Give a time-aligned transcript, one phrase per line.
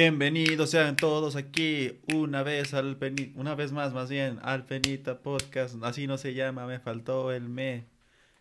[0.00, 5.18] Bienvenidos sean todos aquí una vez al Peni- una vez más más bien al Penita
[5.18, 5.74] Podcast.
[5.82, 7.84] Así no se llama, me faltó el me.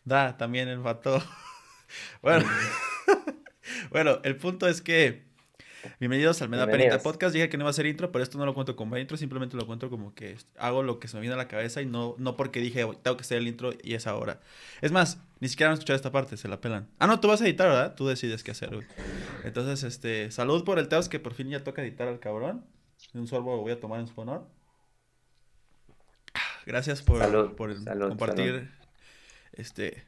[0.05, 1.20] Da, también me faltó.
[2.21, 2.45] bueno,
[3.89, 5.23] bueno, el punto es que
[5.99, 7.03] bienvenidos al Me da Penita Bienvenidos.
[7.03, 7.33] Podcast.
[7.33, 9.55] Dije que no iba a ser intro, pero esto no lo cuento como intro, simplemente
[9.57, 12.15] lo cuento como que hago lo que se me viene a la cabeza y no,
[12.17, 14.39] no porque dije tengo que hacer el intro y es ahora.
[14.81, 16.88] Es más, ni siquiera van a escuchar esta parte, se la pelan.
[16.99, 17.95] Ah, no, tú vas a editar, ¿verdad?
[17.95, 18.88] Tú decides qué hacer, güey.
[19.43, 22.65] Entonces, este, salud por el Teos que por fin ya toca editar al cabrón.
[23.13, 24.48] Un sorbo voy a tomar en su honor.
[26.65, 28.45] Gracias por, Salud, por salud, compartir.
[28.54, 28.67] salud.
[29.54, 30.04] Este.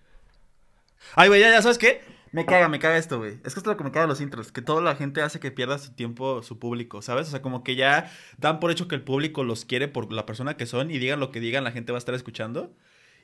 [1.15, 2.01] Ay, güey, ya, ya, ¿sabes qué?
[2.31, 3.33] Me caga, me caga esto, güey.
[3.43, 5.21] Es que esto es lo que me caga de los intros, que toda la gente
[5.21, 7.27] hace que pierda su tiempo, su público, ¿sabes?
[7.27, 10.25] O sea, como que ya dan por hecho que el público los quiere por la
[10.25, 12.73] persona que son y digan lo que digan, la gente va a estar escuchando.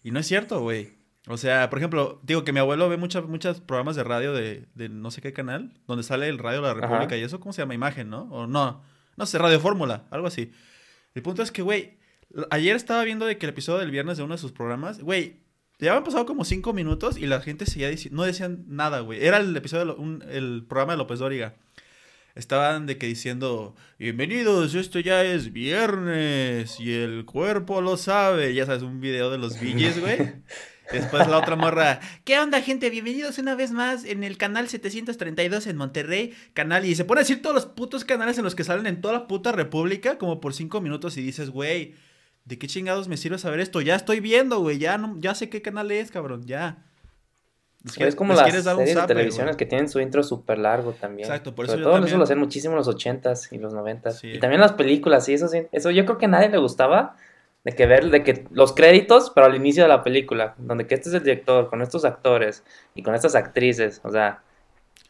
[0.04, 0.94] Y no es cierto, güey.
[1.28, 4.68] O sea, por ejemplo, digo que mi abuelo ve muchos muchos programas de radio de,
[4.76, 7.18] de no sé qué canal, donde sale el Radio de la República Ajá.
[7.18, 7.74] y eso, ¿cómo se llama?
[7.74, 8.24] Imagen, ¿no?
[8.32, 8.84] O no,
[9.18, 10.52] no sé, Radio Fórmula, algo así.
[11.16, 11.98] El punto es que, güey,
[12.52, 15.45] ayer estaba viendo de que el episodio del viernes de uno de sus programas, güey,
[15.80, 19.24] ya habían pasado como cinco minutos y la gente seguía diciendo, no decían nada, güey.
[19.26, 21.56] Era el episodio, de Lo- un- el programa de López Dóriga.
[22.36, 28.54] Estaban de que diciendo, bienvenidos, esto ya es viernes y el cuerpo lo sabe.
[28.54, 30.18] Ya sabes, un video de los Billys, güey.
[30.92, 32.92] Después la otra morra, ¿qué onda, gente?
[32.92, 36.86] Bienvenidos una vez más en el canal 732 en Monterrey, canal.
[36.86, 39.14] Y se pone a decir todos los putos canales en los que salen en toda
[39.16, 41.96] la puta república, como por cinco minutos, y dices, güey,
[42.46, 43.82] ¿de qué chingados me sirve saber esto?
[43.82, 46.78] Ya estoy viendo, güey, ya, no, ya sé qué canal es, cabrón, ya.
[47.84, 48.74] Les Es como les las series de
[49.44, 49.58] güey.
[49.58, 51.28] que tienen su intro súper largo también.
[51.28, 53.60] Exacto, por eso Sobre yo todo también- eso lo hacían muchísimo en los ochentas y
[53.60, 54.20] los noventas.
[54.20, 54.30] Sí.
[54.30, 55.64] Y también las películas, sí, eso sí.
[55.72, 57.16] Eso yo creo que a nadie le gustaba
[57.64, 60.96] de que ver, de que los créditos, pero al inicio de la película, donde que
[60.96, 62.64] este es el director, con estos actores
[62.96, 64.42] y con estas actrices, o sea,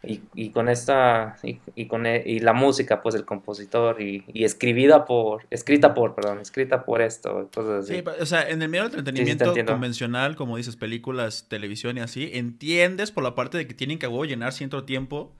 [0.08, 4.24] y, y con esta, y, y con e- y la música, pues el compositor, y,
[4.28, 7.96] y escribida por, escrita por, perdón, escrita por esto, cosas así.
[7.98, 11.48] Sí, o sea, en el medio del Sí, sí, te entretenimiento convencional, como dices, películas,
[11.50, 15.36] televisión y así, entiendes por la parte de que tienen que llenar cierto tiempo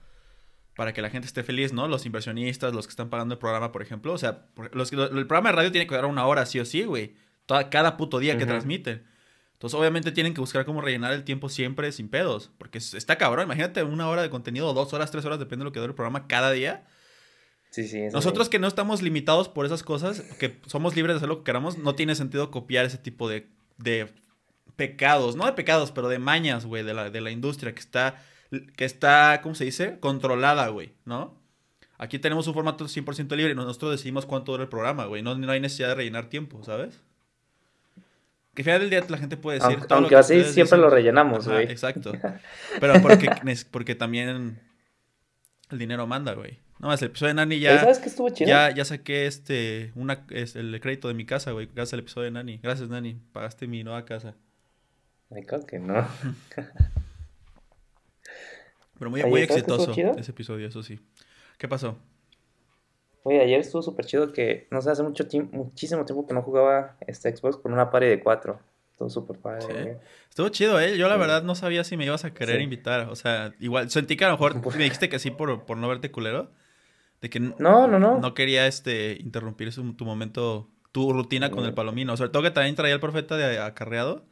[0.76, 1.88] para que la gente esté feliz, ¿no?
[1.88, 4.12] Los inversionistas, los que están pagando el programa, por ejemplo.
[4.12, 6.64] O sea, los, que- el programa de radio tiene que durar una hora, sí o
[6.66, 7.14] sí, güey.
[7.70, 8.48] Cada puto día que Ujú.
[8.52, 9.02] transmiten.
[9.56, 12.50] Entonces, obviamente, tienen que buscar cómo rellenar el tiempo siempre sin pedos.
[12.58, 13.46] Porque es- está cabrón.
[13.46, 15.94] Imagínate una hora de contenido, dos horas, tres horas, depende de lo que dure el
[15.96, 16.86] programa cada día.
[17.70, 21.28] Sí, sí, Nosotros que no estamos limitados por esas cosas, que somos libres de hacer
[21.28, 24.08] lo que queramos, no tiene sentido copiar ese tipo de, de
[24.76, 28.22] pecados, no de pecados, pero de mañas, güey, de la, de la industria que está,
[28.76, 29.98] que está, ¿cómo se dice?
[30.00, 31.38] Controlada, güey, ¿no?
[31.98, 35.34] Aquí tenemos un formato 100% libre y nosotros decidimos cuánto dura el programa, güey, no,
[35.34, 37.02] no hay necesidad de rellenar tiempo, ¿sabes?
[38.56, 40.34] Que al final del día la gente puede decir Aunque, todo lo aunque que así
[40.44, 40.80] siempre dicen.
[40.80, 41.70] lo rellenamos, güey.
[41.70, 42.12] exacto.
[42.80, 43.28] Pero porque,
[43.70, 44.58] porque también
[45.70, 46.58] el dinero manda, güey.
[46.78, 47.78] No más, el episodio de Nani ya...
[47.80, 48.48] ¿Sabes qué estuvo chido?
[48.48, 52.24] Ya, ya saqué este, una, es el crédito de mi casa, güey, gracias al episodio
[52.24, 52.58] de Nani.
[52.62, 54.34] Gracias, Nani, pagaste mi nueva casa.
[55.30, 55.94] Ay, creo que no.
[58.98, 60.98] Pero muy, Oye, muy ¿sabes qué estuvo exitoso ese episodio, eso sí.
[61.58, 61.98] ¿Qué pasó?
[63.28, 66.42] Oye, ayer estuvo súper chido que, no sé, hace mucho tiempo, muchísimo tiempo que no
[66.42, 68.60] jugaba este Xbox con una party de cuatro.
[68.92, 69.62] Estuvo súper padre.
[69.62, 70.06] Sí.
[70.30, 70.96] Estuvo chido, ¿eh?
[70.96, 71.20] Yo la Sí.
[71.20, 72.62] verdad no sabía si me ibas a querer Sí.
[72.62, 73.08] invitar.
[73.08, 75.88] O sea, igual, sentí que a lo mejor me dijiste que sí por, por no
[75.88, 76.52] verte culero.
[77.20, 78.20] De que No, no, no.
[78.20, 82.16] no quería este, interrumpir su- tu momento, tu rutina con el palomino.
[82.16, 84.24] Sobre todo que también traía el profeta de acarreado.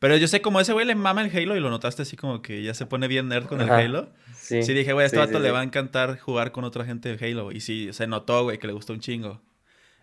[0.00, 2.42] Pero yo sé como ese güey le mama el Halo y lo notaste así como
[2.42, 3.78] que ya se pone bien nerd con el Ajá.
[3.78, 4.08] Halo.
[4.34, 6.64] Sí, Sí, dije, güey, a este sí, vato sí, le va a encantar jugar con
[6.64, 7.52] otra gente de Halo.
[7.52, 9.40] Y sí, se notó, güey, que le gustó un chingo.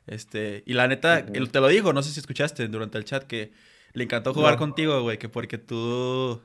[0.05, 3.23] Este, y la neta, él te lo dijo, no sé si escuchaste durante el chat
[3.23, 3.51] que
[3.97, 4.59] le encantó jugar No.
[4.59, 6.39] contigo, güey, que porque tú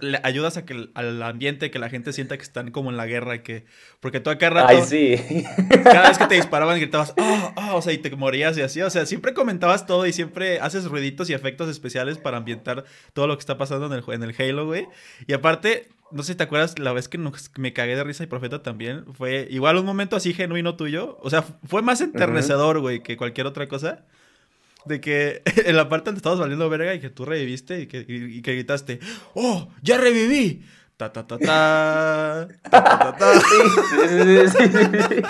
[0.00, 2.96] le ayudas a que el- al ambiente, que la gente sienta que están como en
[2.96, 3.66] la guerra, que
[4.00, 5.44] porque tú acá rato, Ay, sí.
[5.84, 8.80] cada vez que te disparaban gritabas, oh, oh, o sea, y te morías y así,
[8.80, 13.26] o sea, siempre comentabas todo y siempre haces ruiditos y efectos especiales para ambientar todo
[13.26, 14.86] lo que está pasando en el, en el Halo, güey.
[15.26, 18.24] Y aparte, no sé si te acuerdas, la vez que nos- me cagué de risa
[18.24, 22.80] y Profeta también, fue igual un momento así genuino tuyo, o sea, fue más enternecedor,
[22.80, 24.04] güey, que cualquier otra cosa.
[24.86, 28.04] De que en la parte donde estabas valiendo verga y que tú reviviste y que,
[28.06, 29.00] y- y que gritaste,
[29.34, 29.68] ¡Oh!
[29.82, 30.64] ¡Ya reviví!
[30.96, 32.48] Ta ta ta ta.
[32.70, 33.32] ta, ta, ta.
[33.34, 33.40] Sí,
[33.98, 35.22] sí, sí, sí, sí.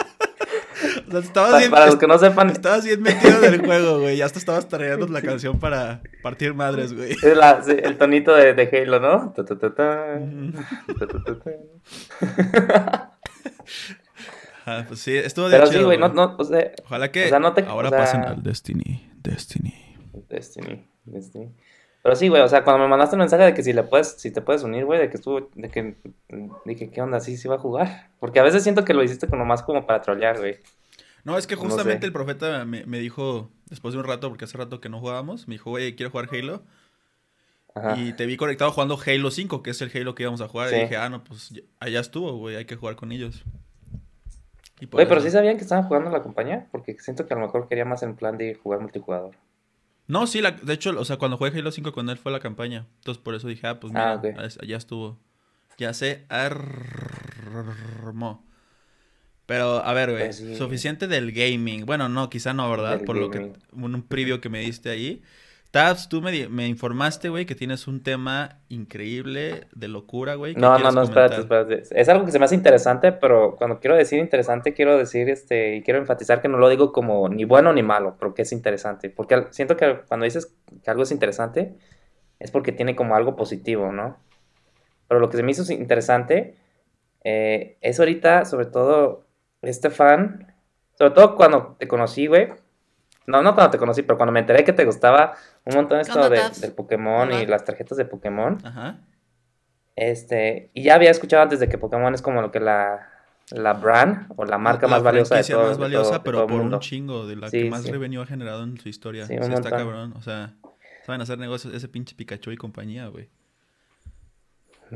[1.09, 3.61] O sea, estabas Pa- bien, Para los que no sepan, estabas bien metido en el
[3.65, 4.17] juego, güey.
[4.19, 7.13] Ya hasta estabas tareando la canción para partir madres, güey.
[7.13, 9.33] es la- sí, el tonito de, de Halo, ¿no?
[9.35, 10.19] Ta, ta, ta, ta.
[10.99, 13.11] Ta, ta, ta.
[14.67, 17.27] Ajá, pues sí, estuvo de Pero sí, chido, güey, no, no, o sea, Ojalá que
[17.27, 19.11] o sea, no te- ahora o sea- pasen al Destiny.
[19.25, 19.75] Destiny.
[20.29, 21.51] Destiny, Destiny.
[22.03, 24.09] Pero sí, güey, o sea, cuando me mandaste el mensaje de que si le puedes,
[24.19, 25.97] si te puedes unir, güey, de que estuvo, de que
[26.67, 27.19] dije, ¿qué onda?
[27.19, 28.11] Sí, sí va a jugar.
[28.21, 30.59] Porque a veces siento que lo hiciste como más como para trollear, güey.
[31.25, 34.59] No, es que justamente el profeta me, me, dijo, después de un rato, porque hace
[34.59, 36.63] rato que no jugábamos, me dijo, güey, quiero jugar Halo.
[37.75, 37.99] Ajá.
[37.99, 40.75] Y te vi conectado jugando Halo 5, que es el Halo que íbamos a jugar.
[40.75, 43.43] Y dije, ah, no, pues allá estuvo, güey, hay que jugar con ellos.
[44.91, 47.69] Güey, pero sí sabían que estaban jugando la compañía, porque siento que a lo mejor
[47.69, 49.37] quería más en plan de jugar multijugador.
[50.07, 52.41] No, sí, la, de hecho, o sea, cuando jugué Halo 5 con él fue la
[52.41, 52.87] campaña.
[52.97, 55.19] Entonces por eso dije, ah, pues mira, ah, ya estuvo.
[55.79, 57.65] Ya se armó.
[59.47, 61.85] Pero, a ver, güey, pues suficiente del gaming.
[61.87, 63.03] Bueno, no, quizá no, ¿verdad?
[63.05, 65.23] por lo que, un preview que me diste ahí.
[65.75, 70.55] Tabs, tú me, me informaste, güey, que tienes un tema increíble de locura, güey.
[70.55, 71.83] No, no, no, espérate, espérate.
[71.91, 75.75] Es algo que se me hace interesante, pero cuando quiero decir interesante, quiero decir, este,
[75.75, 78.53] y quiero enfatizar que no lo digo como ni bueno ni malo, pero que es
[78.53, 79.11] interesante.
[79.11, 80.55] Porque siento que cuando dices
[80.85, 81.75] que algo es interesante,
[82.39, 84.17] es porque tiene como algo positivo, ¿no?
[85.09, 86.55] Pero lo que se me hizo interesante
[87.25, 89.25] eh, es ahorita, sobre todo,
[89.61, 90.55] este fan,
[90.97, 92.51] sobre todo cuando te conocí, güey,
[93.27, 95.35] no, no cuando te conocí, pero cuando me enteré que te gustaba
[95.65, 98.59] un montón esto de, del Pokémon y las tarjetas de Pokémon.
[98.65, 98.99] Ajá.
[99.97, 103.09] Este, y ya había escuchado antes de que Pokémon es como lo que la,
[103.51, 105.69] la brand o la marca más valiosa de todo.
[105.69, 108.89] más valiosa, pero por un chingo, de la que más revenue ha generado en su
[108.89, 109.27] historia.
[109.27, 110.55] Sí, está cabrón, o sea,
[111.05, 113.29] saben hacer negocios ese pinche Pikachu y compañía, güey.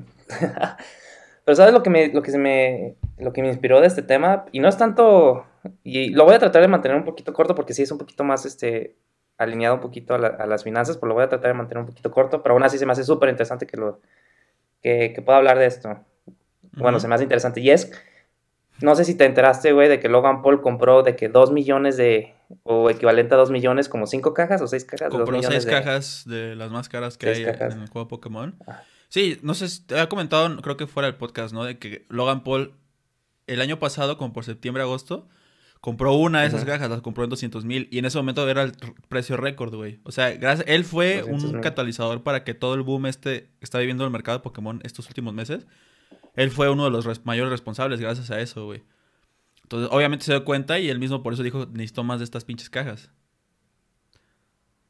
[1.44, 4.02] pero sabes lo que me, lo que se me, lo que me inspiró de este
[4.02, 5.46] tema y no es tanto
[5.84, 8.24] y lo voy a tratar de mantener un poquito corto porque sí es un poquito
[8.24, 8.96] más este,
[9.36, 12.10] alineado un poquito a, las finanzas, pero lo voy a tratar de mantener un poquito
[12.10, 14.00] corto, pero aún así se me hace súper interesante que, lo,
[14.82, 16.04] que, que, pueda hablar de esto.
[16.72, 17.60] Bueno, se me hace interesante.
[17.60, 17.90] Y es,
[18.80, 21.96] no sé si te enteraste, güey, de que Logan Paul compró de que 2 millones
[21.96, 25.10] de, o equivalente a 2 millones, como 5 cajas o 6 cajas.
[25.10, 28.56] Compró 6 cajas de las más caras que hay en el juego Pokémon.
[28.66, 28.82] Ah.
[29.08, 31.64] Sí, no sé, te había comentado, creo que fuera del podcast, ¿no?
[31.64, 32.74] De que Logan Paul
[33.46, 35.26] el año pasado, como por septiembre, agosto,
[35.80, 38.62] Compró una de esas cajas, las compró en 200 mil y en ese momento era
[38.62, 38.72] el
[39.08, 40.00] precio récord, güey.
[40.02, 43.78] O sea, gracias, él fue un catalizador para que todo el boom este que está
[43.78, 45.66] viviendo el mercado de Pokémon estos últimos meses.
[46.34, 48.82] Él fue uno de los mayores responsables gracias a eso, güey.
[49.62, 52.44] Entonces, obviamente se dio cuenta y él mismo por eso dijo, necesito más de estas
[52.44, 53.10] pinches cajas.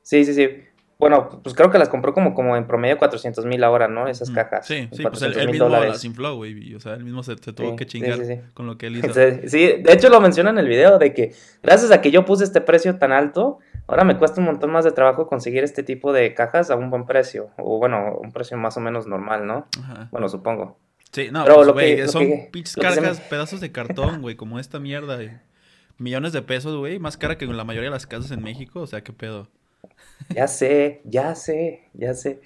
[0.03, 0.49] Sí, sí, sí.
[0.99, 4.09] Bueno, pues creo que las compró como, como en promedio 400 mil ahora, ¿no?
[4.09, 4.67] Esas cajas.
[4.67, 6.75] Sí, sí, pues él, mismo las infló, güey.
[6.75, 8.19] O sea, él mismo se, tuvo que chingar
[8.53, 9.15] con lo que él hizo.
[9.47, 12.43] Sí, de hecho lo menciona en el video de que gracias a que yo puse
[12.43, 16.13] este precio tan alto, ahora me cuesta un montón más de trabajo conseguir este tipo
[16.13, 17.51] de cajas a un buen precio.
[17.59, 19.69] O bueno, un precio más o menos normal, ¿no?
[19.81, 20.09] Ajá.
[20.11, 20.79] Bueno, supongo.
[21.13, 25.19] Sí, no, Pero pues, güey, son pinches cargas, pedazos de cartón, güey, como esta mierda.
[25.97, 28.87] Millones de pesos, güey, más cara que la mayoría de las casas en México, o
[28.89, 29.49] sea, qué pedo.
[30.35, 32.41] Ya sé, ya sé, ya sé.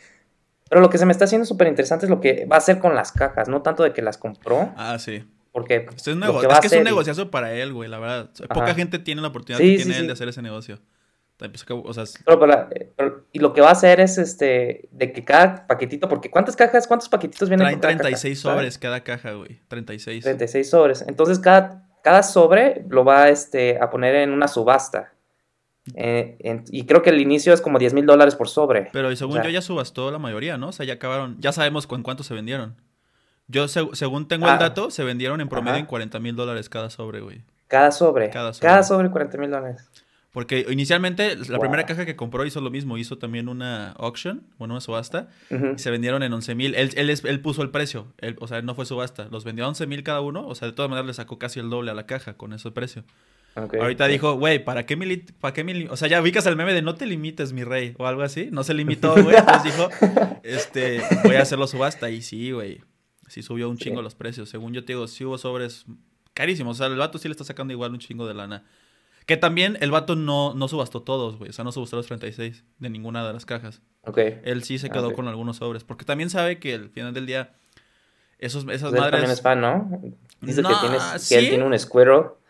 [0.69, 2.79] Pero lo que se me está haciendo súper interesante es lo que va a hacer
[2.79, 4.73] con las cajas, no tanto de que las compró.
[4.77, 5.25] Ah, sí.
[5.53, 6.11] Porque es, que
[6.67, 8.31] es un negociazo para él, güey, la verdad.
[8.49, 10.79] Poca gente tiene la oportunidad que tiene él de hacer ese negocio.
[11.85, 12.05] O sea,
[13.33, 16.87] y lo que va a hacer es este de que cada paquetito, porque ¿cuántas cajas,
[16.87, 19.61] cuántos paquetitos vienen Traen 36 sobres cada caja, güey.
[19.69, 20.23] 36.
[20.23, 21.05] 36 sobres.
[21.07, 25.13] Entonces cada, cada sobre lo va este, a poner en una subasta.
[25.95, 28.91] Eh, y creo que el inicio es como 10 mil dólares por sobre.
[28.93, 30.69] Pero según yo ya subastó la mayoría, ¿no?
[30.69, 32.77] O sea, ya acabaron, ya sabemos con cuánto se vendieron.
[33.49, 34.59] Yo, según tengo el ah.
[34.59, 37.43] dato, se vendieron en promedio en 40 mil dólares cada sobre, güey.
[37.67, 38.31] Cada sobre.
[38.31, 38.69] Cada sobre.
[38.69, 39.89] Cada sobre 40 mil dólares.
[40.33, 44.73] Porque inicialmente la primera caja que compró hizo lo mismo, hizo también una auction, bueno,
[44.73, 46.75] una subasta, y se vendieron en 11 mil.
[46.75, 48.07] Él, él, puso el precio,
[48.41, 50.73] o sea, no fue subasta, los vendió a 11 mil cada uno, o sea, de
[50.73, 53.05] todas maneras le sacó casi el doble a la caja con ese precio.
[53.55, 56.81] Ahorita dijo, güey, ¿para qué mi para qué O sea, ya ubicas el meme de
[56.81, 58.49] no te limites, mi rey, o algo así.
[58.51, 59.37] No se limitó, güey.
[59.37, 59.89] Entonces dijo,
[60.43, 62.09] este, voy a hacerlo subasta.
[62.11, 62.81] Y sí, güey.
[63.29, 64.49] Sí subió un chingo los precios.
[64.49, 65.85] Según yo te digo, sí hubo sobres
[66.35, 66.77] carísimos.
[66.77, 68.65] O sea, el vato sí le está sacando igual un chingo de lana.
[69.27, 71.51] Que también el vato no, no subastó todos, güey.
[71.51, 73.81] O sea, no subastó los 36 de ninguna de las cajas.
[74.03, 74.19] Ok.
[74.45, 75.85] Él sí se quedó con algunos sobres.
[75.85, 77.53] Porque también sabe que al final del día,
[78.39, 79.13] esos, esas pues madres...
[79.13, 80.03] también es fan, ¿no?
[80.41, 82.42] Dice que, tienes, que él tiene un escuero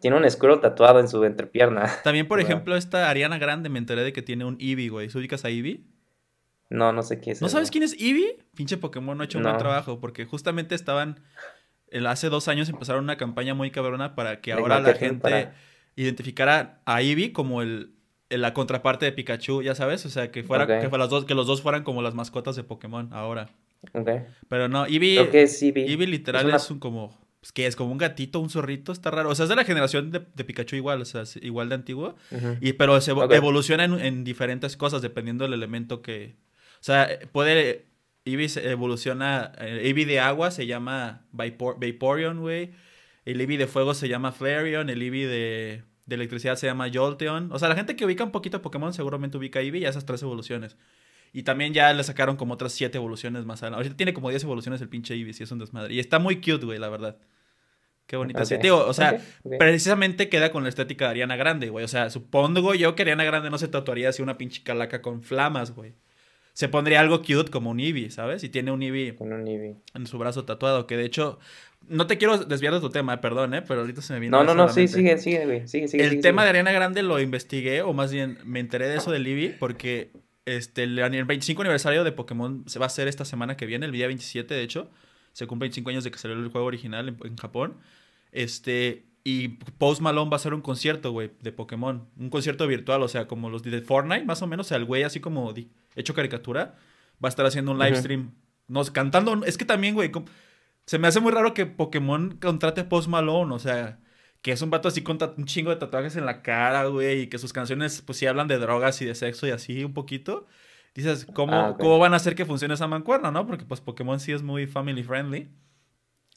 [0.00, 1.90] tiene un escudo tatuado en su entrepierna.
[2.04, 5.08] También, por ejemplo, esta Ariana Grande me enteré de que tiene un Eevee, güey.
[5.14, 5.84] ubicas a Eevee?
[6.70, 7.42] No, no sé quién es.
[7.42, 8.38] ¿No sabes quién es Eevee?
[8.54, 11.20] Pinche Pokémon no ha hecho un buen trabajo porque justamente estaban...
[12.06, 15.50] hace dos años empezaron una campaña muy cabrona para que ahora la gente
[15.96, 17.94] identificara a Eevee como el,
[18.30, 20.06] la contraparte de Pikachu, ya sabes.
[20.06, 22.64] O sea, que, fuera, que, los dos, que los dos fueran como las mascotas de
[22.64, 23.50] Pokémon ahora.
[23.92, 24.22] Okay.
[24.48, 25.28] Pero no, Eevee...
[25.32, 26.06] Eevee.
[26.06, 29.30] literal es un como pues, que es como un gatito, un zorrito, está raro.
[29.30, 32.16] O sea, es de la generación de, Pikachu igual, o sea, igual de antiguo.
[32.60, 36.36] y, pero se evoluciona en, diferentes cosas dependiendo del elemento que...
[36.80, 37.86] O sea, puede.
[38.24, 39.52] Eevee evoluciona.
[39.58, 42.72] Eevee de agua se llama Vapor, Vaporeon, güey.
[43.24, 44.88] El Eevee de fuego se llama Flareon.
[44.88, 47.52] El Eevee de, de electricidad se llama Jolteon.
[47.52, 50.22] O sea, la gente que ubica un poquito Pokémon seguramente ubica Eevee y esas tres
[50.22, 50.76] evoluciones.
[51.32, 53.78] Y también ya le sacaron como otras siete evoluciones más adelante.
[53.82, 55.94] Ahorita tiene como 10 evoluciones el pinche Eevee, si es un desmadre.
[55.94, 57.16] Y está muy cute, güey, la verdad.
[58.06, 58.42] Qué bonito.
[58.42, 58.48] Ok.
[58.60, 59.20] Digo, o sea,
[59.60, 61.84] precisamente queda con la estética de Ariana Grande, güey.
[61.84, 65.22] O sea, supongo yo que Ariana Grande no se tatuaría así una pinche calaca con
[65.22, 65.92] flamas, güey.
[66.52, 68.42] Se pondría algo cute como un Eevee, ¿sabes?
[68.42, 69.76] Y tiene un Eevee Con un Eevee.
[69.94, 71.38] en su brazo tatuado, que de hecho...
[71.88, 73.62] No te quiero desviar de tu tema, perdón, ¿eh?
[73.62, 75.68] Pero ahorita se me vino No, no, no, sí, sigue, sigue, güey.
[75.68, 76.02] Sigue, sigue.
[76.02, 76.44] El sigue, tema sigue.
[76.46, 80.10] de Ariana Grande lo investigué, o más bien me enteré de eso del Eevee, porque
[80.46, 83.86] este, el el 25 aniversario de Pokémon se va a hacer esta semana que viene,
[83.86, 84.90] el día 27, de hecho.
[85.32, 87.76] Se cumple 25 años de que salió el juego original en, en Japón.
[88.32, 92.08] Este, y Post Malone va a hacer un concierto, güey, de Pokémon.
[92.18, 94.66] Un concierto virtual, o sea, como los de Fortnite, más o menos.
[94.66, 95.54] O sea, el güey así como
[95.94, 96.76] hecho caricatura,
[97.22, 98.00] va a estar haciendo un live Ujú.
[98.00, 98.34] stream.
[98.66, 99.44] Nos cantando.
[99.44, 100.10] Es que también, güey,
[100.86, 104.00] se me hace muy raro que Pokémon contrate a Post Malone, o sea,
[104.42, 107.26] que es un vato así con un chingo de tatuajes en la cara, güey, y
[107.28, 110.46] que sus canciones, pues sí hablan de drogas y de sexo y así un poquito.
[110.94, 111.76] Dices, ¿cómo, Ah.
[111.78, 113.46] ¿cómo van a hacer que funcione esa mancuerna, no?
[113.46, 115.48] Porque pues Pokémon sí es muy family friendly.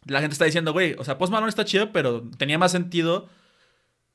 [0.06, 3.30] La gente está diciendo, güey, o sea, Post Malone está chido, pero tenía más sentido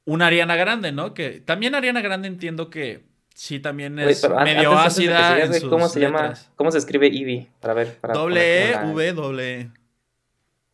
[0.05, 1.15] una Ariana Grande, ¿no?
[1.15, 5.89] Que también Ariana Grande entiendo que sí también es medio antes- ácida en sus ¿Cómo
[5.89, 6.35] se llama?
[6.57, 7.49] ¿Cómo se escribe Eevee?
[7.61, 7.97] Para ver.
[8.01, 9.71] Para Doble E, en la- V, doble E.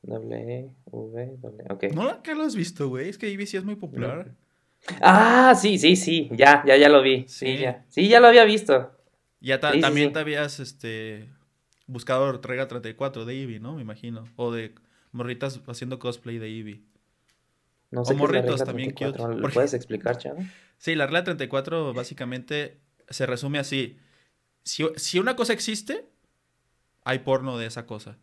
[0.07, 1.85] Doble E, V, doble Ok.
[1.95, 3.09] ¿No que lo has visto, güey?
[3.09, 4.33] Es que Eevee sí es muy popular.
[5.01, 6.29] Ah, sí, sí, sí.
[6.33, 7.25] Ya, ya, ya lo vi.
[7.27, 7.59] Sí, Sí.
[7.59, 7.85] ya.
[7.89, 8.93] Sí, ya lo había visto.
[9.41, 10.13] Ya ta- Sí, sí, también sí.
[10.15, 11.29] te habías este,
[11.87, 13.77] buscado Rega 34 de Eevee, ¿no?
[13.77, 14.25] Me imagino.
[14.37, 14.75] O de
[15.13, 16.83] morritas haciendo cosplay de Eevee.
[17.91, 19.25] No O sé la morritos regla también 34.
[19.25, 20.39] cute, ¿Lo porque- puedes explicar, chavo?
[20.77, 23.97] Sí, la regla 34 básicamente se resume así.
[24.65, 26.05] Si, si una cosa existe,
[27.05, 28.19] hay porno de esa cosa.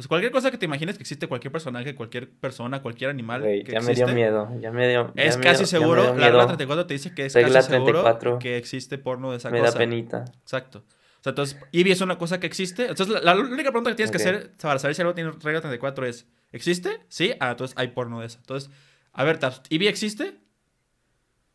[0.00, 3.64] Entonces, cualquier cosa que te imagines que existe, cualquier personaje, cualquier persona, cualquier animal que
[3.64, 4.48] ya me existe, dio miedo.
[4.58, 5.12] Ya me dio.
[5.14, 6.24] ya es me casi dio- me seguro, la miedo.
[6.24, 8.38] regla 34 te dice que es Regla casi seguro 34.
[8.38, 9.72] que existe porno de esa Me cosa.
[9.72, 10.24] da penita.
[10.40, 10.78] Exacto.
[10.88, 12.86] O sea, entonces, Eevee es una cosa que existe.
[12.86, 15.60] Entonces, la, la única pregunta que tienes que hacer para saber si algo tiene regla
[15.60, 17.00] 34 es, ¿existe?
[17.08, 17.34] Sí.
[17.38, 18.38] Ah, entonces hay porno de esa.
[18.38, 18.70] Entonces,
[19.12, 19.38] a ver,
[19.68, 20.38] ¿Eevee existe?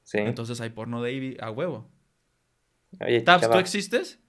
[0.04, 0.20] Sí.
[0.20, 1.90] Entonces hay porno de Eevee a huevo.
[3.02, 4.20] Oye, Tabs, ¿tú existes?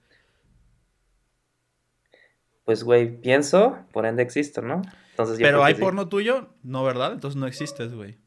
[2.67, 4.81] Pues, güey, pienso, por ende existo, ¿no?
[5.11, 5.79] Entonces yo Pero hay sí.
[5.81, 7.13] porno tuyo, no, ¿verdad?
[7.13, 8.17] Entonces no existes, güey.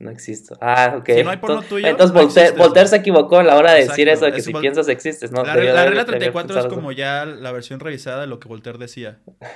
[0.00, 0.58] No existo.
[0.60, 1.08] Ah, ok.
[1.14, 2.90] Si no hay porno Entonces- tuyo, Entonces no Voltaire, existes, Voltaire güey.
[2.90, 5.44] se equivocó a la hora de decir eso de que es si piensas existes, ¿no?
[5.44, 8.48] la, la regla de haber 34 es como ya la versión revisada de lo que
[8.48, 9.20] Voltaire decía.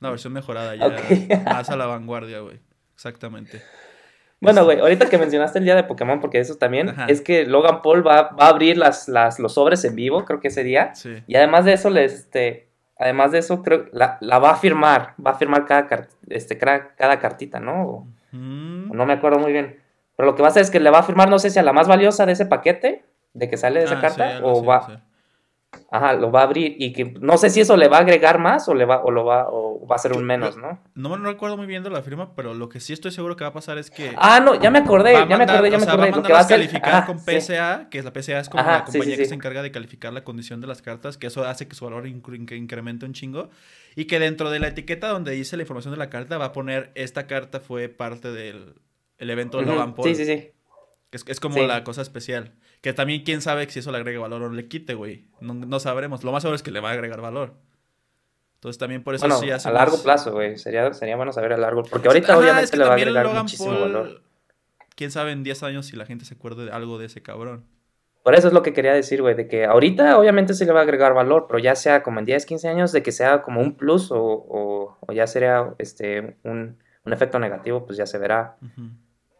[0.00, 0.94] La versión mejorada, ya Ok.
[1.46, 2.60] más a la vanguardia, güey.
[2.94, 3.62] Exactamente.
[4.42, 7.06] Bueno, Este- güey, ahorita que mencionaste el día de Pokémon, porque eso también, Ajá.
[7.06, 10.38] es que Logan Paul va, va a abrir las, las, los sobres en vivo, creo
[10.38, 10.94] que ese día.
[10.94, 11.14] Sí.
[11.26, 12.65] Y además de eso, les, este,
[12.98, 16.58] además de eso, creo la, la va a firmar, va a firmar cada, car- este,
[16.58, 18.06] cada, cada cartita, ¿no?
[18.32, 18.90] Mm.
[18.92, 19.80] no me acuerdo muy bien.
[20.16, 21.58] Pero lo que va a hacer es que le va a firmar, no sé si
[21.58, 24.64] a la más valiosa de ese paquete, de que sale de esa Ah, carta, o
[24.64, 24.92] va, sí.
[25.90, 28.38] Ajá, lo va a abrir y que no sé si eso le va a agregar
[28.38, 30.78] más o le va, o lo va, o va a ser un menos, ¿no?
[30.94, 33.44] No me recuerdo muy bien de la firma, pero lo que sí estoy seguro que
[33.44, 34.08] va a pasar es que.
[34.16, 36.10] Ah, no, ya me acordé, ya me acordé, ya me sea, acordé.
[36.10, 37.24] Va a Lo que va a hacer, calificar ajá, con sí.
[37.24, 39.62] PSA, que es la PSA es como Ajá, la sí, sí, compañía que se encarga
[39.62, 43.04] de calificar la condición de las cartas, que eso hace que su valor incre- incremente
[43.04, 43.50] un chingo.
[43.94, 46.52] Y que dentro de la etiqueta donde dice la información de la carta va a
[46.52, 48.74] poner esta carta fue parte del
[49.18, 50.14] el evento de Ujú, Logan Paul.
[50.14, 50.50] Sí, sí, sí.
[51.16, 51.66] Es, es como Sí.
[51.66, 52.52] la cosa especial.
[52.80, 55.26] Que también quién sabe si eso le agrega valor o le quite, güey.
[55.40, 56.22] No, no sabremos.
[56.24, 57.54] Lo más seguro es que le va a agregar valor.
[58.56, 60.56] Entonces también por eso Bueno, sí hace a largo más- plazo, güey.
[60.58, 61.82] Sería, sería bueno saber a largo.
[61.84, 64.22] Porque ahorita Ajá, obviamente es que le va a agregar Logan muchísimo Paul, valor.
[64.94, 67.64] Quién sabe en 10 años si la gente se acuerde de algo de ese cabrón.
[68.22, 69.34] Por eso es lo que quería decir, güey.
[69.34, 72.24] De que ahorita obviamente sí le va a agregar valor, pero ya sea como en
[72.24, 76.36] 10, 15 años, de que sea como un plus o, o, o ya sería este,
[76.42, 78.56] un, un efecto negativo, pues ya se verá.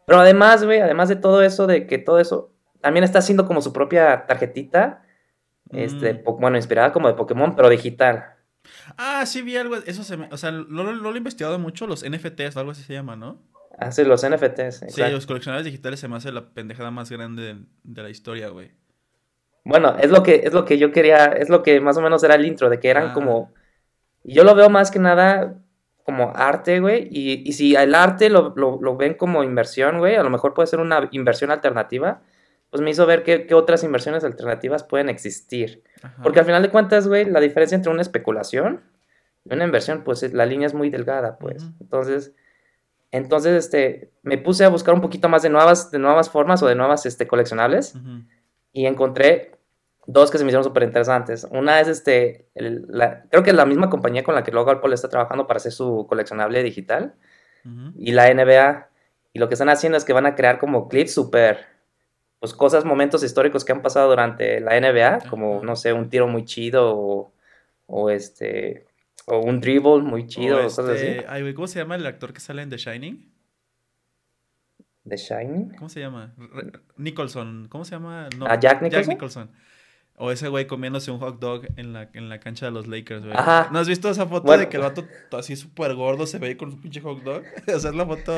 [0.06, 3.60] Pero además, güey, además de todo eso, de que todo eso también está haciendo como
[3.60, 5.02] su propia tarjetita,
[5.72, 6.40] este, Mm.
[6.40, 8.34] bueno, inspirada como de Pokémon, pero digital.
[8.96, 9.76] Ah, sí vi algo.
[9.76, 10.28] Eso se me.
[10.32, 11.86] O sea, no, lo- he investigado mucho.
[11.86, 13.42] Los NFTs, algo así se llama, ¿no?
[13.78, 14.84] Hace los NFTs.
[14.88, 18.48] Sí, los coleccionables digitales se me hace la pendejada más grande de, de la historia,
[18.48, 18.72] güey.
[19.64, 22.22] Bueno, es lo que, es lo que yo quería, es lo que más o menos
[22.22, 23.12] era el intro, de que eran Ah.
[23.12, 23.52] como,
[24.25, 25.54] yo lo veo más que nada
[26.06, 30.14] como arte, güey, y, y si el arte lo, lo, lo ven como inversión, güey,
[30.14, 32.22] a lo mejor puede ser una inversión alternativa,
[32.70, 35.82] pues me hizo ver qué, qué otras inversiones alternativas pueden existir.
[36.02, 36.22] Ajá.
[36.22, 38.82] Porque al final de cuentas, güey, la diferencia entre una especulación
[39.44, 41.64] y una inversión, pues es- la línea es muy delgada, pues.
[41.80, 42.32] Entonces,
[43.10, 46.66] entonces, este, me puse a buscar un poquito más de nuevas, de nuevas formas o
[46.68, 48.22] de nuevas, este, coleccionables Ujú.
[48.72, 49.55] y encontré
[50.06, 51.46] dos que se me hicieron súper interesantes.
[51.50, 54.80] Una es este, el- la- creo que es la misma compañía con la que Logan
[54.80, 57.14] Paul está trabajando para hacer su coleccionable digital
[57.96, 58.88] y la NBA.
[59.32, 61.66] Y lo que están haciendo es que van a crear como clips súper,
[62.38, 66.28] pues cosas, momentos históricos que han pasado durante la NBA, como, no sé, un tiro
[66.28, 67.32] muy chido o,
[67.86, 68.86] o este,
[69.26, 71.26] o un dribble muy chido, O cosas este, así.
[71.28, 73.32] ay, güey, ¿cómo se llama el actor que sale en The Shining?
[75.08, 75.70] The Shining.
[75.76, 76.34] ¿Cómo se llama?
[76.36, 77.68] Re- Nicholson.
[77.68, 78.28] ¿Cómo se llama?
[78.36, 79.08] No, ¿A Jack Nicholson?
[79.14, 79.50] Nicholson.
[80.18, 83.23] O ese güey comiéndose un hot dog en la, en la cancha de los Lakers,
[83.25, 83.37] güey.
[83.37, 83.68] Ajá.
[83.70, 84.62] ¿No has visto esa foto Bueno.
[84.62, 87.42] de que el vato así súper gordo se ve con su pinche hot dog?
[87.75, 88.35] o sea, es la foto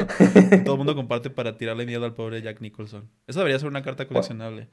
[0.51, 3.09] que todo el mundo comparte para tirarle miedo al pobre Jack Nicholson.
[3.29, 4.69] Eso debería ser una carta coleccionable.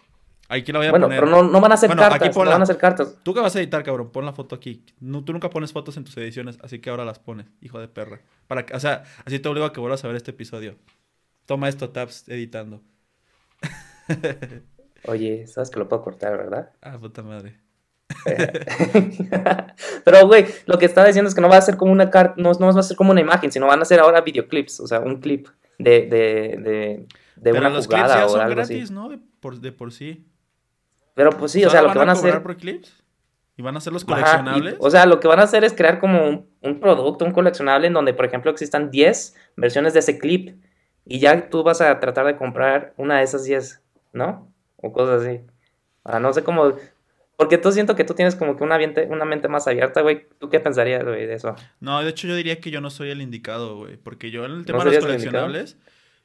[0.50, 1.20] Aquí la voy a Bueno, poner.
[1.24, 2.52] pero no, no van a hacer Bueno, aquí cartas, no ponla.
[2.52, 3.18] van a hacer cartas.
[3.24, 4.84] Tú que vas a editar, cabrón, pon la foto aquí.
[5.00, 7.88] No, tú nunca pones fotos en tus ediciones, así que ahora las pones, hijo de
[7.88, 8.22] perra.
[8.48, 10.76] Para, que- o sea, así te obligo a que vuelvas a ver este episodio.
[11.46, 12.82] Toma esto, Tabs, editando.
[15.08, 16.72] Oye, sabes que lo puedo cortar, ¿verdad?
[16.82, 17.60] Ah, puta madre.
[20.04, 22.36] Pero, güey, lo que estaba diciendo es que no va a ser como una carta,
[22.38, 24.88] no, no va a ser como una imagen, sino van a ser ahora videoclips, o
[24.88, 25.48] sea, un clip
[25.78, 27.08] de, de, de, de
[27.42, 28.94] Pero una los clips jugada ya o son algo gratis, así.
[28.94, 29.10] ¿no?
[29.10, 30.26] De por, de por sí.
[31.14, 32.24] Pero pues sí, O sea, lo que van a hacer.
[32.26, 33.04] cobrar por clips?
[33.58, 34.76] ¿Y van a hacer los Ajá, y- coleccionables?
[34.80, 37.88] o sea, lo que van a hacer es crear como un, un producto, un coleccionable
[37.88, 40.58] en donde, por ejemplo, existan 10 versiones de ese clip
[41.06, 43.82] y ya tú vas a tratar de comprar una de esas 10,
[44.12, 44.52] ¿no?
[44.77, 45.41] O cosas así.
[46.03, 46.74] Ah, no sé cómo...
[47.38, 50.25] Porque tú siento que tú tienes como que una mente, una mente más abierta, güey.
[50.39, 51.53] ¿Tú qué pensarías, güey, de eso?
[51.82, 53.98] No, de hecho yo diría que yo no soy el indicado, güey.
[53.98, 55.77] Porque yo en el tema de serías los coleccionables,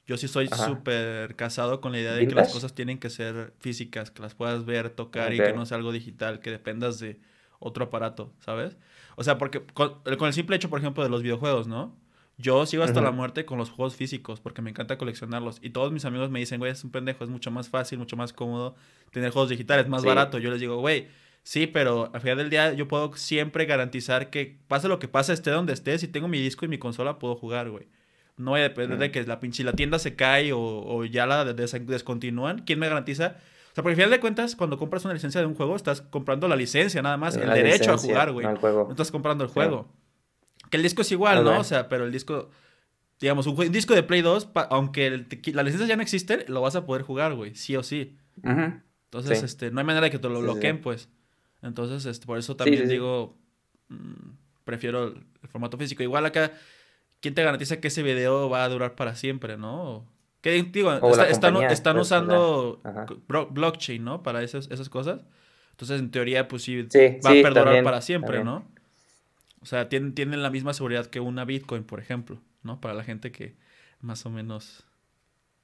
[0.06, 2.52] yo sí soy súper casado con la idea de que las ¿Vintage?
[2.52, 5.46] cosas tienen que ser físicas, que las puedas ver, tocar y Ok.
[5.46, 7.18] que no sea algo digital, que dependas de
[7.58, 8.76] otro aparato, ¿sabes?
[9.16, 11.96] O sea, porque con, con el simple hecho, por ejemplo, de los videojuegos, ¿no?
[12.40, 15.58] Yo sigo hasta la muerte con los juegos físicos porque me encanta coleccionarlos.
[15.62, 18.16] Y todos mis amigos me dicen, güey, es un pendejo, es mucho más fácil, mucho
[18.16, 18.74] más cómodo
[19.12, 20.08] tener juegos digitales, más Sí.
[20.08, 20.38] barato.
[20.38, 21.08] Yo les digo, güey,
[21.42, 25.32] sí, pero al final del día yo puedo siempre garantizar que pase lo que pase,
[25.32, 27.88] esté donde esté, si tengo mi disco y mi consola, puedo jugar, güey.
[28.36, 31.26] No voy a depender de que la pinche la tienda se cae o, o ya
[31.26, 32.60] la des- descontinúan.
[32.60, 33.36] ¿Quién me garantiza?
[33.70, 36.00] O sea, porque al final de cuentas, cuando compras una licencia de un juego, estás
[36.00, 38.46] comprando la licencia nada más, el derecho a jugar, güey.
[38.46, 39.88] no estás comprando el juego.
[40.70, 41.44] Que el disco es igual.
[41.44, 41.58] ¿no?
[41.60, 42.50] O sea, pero el disco,
[43.20, 46.60] digamos, un, disco de Play 2, pa- aunque el- la licencia ya no existe, lo
[46.62, 48.16] vas a poder jugar, güey, sí o sí.
[48.42, 48.72] Ujú.
[49.04, 49.44] Entonces, Sí.
[49.44, 50.80] este, no hay manera de que te lo Sí, bloqueen, sí.
[50.82, 51.08] pues.
[51.62, 53.36] Entonces, este, por eso también digo,
[53.88, 54.30] mm,
[54.64, 56.02] prefiero el, el formato físico.
[56.02, 56.52] Igual acá,
[57.20, 60.06] ¿quién te garantiza que ese video va a durar para siempre, no?
[60.40, 60.90] ¿Qué digo?
[60.92, 61.54] Está- están
[61.96, 62.80] pues, usando
[63.50, 64.22] blockchain, ¿no?
[64.22, 65.20] Para esas, esas cosas.
[65.72, 68.44] Entonces, en teoría, pues sí, va a perdurar también, para siempre, también.
[68.46, 68.79] ¿no?
[69.62, 72.80] O sea, tienen, tienen la misma seguridad que una Bitcoin, por ejemplo, ¿no?
[72.80, 73.54] Para la gente que
[74.00, 74.86] más o menos...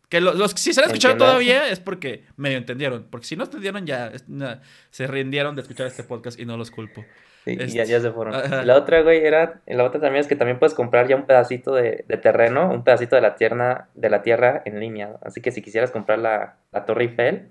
[0.08, 3.08] Que lo- los que sí se han escuchado todavía es porque medio entendieron.
[3.10, 6.56] Porque si no entendieron ya es- na- se rindieron de escuchar este podcast y no
[6.56, 7.04] los culpo.
[7.44, 8.34] Sí, y Este, ya, ya se fueron.
[8.34, 8.64] ajá.
[8.64, 11.74] La otra, güey, era, la otra también es que también puedes comprar ya un pedacito
[11.74, 15.16] de, de terreno, un pedacito de la tierra, de la tierra en línea.
[15.22, 17.50] Así que si quisieras comprar la, la Torre Eiffel,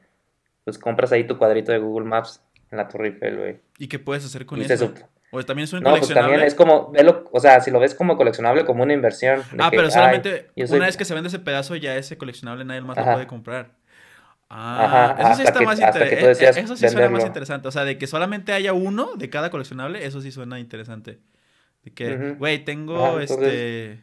[0.63, 3.57] pues compras ahí tu cuadrito de Google Maps en la Torre Eiffel, güey.
[3.79, 4.93] ¿Y qué puedes hacer con Y se eso?
[4.93, 6.31] sup- O también es un No, pues coleccionable.
[6.33, 9.41] también es como, velo, o sea, si lo ves como coleccionable, como una inversión.
[9.59, 12.63] Ah, que, pero solamente soy- una vez que se vende ese pedazo, ya ese coleccionable
[12.65, 13.71] nadie más lo puede comprar.
[14.49, 16.27] Ah, Ajá, eso sí está que- más interesante.
[16.27, 17.67] decidas Eso sí suena más interesante.
[17.67, 21.19] O sea, de que solamente haya uno de cada coleccionable, eso sí suena interesante.
[21.83, 23.99] De que, güey, tengo Ajá, entonces- este.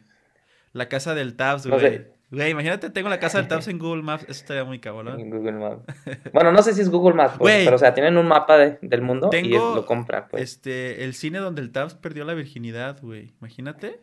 [0.73, 1.87] La casa del Tabs, No güey.
[1.97, 2.11] sé.
[2.35, 4.23] Güey, imagínate, tengo la casa del Tabs en Google Maps.
[4.23, 5.19] Eso estaría muy cabrón.
[5.19, 5.83] En Google Maps.
[6.33, 7.63] Bueno, no sé si es Google Maps, pues, Güey.
[7.65, 10.41] pero o sea, tienen un mapa de- del mundo y es- lo compran, pues.
[10.43, 13.33] Este, el cine donde el Tabs perdió la virginidad, güey.
[13.39, 13.99] Imagínate.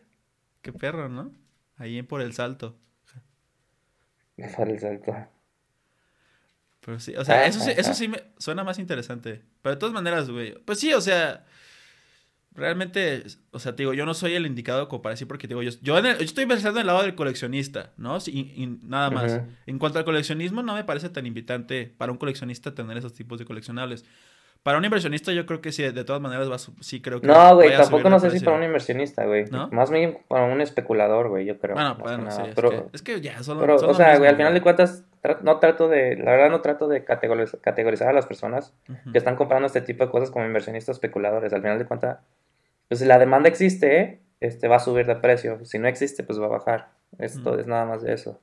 [0.61, 1.31] Qué perro, ¿no?
[1.77, 2.77] Ahí en por el salto.
[4.57, 5.15] Para el salto.
[6.83, 7.93] Pero sí, o sea, Ah, eso sí, ah, eso ah.
[7.93, 9.41] sí me suena más interesante.
[9.61, 10.55] Pero de todas maneras, güey.
[10.65, 11.45] Pues sí, o sea.
[12.53, 15.53] Realmente, o sea, te digo, yo no soy el indicado como para decir, porque te
[15.53, 18.17] digo, yo, yo, en el- yo estoy pensando en el lado del coleccionista, ¿no?
[18.27, 19.31] Y, y nada más.
[19.67, 23.39] En cuanto al coleccionismo, no me parece tan invitante para un coleccionista tener esos tipos
[23.39, 24.03] de coleccionables.
[24.63, 27.25] Para un inversionista, yo creo que sí, de todas maneras, va sí creo que.
[27.25, 29.45] No, güey, tampoco no sé si para un inversionista, güey.
[29.45, 29.69] ¿No?
[29.71, 31.73] Más bien para un especulador, güey, yo creo.
[31.73, 32.43] Bueno, bueno, sí.
[32.47, 33.61] Es, Pero, que, es que ya, solo.
[33.61, 35.03] pero, son o sea, güey, al final de cuentas,
[35.41, 38.73] no trato de, la verdad no trato de categoriz- categorizar a las personas
[39.11, 41.51] que están comprando este tipo de cosas como inversionistas especuladores.
[41.53, 42.19] Al final de cuentas,
[42.87, 45.63] pues si la demanda existe, este va a subir de precio.
[45.65, 46.89] Si no existe, pues va a bajar.
[47.17, 48.39] Esto es nada más de eso.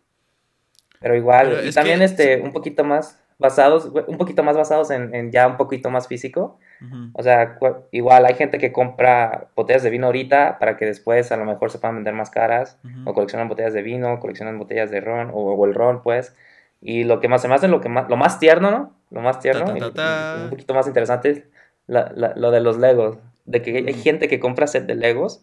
[1.00, 4.90] Pero igual, Pero y también que- este, un poquito más basados, un poquito más basados
[4.90, 6.59] en, en ya un poquito más físico.
[6.85, 7.11] Ujú.
[7.14, 7.59] O sea,
[7.92, 11.70] igual hay gente que compra botellas de vino ahorita para que después a lo mejor
[11.70, 12.79] se puedan vender más caras.
[12.85, 13.11] Ujú.
[13.11, 16.35] O coleccionan botellas de vino, coleccionan botellas de ron, o, o el ron, pues.
[16.81, 18.92] Y lo que más se me hace lo que más, lo más tierno, ¿no?
[19.11, 20.37] lo más tierno, Ta, ta, y- ta, ta.
[20.38, 21.46] y un poquito más interesante,
[21.87, 23.16] la- la- lo de los Legos.
[23.46, 25.42] De que hay gente que compra set de Legos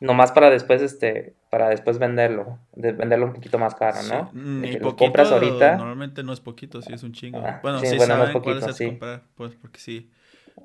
[0.00, 4.30] nomás para después, este, para después venderlo, de venderlo un poquito más caro, ¿no?
[4.30, 5.76] Sí, De Ni que lo poquito, compras ahorita.
[5.76, 7.42] normalmente no es poquito, sí es un chingo.
[7.44, 8.86] Ah, bueno, sí, sí, bueno, no es saben cuáles sí.
[8.86, 10.10] comprar, pues, porque sí.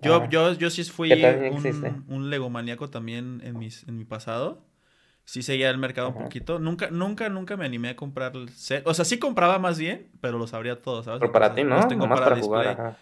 [0.01, 0.27] Yo, Ah.
[0.29, 1.11] yo, yo sí fui
[1.51, 4.63] un, un legomaníaco también en, mis, en mi pasado.
[5.23, 6.59] Sí seguía el mercado un poquito.
[6.59, 8.85] Nunca, nunca, nunca me animé a comprar el set.
[8.87, 11.19] O sea, sí compraba más bien, pero los abría todos, ¿sabes?
[11.19, 11.87] Pero para ti, los ¿no?
[11.87, 12.87] tengo Nomás para, jugar, display.
[12.87, 12.97] ajá.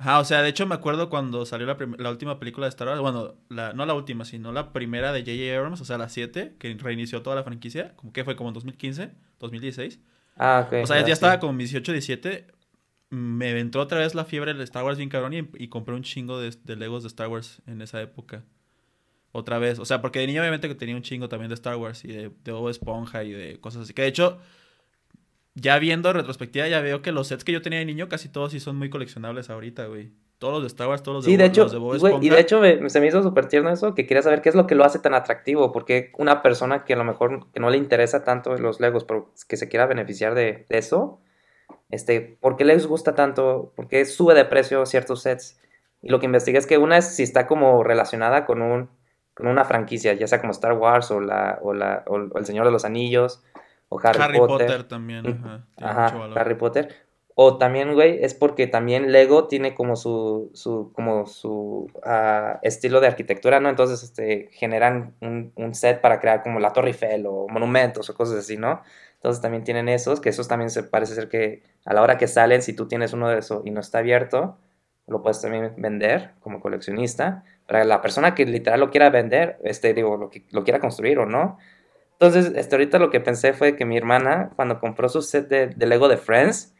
[0.00, 2.88] Ajá, o sea, de hecho me acuerdo cuando salió la, la última película de Star
[2.88, 5.54] Wars, bueno, la, no la última, sino la primera de J.J.
[5.54, 8.54] Abrams, o sea, la 7, que reinició toda la franquicia, como que fue como en
[8.54, 10.00] 2015, 2016.
[10.38, 10.84] Ah, ok.
[10.84, 11.12] O sea, ya sí.
[11.12, 12.46] estaba como 18, 17,
[13.10, 16.02] me entró otra vez la fiebre de Star Wars bien cabrón y, y compré un
[16.02, 18.42] chingo de, de Legos de Star Wars en esa época.
[19.32, 21.76] Otra vez, o sea, porque de niño obviamente que tenía un chingo también de Star
[21.76, 23.92] Wars y de, de Bob Esponja y de cosas así.
[23.92, 24.38] Que de hecho,
[25.54, 28.28] ya viendo en retrospectiva, ya veo que los sets que yo tenía de niño casi
[28.28, 30.12] todos sí son muy coleccionables ahorita, güey.
[30.38, 32.22] Todos los de Star Wars, todos los de, Sí, de Bo- hecho, los de Bob
[32.22, 34.54] y de hecho me- se me hizo súper tierno eso, que quería saber qué es
[34.54, 37.68] lo que lo hace tan atractivo, porque una persona que a lo mejor que no
[37.68, 41.20] le interesa tanto los Legos, pero que se quiera beneficiar de, de eso,
[41.90, 43.72] este, ¿por qué les gusta tanto?
[43.76, 45.60] ¿Por qué sube de precio ciertos sets?
[46.02, 48.88] Y lo que investigué es que una es si está como relacionada con un
[49.34, 52.46] con una franquicia, ya sea como Star Wars o la o la o, o El
[52.46, 53.42] Señor de los Anillos
[53.90, 54.66] o Harry, Harry Potter.
[54.66, 55.66] Potter, también, ajá.
[55.76, 56.30] Ajá.
[56.36, 56.88] Harry Potter.
[57.34, 63.00] O también, güey, es porque también Lego tiene como su, su, como su ah, estilo
[63.00, 63.68] de arquitectura, ¿no?
[63.68, 68.14] Entonces, este, generan un, un set para crear como la Torre Eiffel o monumentos o
[68.14, 68.82] cosas así, ¿no?
[69.14, 72.26] Entonces también tienen esos, que esos también se parece ser que a la hora que
[72.26, 74.56] salen, si tú tienes uno de esos y no está abierto,
[75.06, 77.44] lo puedes también vender como coleccionista.
[77.66, 81.18] Para la persona que literal lo quiera vender, este, digo, lo, que, lo quiera construir
[81.18, 81.58] o no.
[82.20, 85.68] Entonces, este, ahorita lo que pensé fue que mi hermana, cuando compró su set de,
[85.68, 86.74] de Lego de Friends,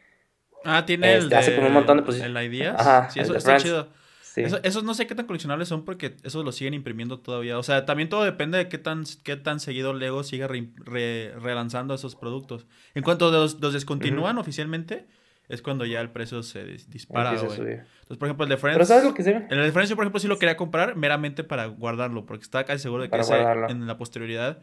[0.63, 2.79] Ah, tiene el Este, hace de- como un montón de posi- el Ideas.
[2.79, 3.63] Ajá, sí, el eso está Friends.
[3.63, 3.87] chido.
[4.21, 4.41] sí.
[4.43, 7.57] Eso- esos no sé qué tan coleccionables son porque esos los siguen imprimiendo todavía.
[7.57, 11.33] O sea, también todo depende de qué tan, qué tan seguido Lego siga re- re-
[11.39, 12.67] relanzando esos productos.
[12.93, 15.07] En cuanto los, los descontinúan oficialmente,
[15.49, 17.43] es cuando ya el precio se dis- dispara, güey.
[17.59, 18.75] Entonces, por ejemplo, el de Friends.
[18.77, 20.95] Pero ¿sabes lo que se El de Friends yo, por ejemplo, sí lo quería comprar
[20.95, 23.33] meramente para guardarlo, porque estaba casi seguro de que ese,
[23.69, 24.59] en la posterioridad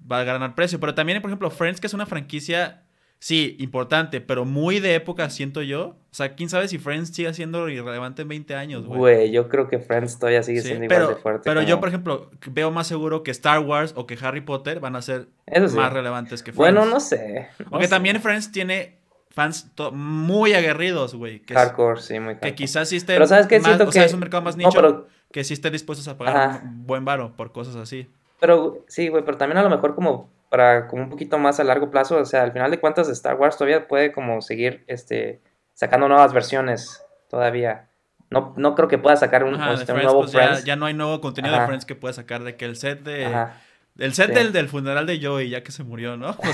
[0.00, 0.78] va a ganar precio.
[0.80, 2.82] Pero también, por ejemplo, Friends, que es una franquicia,
[3.18, 5.96] sí, importante, pero muy de época, siento yo.
[6.10, 8.98] O sea, quién sabe si Friends sigue siendo irrelevante en 20 años, güey.
[8.98, 11.40] Güey, yo creo que Friends todavía sigue Sí, siendo pero, igual de fuerte.
[11.44, 14.96] pero yo, por ejemplo, veo más seguro que Star Wars o que Harry Potter van
[14.96, 15.76] a ser sí.
[15.76, 16.56] más relevantes que Friends.
[16.56, 17.48] Bueno, no sé.
[17.58, 17.90] no Aunque sé.
[17.90, 18.98] también Friends tiene
[19.30, 21.40] fans muy aguerridos, güey.
[21.40, 22.54] Que, es- Hardcore, sí, muy que hardcore.
[22.54, 23.58] quizás sí esté Pero ¿sabes qué?
[23.58, 25.72] más- Siento o sea, que- es un mercado más No, nicho pero, que sí estén
[25.72, 26.62] dispuestos a pagar Ajá.
[26.64, 28.08] buen varo por cosas así.
[28.40, 31.64] Pero sí, güey, pero también a lo mejor como para como un poquito más a
[31.64, 35.40] largo plazo, o sea, al final de cuentas Star Wars todavía puede como seguir este
[35.74, 37.88] sacando nuevas versiones todavía.
[38.30, 40.64] No, no creo que pueda sacar un, Ajá, este, un Friends, nuevo pues ya, Friends.
[40.64, 41.66] ya no hay nuevo contenido de.
[41.66, 43.60] Friends que pueda sacar de que el set de Ajá.
[43.98, 44.34] el set Sí.
[44.34, 46.36] del, del funeral de Joey ya que se murió, ¿no?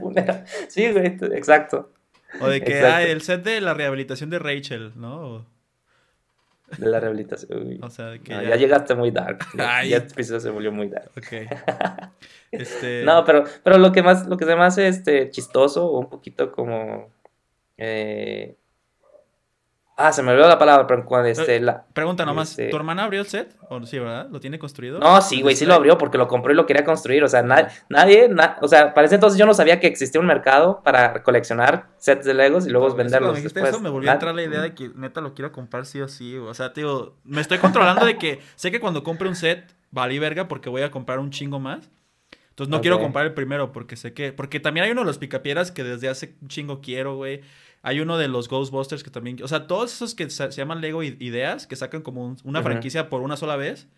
[0.00, 0.44] Funeral.
[0.68, 1.90] Sí, güey, exacto.
[2.40, 5.46] o de que ah, el set de la rehabilitación de Rachel, ¿no?
[6.78, 7.66] De la rehabilitación.
[7.66, 7.80] Uy.
[7.82, 8.56] o sea, que No, ya, ya...
[8.56, 9.44] llegaste muy dark.
[9.56, 11.10] Ya, ya este episodio se volvió muy dark.
[11.16, 11.48] Ok.
[12.52, 15.98] Este No, pero, pero lo que más, lo que se me hace este chistoso, o
[15.98, 17.10] un poquito como
[17.78, 18.56] eh,
[20.04, 21.84] Ah, se me olvidó la palabra, pero cuando este la...
[21.92, 23.56] pregunta nomás, este- ¿tu hermana abrió el set?
[23.68, 24.28] ¿O sí, verdad?
[24.30, 24.98] ¿Lo tiene construido?
[24.98, 27.22] No, sí, güey, sí lo abrió porque lo compró y lo quería construir.
[27.24, 30.20] O sea, na- nadie, na- o sea, para ese entonces yo no sabía que existía
[30.20, 33.74] un mercado para coleccionar sets de Legos y luego No, eso venderlos dijiste después.
[33.74, 36.08] eso me volvió a entrar la idea de que neta lo quiero comprar sí o
[36.08, 36.36] sí.
[36.36, 40.18] O sea, tío, me estoy controlando de que sé que cuando compre un set valí
[40.18, 41.90] verga porque voy a comprar un chingo más.
[42.64, 44.32] Entonces no quiero comprar el primero porque sé que...
[44.32, 47.40] Porque también hay uno de los picapieras que desde hace un chingo quiero, güey.
[47.82, 49.42] Hay uno de los Ghostbusters que también...
[49.42, 53.08] O sea, todos esos que se, llaman Lego Ideas, que sacan como un- una franquicia
[53.08, 53.88] por una sola vez.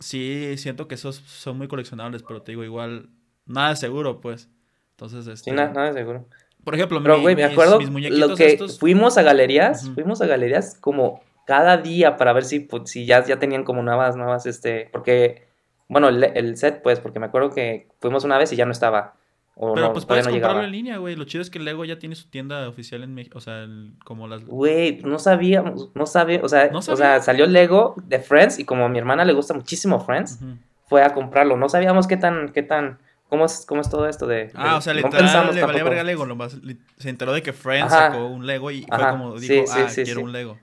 [0.00, 3.08] Sí, siento que esos son muy coleccionables, pero te digo, igual,
[3.46, 4.48] nada seguro, pues.
[4.92, 5.50] Entonces, este...
[5.50, 6.26] Sí, na- nada seguro.
[6.62, 8.78] Por ejemplo, Pero, mi- güey, me mis- acuerdo mis muñequitos lo que estos...
[8.78, 13.24] fuimos a galerías, fuimos a galerías como cada día para ver si, pues, si ya,
[13.24, 15.46] ya tenían como nuevas, nuevas, este, porque,
[15.88, 18.72] bueno, el, el set, pues, porque me acuerdo que fuimos una vez y ya no
[18.72, 19.14] estaba.
[19.56, 20.64] O Pero no, pues puedes no comprarlo llegaba.
[20.66, 21.14] en línea, güey.
[21.14, 23.38] Lo chido es que Lego ya tiene su tienda oficial en México.
[23.38, 24.44] O sea, el- como las...
[24.44, 28.64] Güey, no sabíamos, no sabía, o sea, ¿No o sea, salió Lego de Friends y
[28.64, 30.40] como a mi hermana le gusta muchísimo Friends,
[30.86, 31.56] fue a comprarlo.
[31.56, 34.50] No sabíamos qué tan, qué tan, cómo es, cómo es todo esto de.
[34.56, 36.26] Ah, de- o sea, no literal le valía verga Lego.
[36.26, 38.08] nomás li- se enteró de que Friends Ajá.
[38.10, 40.24] sacó un Lego y fue como sí, dijo, sí, ah, sí, quiero sí.
[40.24, 40.58] un Lego.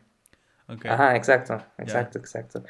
[0.89, 2.63] Ajá, exacto, exacto, exacto.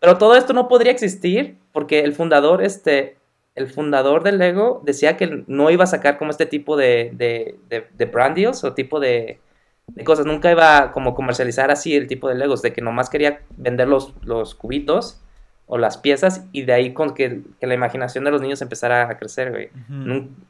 [0.00, 3.16] Pero todo esto no podría existir porque el fundador, este,
[3.54, 7.58] el fundador del Lego decía que no iba a sacar como este tipo de, de,
[7.68, 9.40] de, de brand deals o tipo de,
[9.88, 10.26] de cosas.
[10.26, 13.88] Nunca iba a como comercializar así el tipo de Legos, de que nomás quería vender
[13.88, 15.20] los, los cubitos
[15.66, 19.10] o las piezas y de ahí con que, que la imaginación de los niños empezara
[19.10, 19.68] a crecer, güey.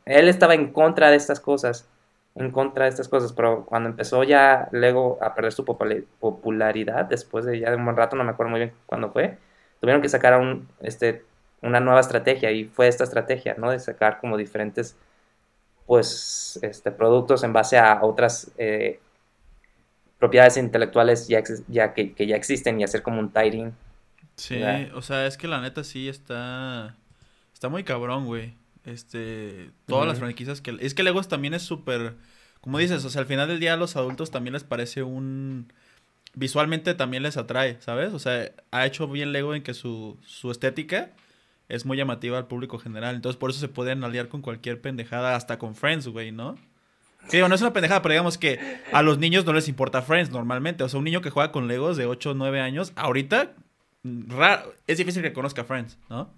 [0.04, 1.88] Él estaba en contra de estas cosas,
[2.38, 7.04] en contra de estas cosas, pero cuando empezó ya Lego a perder su popula- popularidad,
[7.06, 9.38] después de ya de un buen rato, no me acuerdo muy bien cuándo fue,
[9.80, 11.24] tuvieron que sacar un, este,
[11.62, 13.70] una nueva estrategia y fue esta estrategia, ¿no?
[13.70, 14.96] De sacar como diferentes,
[15.86, 19.00] pues, este, productos en base a otras eh,
[20.18, 21.42] propiedades intelectuales ya,
[21.94, 23.72] que, que ya existen y hacer como un tiring.
[24.36, 24.62] Sí,
[24.94, 26.94] o sea, es que la neta sí está.
[27.52, 28.54] Está muy cabrón, güey.
[28.88, 29.70] Este.
[29.86, 30.76] Todas las franquicias que.
[30.80, 32.14] Es que Legos también es súper.
[32.60, 35.72] Como dices, o sea, al final del día a los adultos también les parece un.
[36.34, 38.12] Visualmente también les atrae, ¿sabes?
[38.12, 41.10] O sea, ha hecho bien Lego en que su, su estética
[41.68, 43.14] es muy llamativa al público general.
[43.14, 46.56] Entonces, por eso se pueden aliar con cualquier pendejada, hasta con Friends, güey, ¿no?
[47.30, 50.02] Que digo, no es una pendejada, pero digamos que a los niños no les importa
[50.02, 50.84] Friends normalmente.
[50.84, 53.54] O sea, un niño que juega con Legos de 8 o 9 años, ahorita
[54.86, 56.30] es difícil que conozca Friends, ¿no?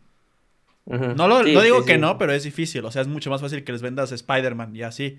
[0.87, 1.99] No, lo, Sí, no digo sí, que sí.
[2.01, 2.85] no, pero es difícil.
[2.85, 5.19] O sea, es mucho más fácil que les vendas Spider-Man y así.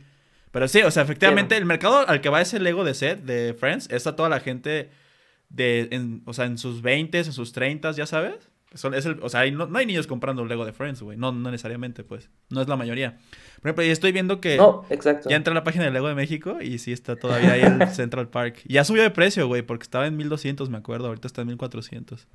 [0.52, 1.60] Pero sí, o sea, efectivamente, Sí.
[1.62, 4.40] el mercado al que va ese Lego de set de Friends es a toda la
[4.42, 4.90] gente
[5.50, 8.50] de, en, o sea, en sus 20 en sus 30 ya sabes.
[8.74, 11.18] Son- es el- o sea, hay- no, no hay niños comprando Lego de Friends, güey.
[11.18, 12.30] No, no necesariamente, pues.
[12.50, 13.18] No es la mayoría.
[13.62, 15.30] Por ejemplo, y estoy viendo que No, exacto.
[15.30, 17.86] ya entré a la página de Lego de México y sí está todavía ahí el
[17.94, 18.62] Central Park.
[18.66, 21.08] Y ya subió de precio, güey, porque estaba en 1200, me acuerdo.
[21.08, 22.28] Ahorita está en 1400.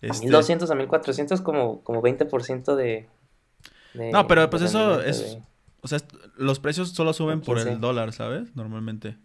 [0.00, 3.08] Este, 1200 a 1400 como, como 20% de,
[3.94, 4.10] de...
[4.12, 5.38] No, pero pues eso es-.
[5.80, 5.98] O sea,
[6.36, 7.80] los precios solo suben por el 15.
[7.80, 8.54] dólar, ¿sabes?
[8.56, 9.16] Normalmente.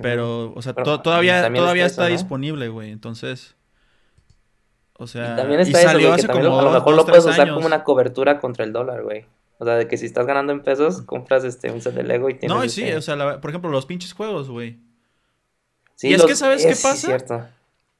[0.00, 2.18] Pero, o sea, Pero, to- todavía, todavía está está, eso, ¿no?
[2.18, 2.90] disponible, güey.
[2.90, 3.54] Entonces,
[4.96, 6.96] o sea, y también está eso, salió güey, que hace también como a lo mejor
[6.96, 7.54] dos, lo puedes usar años.
[7.54, 9.26] como una cobertura contra el dólar, güey.
[9.58, 12.28] O sea, de que si estás ganando en pesos, compras este un set de Lego
[12.28, 14.78] y tienes No, y sí, este- o sea, la- por ejemplo, los pinches juegos, güey.
[15.94, 17.06] Sí, y es los- que, ¿sabes qué es- sí, pasa?
[17.06, 17.46] cierto.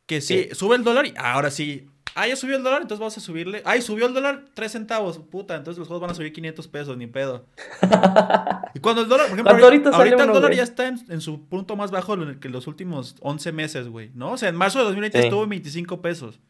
[0.06, 1.86] Que sí, sube el dólar y ahora sí.
[2.16, 3.60] Ah, ya subió el dólar, entonces vamos a subirle.
[3.64, 5.56] Ay, subió el dólar 3 centavos, puta.
[5.56, 7.46] Entonces los juegos van a subir 500 pesos, ni pedo.
[8.76, 10.98] Y cuando el dólar, por ejemplo, ¿Cuánto ahorita, ahorita ahorita el dólar ya está en,
[11.08, 14.32] en su punto más bajo que los últimos 11 meses, güey, ¿no?
[14.32, 15.24] O sea, en marzo de 2020 Sí.
[15.24, 16.40] estuvo en 25 pesos.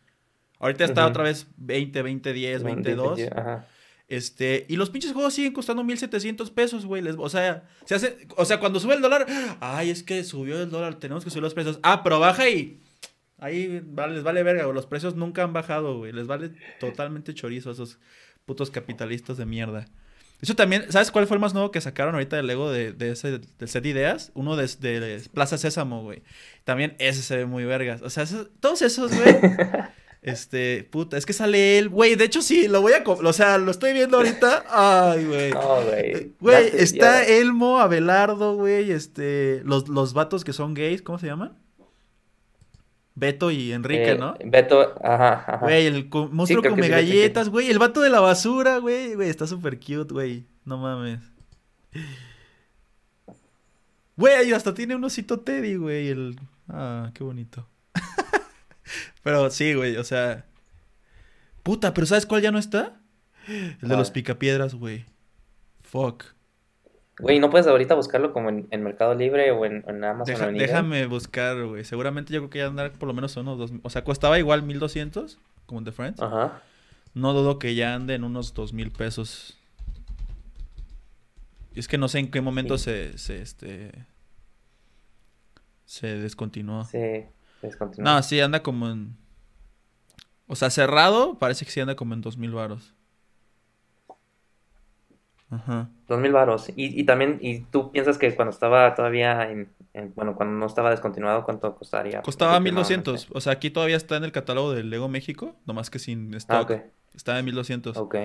[0.58, 3.20] Ahorita está otra vez 20, 20, 10, 20, 22.
[3.36, 3.66] Ajá.
[4.08, 7.02] Este, y los pinches juegos siguen costando 1700 pesos, güey.
[7.02, 9.26] les- O sea, se hace, o sea, cuando sube el dólar,
[9.60, 11.78] ay, es que subió el dólar, tenemos que subir los precios.
[11.82, 12.80] Ah, pero baja y
[13.44, 14.74] ahí vale- les vale verga, güey.
[14.74, 16.12] Los precios nunca han bajado, güey.
[16.12, 17.98] Les vale totalmente chorizo a esos
[18.44, 19.86] putos capitalistas de mierda.
[20.40, 23.12] Eso también, ¿sabes cuál fue el más nuevo que sacaron ahorita del Lego de, de
[23.12, 24.30] ese del set de ideas?
[24.34, 26.22] Uno de, de Plaza Sésamo, güey.
[26.64, 28.02] También ese se ve muy vergas.
[28.02, 29.36] O sea, esos- todos esos, güey.
[30.22, 32.14] Este, puta, es que sale él, güey.
[32.14, 33.02] De hecho, sí, lo voy a.
[33.06, 34.64] O sea, lo estoy viendo ahorita.
[34.70, 35.50] Ay, güey.
[35.52, 36.10] No, güey.
[36.12, 38.90] Eh, Güey, está Elmo, Abelardo, güey.
[38.90, 41.58] Este, los, los vatos que son gays, ¿cómo se llaman?
[43.16, 44.34] Beto y Enrique, eh, ¿no?
[44.44, 45.58] Beto, ajá, ajá.
[45.58, 46.88] Güey, el monstruo come sí chequé.
[46.88, 47.70] galletas, güey.
[47.70, 49.14] El vato de la basura, güey.
[49.14, 50.46] Güey, está súper cute, güey.
[50.64, 51.20] No mames.
[54.16, 56.08] Güey, hasta tiene un osito Teddy, güey.
[56.08, 56.40] El...
[56.68, 57.68] Ah, qué bonito.
[59.22, 60.46] pero sí, güey, o sea...
[61.62, 63.00] Puta, pero ¿sabes cuál ya no está?
[63.46, 63.98] El de ¿Cuál?
[63.98, 65.06] los picapiedras, güey.
[65.82, 66.24] Fuck.
[67.18, 70.50] Güey, ¿no puedes ahorita buscarlo como en, en Mercado Libre o en, en Amazon Deja-
[70.50, 71.84] déjame buscar, güey.
[71.84, 73.72] Seguramente yo creo que ya andar por lo menos unos dos...
[73.82, 76.20] O sea, costaba igual 1200, como en The Friends.
[76.20, 76.62] Ajá.
[77.14, 79.56] No dudo que ya ande en unos dos mil pesos.
[81.72, 82.84] Y es que no sé en qué momento Sí.
[82.84, 83.92] se, se, este...
[85.84, 86.84] Se descontinuó.
[86.84, 86.98] Sí,
[87.62, 88.10] descontinuó.
[88.12, 89.16] No, sí, anda como en...
[90.46, 92.93] O sea, cerrado, parece que sí anda como en dos mil varos.
[95.50, 95.88] Ajá.
[96.08, 96.68] Dos mil varos.
[96.70, 100.66] Y, y también, ¿y tú piensas que cuando estaba todavía en, en- bueno, cuando no
[100.66, 102.22] estaba descontinuado, cuánto costaría?
[102.22, 103.10] Costaba Aproximadamente.
[103.12, 103.36] 1200.
[103.36, 106.38] O sea, aquí todavía está en el catálogo del Lego México, nomás que sin Ah,
[106.38, 106.70] stock.
[106.70, 106.80] ok.
[107.14, 107.96] Está en 1200.
[107.96, 108.16] Ok.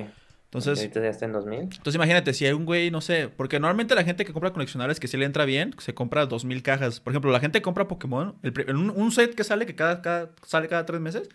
[0.45, 1.59] Entonces, Ahorita ya está en 2000.
[1.59, 4.99] Entonces imagínate, si hay un güey, no sé, porque normalmente la gente que compra coleccionables
[4.99, 6.99] que sí le entra bien, se compra 2000 cajas.
[6.99, 10.31] Por ejemplo, la gente que compra Pokémon, el un set que sale, que cada, cada-
[10.43, 11.29] sale cada tres meses,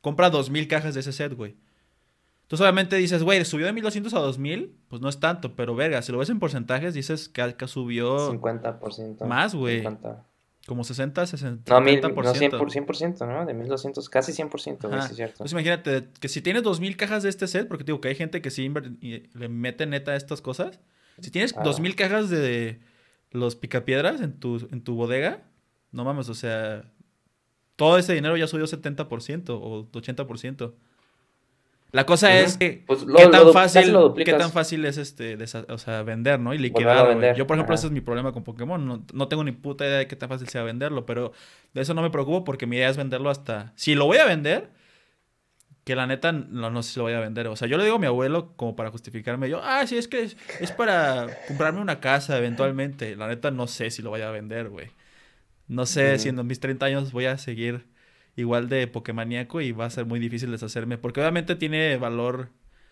[0.00, 1.56] compra 2000 cajas de ese set, güey.
[2.52, 6.02] Entonces obviamente dices, güey, subió de 1200 a 2000, pues no es tanto, pero verga,
[6.02, 9.24] si lo ves en porcentajes, dices que, que subió 50%.
[9.24, 9.78] más, güey.
[9.78, 10.26] 50.
[10.66, 12.14] como 60, 60, No, mil, 70%.
[12.14, 13.46] no 100%, por 100%, ¿no?
[13.46, 15.32] De 1200, casi 100%, güey, sí es cierto.
[15.44, 18.42] Entonces imagínate que si tienes 2000 cajas de este set, porque digo que hay gente
[18.42, 18.70] que sí
[19.32, 20.78] le mete neta a estas cosas.
[21.20, 21.62] Si tienes Ah.
[21.64, 22.80] 2000 cajas de
[23.30, 25.42] los picapiedras en tu, en tu bodega,
[25.90, 26.84] no mames, o sea,
[27.76, 30.74] todo ese dinero ya subió 70% o 80%.
[31.92, 35.66] La cosa es que Pues lo- qué tan fácil, qué tan fácil es este, desa-
[35.70, 36.54] o sea, vender, ¿no?
[36.54, 37.36] Y liquidar, vender.
[37.36, 37.80] Yo, por ejemplo, Ajá.
[37.80, 38.84] ese es mi problema con Pokémon.
[38.86, 41.32] No, no tengo ni puta idea de qué tan fácil sea venderlo, pero
[41.74, 43.72] de eso no me preocupo porque mi idea es venderlo hasta...
[43.76, 44.70] Si lo voy a vender,
[45.84, 47.46] que la neta no, no sé si lo voy a vender.
[47.48, 49.50] O sea, yo le digo a mi abuelo como para justificarme.
[49.50, 53.16] Yo, ah, sí, es que es, es para comprarme una casa eventualmente.
[53.16, 54.88] La neta no sé si lo voy a vender, güey.
[55.68, 57.84] No sé si en mis 30 años voy a seguir
[58.36, 60.98] igual de Pokémoníaco y va a ser muy difícil deshacerme.
[60.98, 62.48] Porque obviamente tiene valor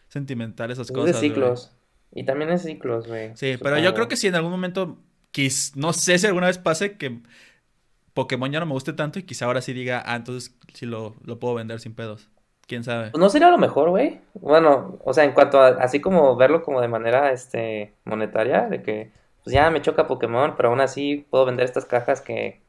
[0.09, 1.15] sentimental esas Es cosas.
[1.21, 1.77] de ciclos.
[2.13, 3.31] Y también es ciclos, güey.
[3.37, 4.99] Sí, pero yo creo que si en algún momento,
[5.31, 7.21] quis, no sé si alguna vez pase que
[8.15, 11.15] Pokémon ya no me guste tanto y quizá ahora sí diga, ah, entonces sí lo,
[11.25, 12.29] lo puedo vender sin pedos.
[12.67, 13.11] ¿Quién sabe?
[13.11, 14.21] Pues no sería lo mejor, güey.
[14.35, 18.83] Bueno, o sea, en cuanto a así como verlo como de manera este monetaria, de
[18.83, 19.11] que
[19.43, 22.61] pues ya me choca Pokémon, pero aún así puedo vender estas cajas que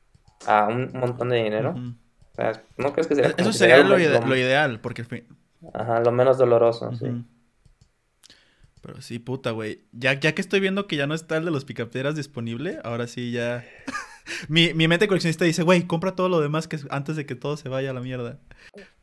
[0.47, 1.75] a un montón de dinero.
[1.75, 2.11] O
[2.41, 5.01] sea, ¿no crees que sería como Eso sería lo, lo, ide- lo ideal, porque...
[5.04, 5.27] al fin-
[5.73, 7.06] ajá, lo menos doloroso, sí.
[8.82, 9.84] Pero sí, puta, güey.
[9.91, 13.06] Ya, ya que estoy viendo que ya no está el de los picapiedras disponible, ahora
[13.08, 13.63] sí ya...
[14.47, 17.58] mi, mi mente coleccionista dice, güey, compra todo lo demás que antes de que todo
[17.58, 18.39] se vaya a la mierda.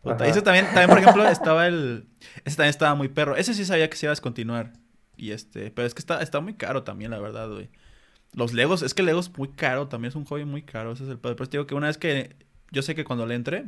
[0.02, 2.08] Puta, ese también, también, por ejemplo, estaba el...
[2.44, 3.36] Ese también estaba muy perro.
[3.36, 4.72] Ese sí sabía que se iba a descontinuar.
[5.16, 5.70] Y este...
[5.70, 7.68] Pero es que está, está muy caro también, la verdad, güey.
[8.34, 10.92] Los Legos, es que Legos es muy caro, también es un hobby muy caro.
[10.92, 11.18] Ese es el.
[11.18, 12.34] Pero te digo que una vez que...
[12.70, 13.66] Yo sé que cuando le entre...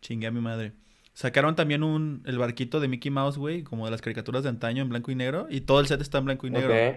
[0.00, 0.72] Chingué a mi madre.
[1.12, 4.82] Sacaron también un, el barquito de Mickey Mouse, güey, como de las caricaturas de antaño
[4.82, 5.46] en blanco y negro.
[5.50, 6.72] Y todo el set está en blanco y negro.
[6.72, 6.96] Ok.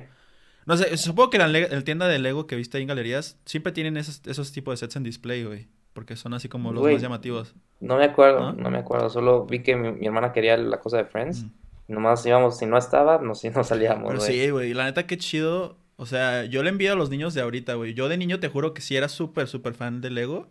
[0.65, 3.73] No sé, supongo que la, la tienda de Lego que viste ahí en galerías siempre
[3.73, 5.67] tienen esos, esos tipos de sets en display, güey.
[5.91, 6.93] Porque son así como los Güey.
[6.93, 7.53] más llamativos.
[7.81, 8.55] No me acuerdo, ¿Ah?
[8.57, 9.09] no me acuerdo.
[9.09, 11.43] Solo vi que mi, mi hermana quería la cosa de Friends.
[11.43, 11.49] Mm.
[11.89, 14.31] Nomás íbamos, si no estaba, no, si no salíamos, Pero güey.
[14.31, 15.77] sí, güey, la neta qué chido.
[15.97, 17.93] O sea, yo le envío a los niños de ahorita, güey.
[17.93, 20.47] Yo de niño te juro que sí era súper, súper fan de Lego.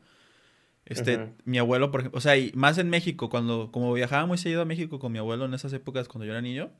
[0.92, 4.38] Este, mi abuelo, por ejemplo, o sea, y más en México, cuando, como viajaba muy
[4.38, 6.70] seguido a México con mi abuelo en esas épocas cuando yo era niño,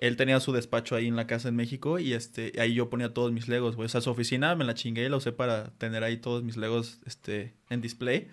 [0.00, 3.12] él tenía su despacho ahí en la casa en México y este, ahí yo ponía
[3.12, 3.86] todos mis Legos, güey.
[3.86, 6.56] O sea, su oficina me la chingué y la usé para tener ahí todos mis
[6.56, 8.28] Legos, este, en display.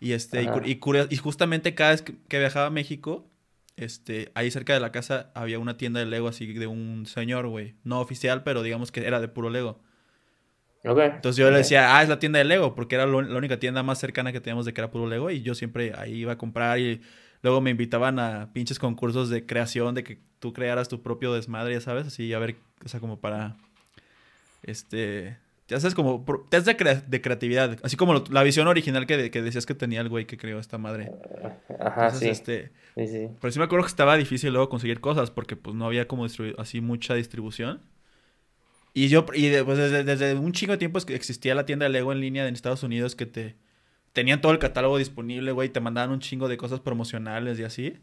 [0.00, 0.80] Y este, y,
[1.10, 3.28] y justamente cada vez que, que viajaba a México,
[3.76, 7.48] este, ahí cerca de la casa había una tienda de Lego así de un señor,
[7.48, 7.74] güey.
[7.84, 9.80] No oficial, pero digamos que era de puro Lego.
[11.14, 11.58] Entonces yo le ok.
[11.58, 14.32] decía, ah, es la tienda de Lego, porque era lo- la única tienda más cercana
[14.32, 15.30] que teníamos de que era puro Lego.
[15.30, 17.00] Y yo siempre ahí iba a comprar y
[17.42, 21.74] luego me invitaban a pinches concursos de creación, de que tú crearas tu propio desmadre,
[21.74, 23.56] ya sabes, así a ver, o sea, como para,
[24.62, 25.36] este,
[25.68, 29.16] ya sabes, como test de, crea- de creatividad, así como lo- la visión original que,
[29.16, 31.10] de- que decías que tenía el güey que creó esta madre.
[31.80, 32.28] Ajá, Entonces, sí.
[32.28, 33.28] este, Sí, sí.
[33.40, 36.26] pero sí me acuerdo que estaba difícil luego conseguir cosas porque pues no había como
[36.58, 37.80] así mucha distribución.
[38.94, 41.90] Y yo, y de- pues desde, desde un chingo de tiempo existía la tienda de
[41.90, 43.56] Lego en línea en Estados Unidos que te
[44.12, 47.94] tenían todo el catálogo disponible, güey, te mandaban un chingo de cosas promocionales y así.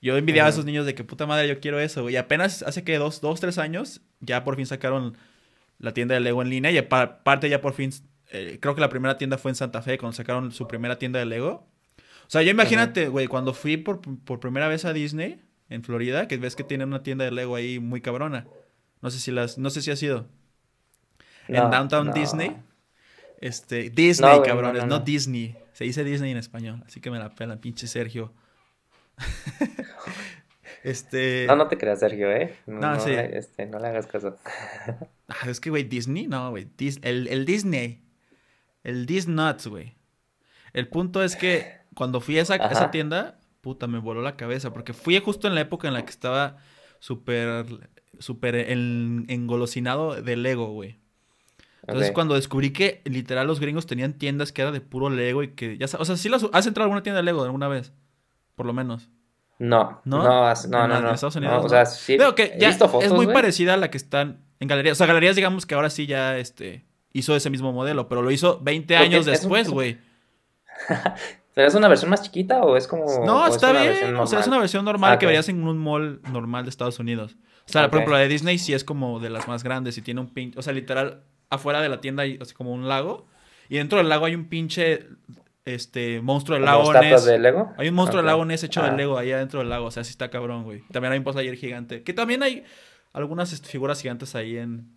[0.00, 2.14] Yo envidiaba a esos niños de que puta madre yo quiero eso, güey.
[2.14, 5.16] Y apenas hace que dos, dos, tres años ya por fin sacaron
[5.78, 7.90] la tienda de Lego en línea y aparte ya por fin,
[8.30, 11.18] eh, creo que la primera tienda fue en Santa Fe cuando sacaron su primera tienda
[11.18, 11.66] de Lego.
[12.26, 16.28] O sea, yo imagínate, güey, cuando fui por, por primera vez a Disney en Florida,
[16.28, 18.46] que ves que tienen una tienda de Lego ahí muy cabrona.
[19.04, 20.26] No sé si las, no sé si ha sido.
[21.46, 22.12] en Downtown no.
[22.14, 22.56] Disney.
[23.38, 25.00] Este, Disney, No, cabrones, no.
[25.00, 25.54] Disney.
[25.74, 28.32] Se dice Disney en español, así que me la pelan, pinche Sergio.
[30.84, 31.44] este.
[31.48, 32.56] No, no te creas, Sergio, ¿eh?
[32.66, 33.10] No, sí.
[33.12, 34.36] este, no le hagas caso.
[35.26, 36.66] Ah, es que, güey, Disney, no, güey.
[36.76, 38.02] Dis- el, el Disney.
[38.82, 39.96] El Disnuts, güey.
[40.74, 42.68] El punto es que cuando fui a esa, Ajá.
[42.70, 44.72] esa tienda, puta, me voló la cabeza.
[44.74, 46.58] Porque fui justo en la época en la que estaba
[46.98, 47.64] súper,
[48.20, 50.98] súper en- engolosinado de Lego, güey.
[51.86, 52.14] Entonces, Ok.
[52.14, 55.76] cuando descubrí que literal los gringos tenían tiendas que era de puro Lego y que
[55.76, 57.92] ya sabes, o sea, sí las, has entrado a alguna tienda de Lego alguna vez,
[58.56, 59.10] por lo menos.
[59.58, 60.18] No, ¿No?
[60.22, 61.68] no, no, En no, en Estados No, Unidos, o ¿no?
[61.68, 62.16] sea, sí.
[62.16, 63.34] Veo que ya fotos, es muy güey.
[63.34, 64.96] parecida a la que están en galerías.
[64.96, 68.30] O sea, galerías digamos que ahora sí ya este hizo ese mismo modelo, pero lo
[68.32, 69.98] hizo 20 Porque años es después, es un- güey.
[71.54, 73.04] ¿Pero es una versión más chiquita o es como.?
[73.24, 74.16] No, o es está una bien.
[74.16, 76.98] O sea, es una versión normal Ah, que verías en un mall normal de Estados
[76.98, 77.36] Unidos.
[77.66, 77.90] O sea, Ok.
[77.90, 80.28] por ejemplo, la de Disney sí es como de las más grandes y tiene un
[80.28, 83.26] pinche, o sea, literal afuera de la tienda hay así como un lago
[83.68, 85.06] y dentro del lago hay un pinche
[85.64, 87.72] este monstruo ¿Como lago de Lego?
[87.78, 88.22] Hay un monstruo Ok.
[88.24, 88.96] del lago Ness hecho de Ah.
[88.96, 90.82] Lego ahí adentro del lago, o sea, sí está cabrón, güey.
[90.92, 92.64] También hay un post ayer gigante, que también hay
[93.14, 94.92] algunas este, figuras gigantes ahí en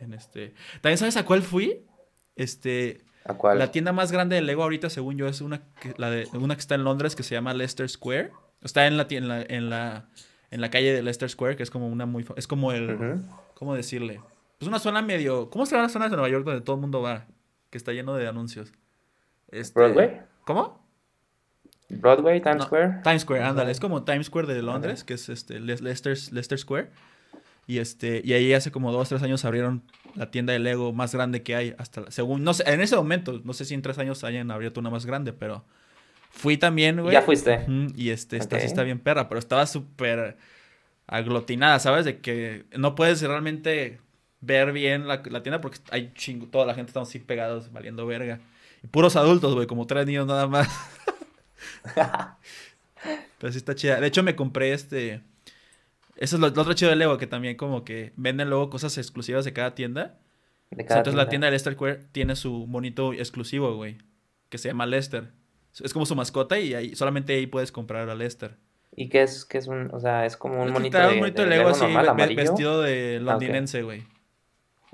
[0.00, 0.52] en este.
[0.80, 1.86] También sabes a cuál fui?
[2.36, 3.58] Este, ¿A cuál?
[3.58, 6.56] la tienda más grande de Lego ahorita, según yo, es una que, la de, una
[6.56, 8.32] que está en Londres que se llama Leicester Square.
[8.62, 10.08] Está en la, en la, en la,
[10.52, 12.24] en la calle de Leicester Square, que es como una muy...
[12.36, 13.20] Es como el...
[13.54, 14.20] ¿Cómo decirle?
[14.60, 15.50] Es una zona medio...
[15.50, 17.26] ¿Cómo se llama las zonas de Nueva York donde todo el mundo va?
[17.70, 18.72] Que está lleno de anuncios.
[19.48, 20.20] Este, ¿Broadway?
[20.44, 20.80] ¿Cómo?
[21.88, 23.00] Broadway, Times No, Square.
[23.02, 23.70] Times Square, ándale.
[23.70, 26.90] Es como Times Square de Londres, que es este Le- Leicester, Leicester Square.
[27.66, 29.82] Y este, y ahí hace como dos, tres años abrieron
[30.14, 31.74] la tienda de Lego más grande que hay.
[31.78, 34.50] Hasta la- según, no sé, en ese momento, no sé si en tres años hayan
[34.50, 35.64] abierto una más grande, pero
[36.32, 37.12] fui también, güey.
[37.12, 37.64] Ya fuiste.
[37.94, 40.36] Y este, esta sí está bien perra, pero estaba súper
[41.06, 42.04] aglutinada, ¿sabes?
[42.04, 44.00] De que no puedes realmente
[44.40, 48.06] ver bien la, la tienda porque hay chingo, toda la gente estamos así pegados, valiendo
[48.06, 48.40] verga.
[48.82, 50.68] Y puros adultos, güey, como tres niños nada más.
[53.38, 54.00] Pero sí está chida.
[54.00, 55.22] De hecho, me compré este.
[56.16, 58.96] Eso es lo, lo otro chido de Lego, que también como que venden luego cosas
[58.98, 60.18] exclusivas de cada tienda.
[60.70, 63.98] De O sea, cada entonces la tienda de Lester Square tiene su monito exclusivo, güey.
[64.48, 65.32] Que se llama Lester.
[65.80, 68.56] Es como su mascota y ahí, solamente ahí puedes comprar a Lester.
[68.94, 69.44] ¿Y qué es?
[69.44, 71.68] ¿Qué es un, o sea, es como un Este monito de, un monito de Lego
[71.70, 74.04] así, normal, vestido de Ah, londinense, güey.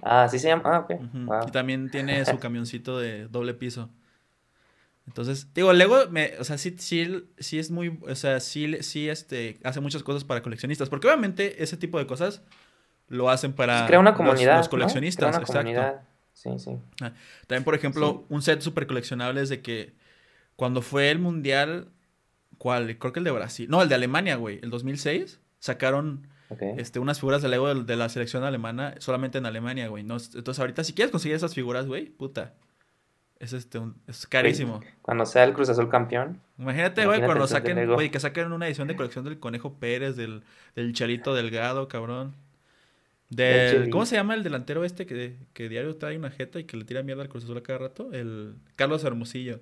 [0.02, 0.62] Ah, ¿así se llama?
[0.64, 0.92] Ah, ok.
[1.12, 1.48] Wow.
[1.48, 3.90] Y también tiene su camioncito de doble piso.
[5.08, 9.08] Entonces, digo, Lego, me, o sea, sí, sí, sí es muy, o sea, sí, sí,
[9.08, 12.42] este, hace muchas cosas para coleccionistas, porque obviamente ese tipo de cosas
[13.08, 15.60] lo hacen para Pues crea una comunidad, los, coleccionistas, Crea una exacto.
[15.60, 16.02] comunidad.
[16.34, 16.78] Sí, sí.
[17.46, 19.94] También, por ejemplo, un set súper coleccionable es de que
[20.58, 21.86] cuando fue el mundial,
[22.58, 22.98] ¿cuál?
[22.98, 26.26] Creo que el de Brasil, no, el de Alemania, güey, el 2006, sacaron
[26.78, 30.02] este, unas figuras de Lego de, de la selección alemana solamente en Alemania, güey.
[30.02, 32.54] No, entonces, ahorita, si quieres conseguir esas figuras, güey, puta.
[33.38, 34.80] Es, este, un- es carísimo.
[35.00, 36.40] Cuando sea el Cruz Azul campeón.
[36.58, 40.42] Imagínate, güey, cuando saquen, güey, que saquen una edición de colección del Conejo Pérez, del,
[40.74, 42.34] del Delgado, cabrón.
[43.30, 43.90] Del.
[43.90, 46.84] ¿Cómo se llama el delantero este que, que diario trae una jeta y que le
[46.84, 48.12] tira mierda al Cruz Azul a cada rato?
[48.12, 49.60] El Carlos Hermosillo.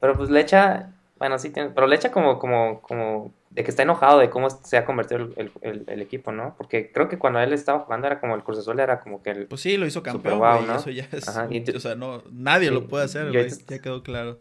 [0.00, 0.92] Pero pues le echa.
[1.18, 4.50] Bueno, sí, tiene, pero le echa como, como, como de que está enojado de cómo
[4.50, 6.54] se ha convertido el, el- equipo, ¿no?
[6.58, 9.30] Porque creo que cuando él estaba jugando era como el Cruz Azul, era como que
[9.30, 9.46] el.
[9.46, 10.76] Pues sí, lo hizo campeón, güey, ¿no?
[10.76, 13.78] Eso ya es, Ajá, y o sea, no, nadie Sí, lo puede hacer, güey, ya
[13.80, 14.38] quedó claro.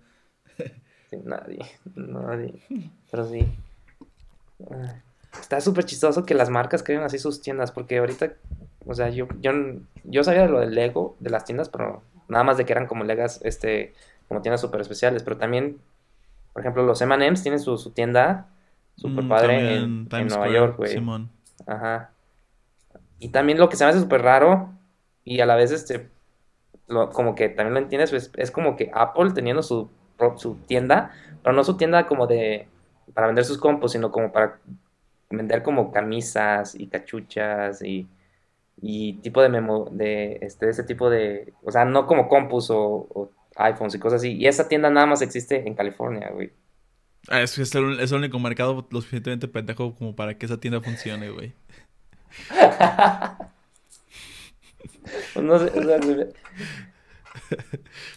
[1.09, 1.59] Sí, nadie,
[1.95, 2.55] nadie.
[3.11, 3.47] Pero sí.
[4.71, 4.95] Ah,
[5.39, 8.33] Está súper chistoso que las marcas creen así sus tiendas, porque ahorita,
[8.85, 9.51] o sea, yo, yo,
[10.05, 12.87] yo sabía de lo del Lego, de las tiendas, pero nada más de que eran
[12.87, 13.93] como Legas, este,
[14.27, 15.79] como tiendas súper especiales, pero también,
[16.53, 18.47] por ejemplo, los M&M's tienen su, su tienda
[18.95, 20.93] súper Mm, padre también en, en Nueva Square, York, güey.
[20.93, 21.29] Simón.
[21.67, 22.11] Ajá.
[23.19, 24.69] Y también lo que se me hace súper raro
[25.23, 26.09] y a la vez este
[26.87, 29.89] lo- como que también lo entiendes, pues, es como que Apple teniendo su,
[30.67, 31.11] tienda,
[31.43, 32.67] pero no su tienda como de
[33.13, 34.59] para vender sus compos, sino como para
[35.29, 38.07] vender como camisas y cachuchas y,
[38.81, 42.79] y tipo de memo de este ese tipo de, o sea, no como compus o,
[43.13, 44.33] o iPhones y cosas así.
[44.33, 46.51] Y esa tienda nada más existe en California, güey.
[47.29, 50.59] Ah, es, es el, es el único mercado lo suficientemente pendejo como para que esa
[50.59, 51.53] tienda funcione, güey.
[55.41, 56.29] No sé, o sea, se-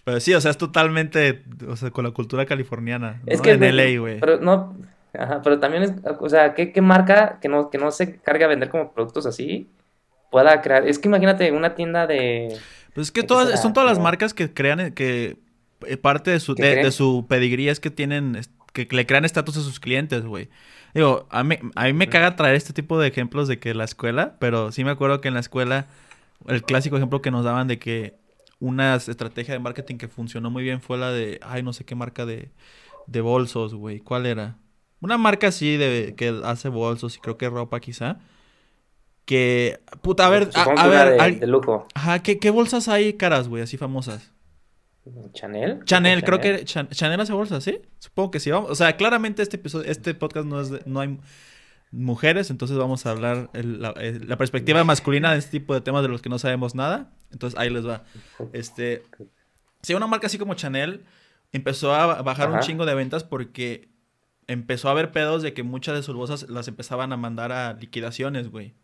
[0.05, 3.43] Pero sí, o sea, es totalmente, o sea, con la cultura californiana, Es ¿no?
[3.45, 4.21] que en de- LA, güey.
[4.21, 4.77] Pero no,
[5.19, 8.47] ajá, pero también es, o sea, ¿qué, qué marca que no, que no se carga
[8.47, 9.69] a vender como productos así
[10.31, 10.87] pueda crear?
[10.87, 12.57] Es que imagínate una tienda de...
[12.99, 13.63] Pues es que ¿de qué todas, será?
[13.63, 15.37] son todas las marcas que crean, eh, que
[15.87, 18.41] eh, parte de su, ¿Que de, su pedigrí es que tienen,
[18.73, 20.49] que le crean estatus a sus clientes, güey.
[20.95, 23.85] Digo, a mí, a mí me caga traer este tipo de ejemplos de que la
[23.85, 25.87] escuela, pero sí me acuerdo que en la escuela,
[26.49, 28.17] el clásico ejemplo que nos daban de que
[28.59, 31.95] una estrategia de marketing que funcionó muy bien fue la de, ay, no sé qué
[31.95, 32.51] marca de,
[33.07, 34.01] de bolsos, güey.
[34.01, 34.57] ¿Cuál era?
[35.01, 38.19] Una marca así de que hace bolsos y creo que ropa quizá.
[39.29, 41.87] Que, puta, a ver, a, ver, de, al- de lujo.
[41.95, 44.33] Ajá, ¿qué, qué bolsas hay caras, güey, así famosas?
[45.35, 45.85] ¿Chanel?
[45.85, 47.79] Chanel, creo que Chan- Chanel hace bolsas, ¿sí?
[47.99, 48.51] Supongo que sí.
[48.51, 51.19] Vamos, o sea, claramente este episodio, este podcast no es de- no hay
[51.91, 56.09] mujeres, entonces vamos a hablar el- la, perspectiva masculina de este tipo de temas de
[56.09, 57.11] los que no sabemos nada.
[57.31, 58.05] Entonces ahí les va.
[58.55, 59.03] Este,
[59.83, 61.05] sí, una marca así como Chanel
[61.53, 63.91] empezó a bajar un chingo de ventas porque
[64.47, 67.75] empezó a haber pedos de que muchas de sus bolsas las empezaban a mandar a
[67.75, 68.75] liquidaciones, güey.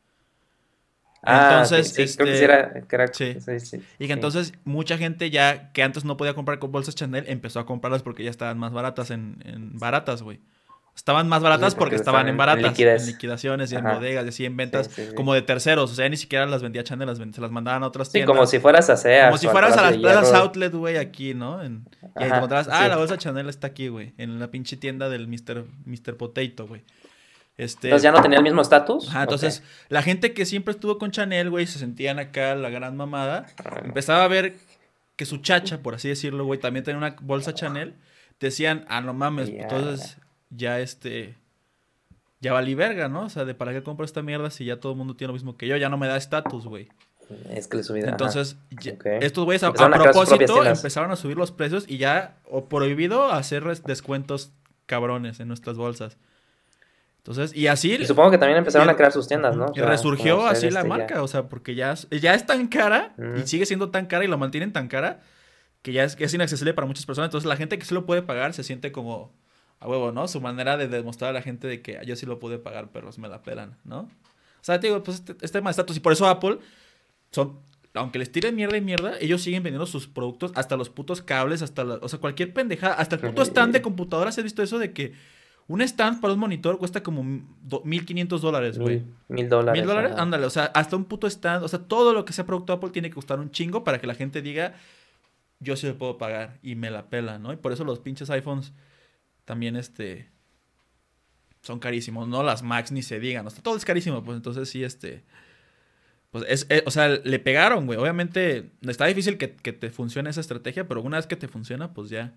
[1.26, 2.72] Ah, Entonces, sí, sí, creo que este, sí era...
[2.86, 3.36] que era- sí.
[3.40, 4.12] sí, sí, Y que sí.
[4.12, 8.02] entonces mucha gente ya que antes no podía comprar con bolsas Chanel empezó a comprarlas
[8.02, 10.40] porque ya estaban más baratas en, en baratas, güey.
[10.96, 14.28] Estaban más baratas Sí, porque, porque estaban en baratas, en liquidaciones y en bodegas y
[14.28, 15.14] así en ventas Sí, sí, sí.
[15.16, 15.90] como de terceros.
[15.90, 18.12] O sea, ni siquiera las vendía Chanel, las vend- se las mandaban a otras Sí,
[18.12, 18.32] tiendas.
[18.32, 21.64] como si fueras a Sears Como si fueras a las plazas outlet, güey, aquí, ¿no?
[21.64, 22.88] En- y ahí te Ajá, encontrabas, ah, sí.
[22.90, 25.64] la bolsa Chanel está aquí, güey, en la pinche tienda del Mr.
[25.84, 26.16] Mr.
[26.16, 26.82] Potato, güey.
[27.56, 29.08] Este, Entonces ya no tenía el mismo estatus.
[29.08, 32.96] Ajá, entonces, la gente que siempre estuvo con Chanel, güey, se sentían acá la gran
[32.96, 33.46] mamada.
[33.60, 33.84] Ok.
[33.84, 34.56] Empezaba a ver
[35.16, 37.94] que su chacha, por así decirlo, güey, también tenía una bolsa Chanel.
[38.40, 40.18] Decían, ah, no mames, entonces
[40.50, 41.36] ya este.
[42.40, 43.24] Ya valí verga, ¿no?
[43.24, 45.32] O sea, de para qué compro esta mierda si ya todo el mundo tiene lo
[45.34, 46.88] mismo que yo, ya no me da estatus, güey.
[47.50, 48.10] Exclusividad.
[48.10, 48.82] Entonces, ajá.
[48.82, 49.06] ya- Ok.
[49.22, 54.52] estos güeyes a, propósito empezaron a subir los precios y ya o prohibido hacer descuentos
[54.84, 56.18] cabrones en nuestras bolsas.
[57.26, 59.66] Entonces, y así Y supongo que también empezaron y- a crear sus tiendas, ¿no?
[59.66, 62.34] O y sea, resurgió así la este, ya- marca, o sea, porque ya, es- ya
[62.34, 65.22] es tan cara y sigue siendo tan cara y lo mantienen tan cara
[65.80, 67.28] que ya es, que es inaccesible para muchas personas.
[67.28, 69.32] Entonces la gente que sí lo puede pagar se siente como
[69.80, 70.28] a huevo, ¿no?
[70.28, 72.90] Su manera de demostrar a la gente de que "Ah, yo sí lo pude pagar,
[72.92, 74.00] pero me la pelan, ¿no?
[74.00, 74.08] O
[74.60, 76.58] sea, te digo, pues este, este tema de estatus y por eso Apple
[77.30, 77.58] son,
[77.94, 81.62] aunque les tiren mierda y mierda, ellos siguen vendiendo sus productos hasta los putos cables,
[81.62, 84.78] hasta la, o sea, cualquier pendejada, hasta el puto stand de computadoras, ¿has visto eso
[84.78, 85.14] de que
[85.66, 87.22] un stand para un monitor cuesta como
[87.62, 89.02] do- 1500 dólares, güey?
[89.28, 89.80] Mil, dólares.
[89.80, 92.44] Mil dólares, ándale, o sea, hasta un puto stand, o sea, todo lo que sea
[92.46, 94.74] producto Apple tiene que costar un chingo para que la gente diga,
[95.60, 97.52] yo sí lo puedo pagar y me la pela, ¿no?
[97.52, 98.72] Y por eso los pinches iPhones
[99.46, 100.28] también, este,
[101.62, 102.42] son carísimos, ¿no?
[102.42, 105.24] Las Macs ni se digan, o sea, todo es carísimo, pues entonces sí, este,
[106.30, 110.28] pues es, es- o sea, le pegaron, güey, obviamente está difícil que, que te funcione
[110.28, 112.34] esa estrategia, pero una vez que te funciona, pues ya,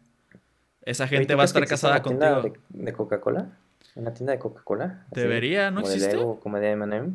[0.90, 2.60] esa gente ¿tú va a estar casada tienda contigo.
[2.70, 3.50] De, de Coca-Cola?
[3.96, 5.06] ¿Una tienda de Coca-Cola?
[5.12, 6.18] Debería, ¿no como de existe?
[6.18, 7.10] Lego, como de M&M.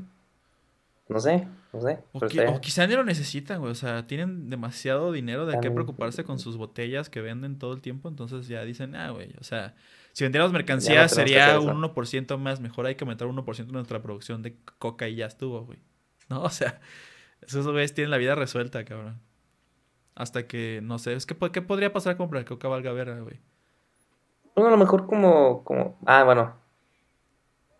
[1.08, 1.98] No sé, no sé.
[2.12, 3.70] O, qui- o quizá ni lo necesitan, güey.
[3.72, 7.82] O sea, tienen demasiado dinero de qué preocuparse con sus botellas que venden todo el
[7.82, 8.08] tiempo.
[8.08, 9.34] Entonces ya dicen, ah, güey.
[9.40, 9.74] O sea,
[10.12, 11.94] si vendiéramos mercancía no sería un eso.
[11.94, 12.60] 1% más.
[12.60, 15.80] Mejor hay que aumentar un 1% de nuestra producción de coca y ya estuvo, güey.
[16.30, 16.42] ¿No?
[16.44, 16.80] O sea,
[17.42, 19.20] esos güeyes tienen la vida resuelta, cabrón.
[20.14, 23.40] Hasta que, no sé, es que ¿qué podría pasar con que coca valga verga, güey?
[24.54, 25.96] Bueno, a lo mejor como, como...
[26.06, 26.54] Ah, bueno.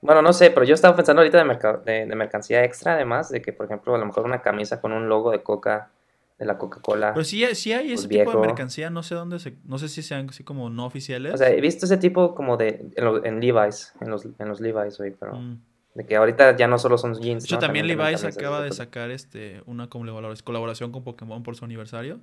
[0.00, 3.30] Bueno, no sé, pero yo estaba pensando ahorita de, merca- de, de mercancía extra, además,
[3.30, 5.90] de que, por ejemplo, a lo mejor una camisa con un logo de Coca,
[6.38, 7.12] de la Coca-Cola.
[7.14, 8.40] Pero sí, sí hay Pues ese tipo de viejo.
[8.40, 11.34] mercancía, no sé dónde se, no sé si sean así como no oficiales.
[11.34, 12.90] O sea, he visto ese tipo como de...
[12.96, 15.34] En, lo- en Levi's, en los, en los Levi's, güey, pero...
[15.36, 15.60] Mm.
[15.94, 17.60] De que ahorita ya no solo son jeans, De hecho, ¿no?
[17.60, 22.18] también tienen Levi's acaba de sacar este una colabora- colaboración con Pokémon por su aniversario.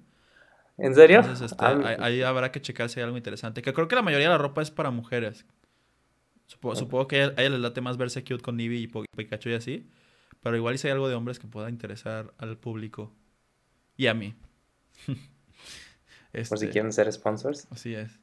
[0.82, 1.20] ¿En serio?
[1.20, 3.62] Entonces, este, Ah, ahí, habrá que checar si hay algo interesante.
[3.62, 5.46] Que creo que la mayoría de la ropa es para mujeres.
[6.48, 9.54] Supo- Supongo, que a ella- les late más verse cute con Eevee y Pikachu y
[9.54, 9.90] así.
[10.42, 13.14] Pero igual si hay algo de hombres que pueda interesar al público.
[13.98, 14.36] Y a mí.
[15.08, 17.68] Por si Este, quieren ser sponsors.
[17.72, 18.20] Así es.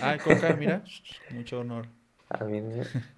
[0.00, 0.82] Ah, Coca, mira.
[1.30, 1.86] Mucho honor.
[2.30, 2.58] A mí,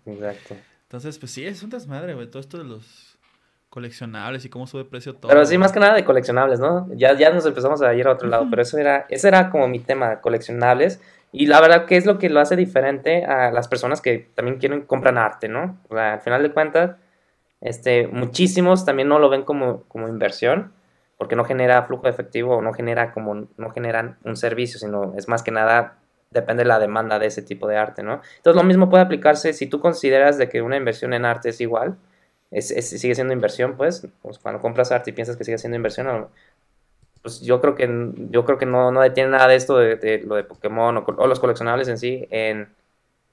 [0.07, 0.57] exacto.
[0.83, 2.29] Entonces, pues sí, es un desmadre, güey.
[2.31, 3.12] Todo esto de los
[3.73, 5.31] coleccionables y cómo sube precio todo.
[5.33, 6.87] Pero sí, más que nada de coleccionables, ¿no?
[6.95, 9.67] Ya, ya nos empezamos a ir a otro lado, pero eso era, ese era como
[9.67, 11.01] mi tema, coleccionables.
[11.33, 14.59] Y la verdad que es lo que lo hace diferente a las personas que también
[14.59, 15.79] quieren, compran arte, ¿no?
[15.89, 16.97] O sea, al final de cuentas,
[17.63, 20.75] este, muchísimos también no lo ven como, como inversión,
[21.17, 25.15] porque no genera flujo de efectivo, o no genera como, no generan un servicio, sino
[25.17, 25.97] es más que nada,
[26.31, 28.21] depende de la demanda de ese tipo de arte, ¿no?
[28.37, 31.61] Entonces lo mismo puede aplicarse si tú consideras de que una inversión en arte es
[31.63, 31.97] igual,
[32.53, 35.77] es, es- sigue siendo inversión, pues, pues, cuando compras arte y piensas que sigue siendo
[35.77, 36.29] inversión,
[37.23, 37.89] pues yo creo que
[38.31, 41.05] yo creo que no, no detiene nada de esto de, de lo de Pokémon o,
[41.07, 42.69] o los coleccionables en sí en,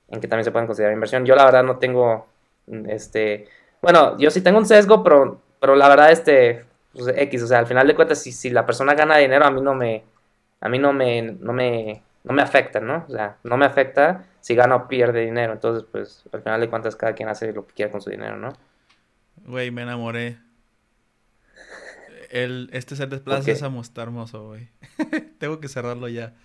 [0.09, 1.25] en que también se pueden considerar inversión.
[1.25, 2.27] Yo la verdad no tengo
[2.87, 3.47] este
[3.81, 7.59] bueno, yo sí tengo un sesgo, pero pero la verdad este pues, X, o sea,
[7.59, 10.03] al final de cuentas si, si la persona gana dinero a mí no me
[10.61, 13.05] a mí no me no me no me afecta, ¿no?
[13.07, 15.53] O sea, no me afecta si gana o pierde dinero.
[15.53, 18.37] Entonces, pues al final de cuentas cada quien hace lo que quiera con su dinero,
[18.37, 18.49] ¿no?
[19.45, 20.37] Güey, me enamoré.
[22.31, 23.55] El, este set de ¿Por Plaza qué?
[23.55, 24.69] Sésamo está hermoso, güey.
[25.39, 26.35] Tengo que cerrarlo ya.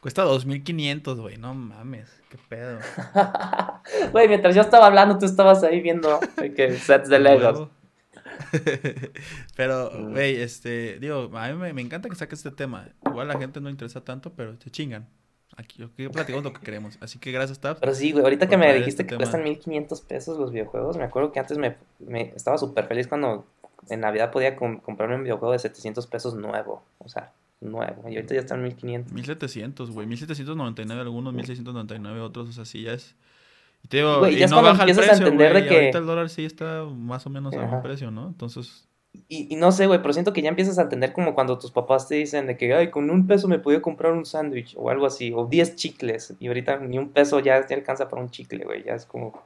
[0.00, 1.36] Cuesta 2500, güey.
[1.36, 2.78] No mames, qué pedo.
[4.12, 6.20] Güey, mientras yo estaba hablando, tú estabas ahí viendo
[6.56, 7.68] que sets de Legos.
[9.56, 10.10] Pero, Mm.
[10.12, 12.88] güey, este, digo, a mí me, me encanta que saques este tema.
[13.06, 15.08] Igual a la gente no interesa tanto, pero te chingan.
[15.56, 16.96] Aquí, aquí platicamos lo que queremos.
[17.00, 17.78] Así que gracias, Tabs.
[17.80, 19.18] Pero sí, güey, ahorita que me dijiste este que tema.
[19.18, 23.44] cuestan 1500 pesos los videojuegos, me acuerdo que antes me, me estaba súper feliz cuando
[23.90, 26.82] en Navidad podía com- comprarme un videojuego de 700 pesos nuevo.
[26.98, 28.08] O sea, nuevo.
[28.08, 29.12] Y ahorita ya están 1500.
[29.12, 30.06] 1700, güey.
[30.06, 32.48] 1799 algunos, 1699 otros.
[32.48, 33.14] O sea, sí ya es.
[33.84, 35.68] Y te digo, y no baja el a precio, güey.
[35.68, 37.66] que- Ahorita el dólar sí está más o menos a Ajá.
[37.66, 38.28] buen precio, ¿no?
[38.28, 38.88] Entonces,
[39.28, 41.70] Y, y no sé, güey, pero siento que ya empiezas a entender como cuando tus
[41.70, 44.88] papás te dicen de que, ay, con un peso me podía comprar un sándwich o
[44.90, 46.34] algo así, o 10 chicles.
[46.40, 48.82] Y ahorita ni un peso ya te alcanza para un chicle, güey.
[48.84, 49.42] Ya es como,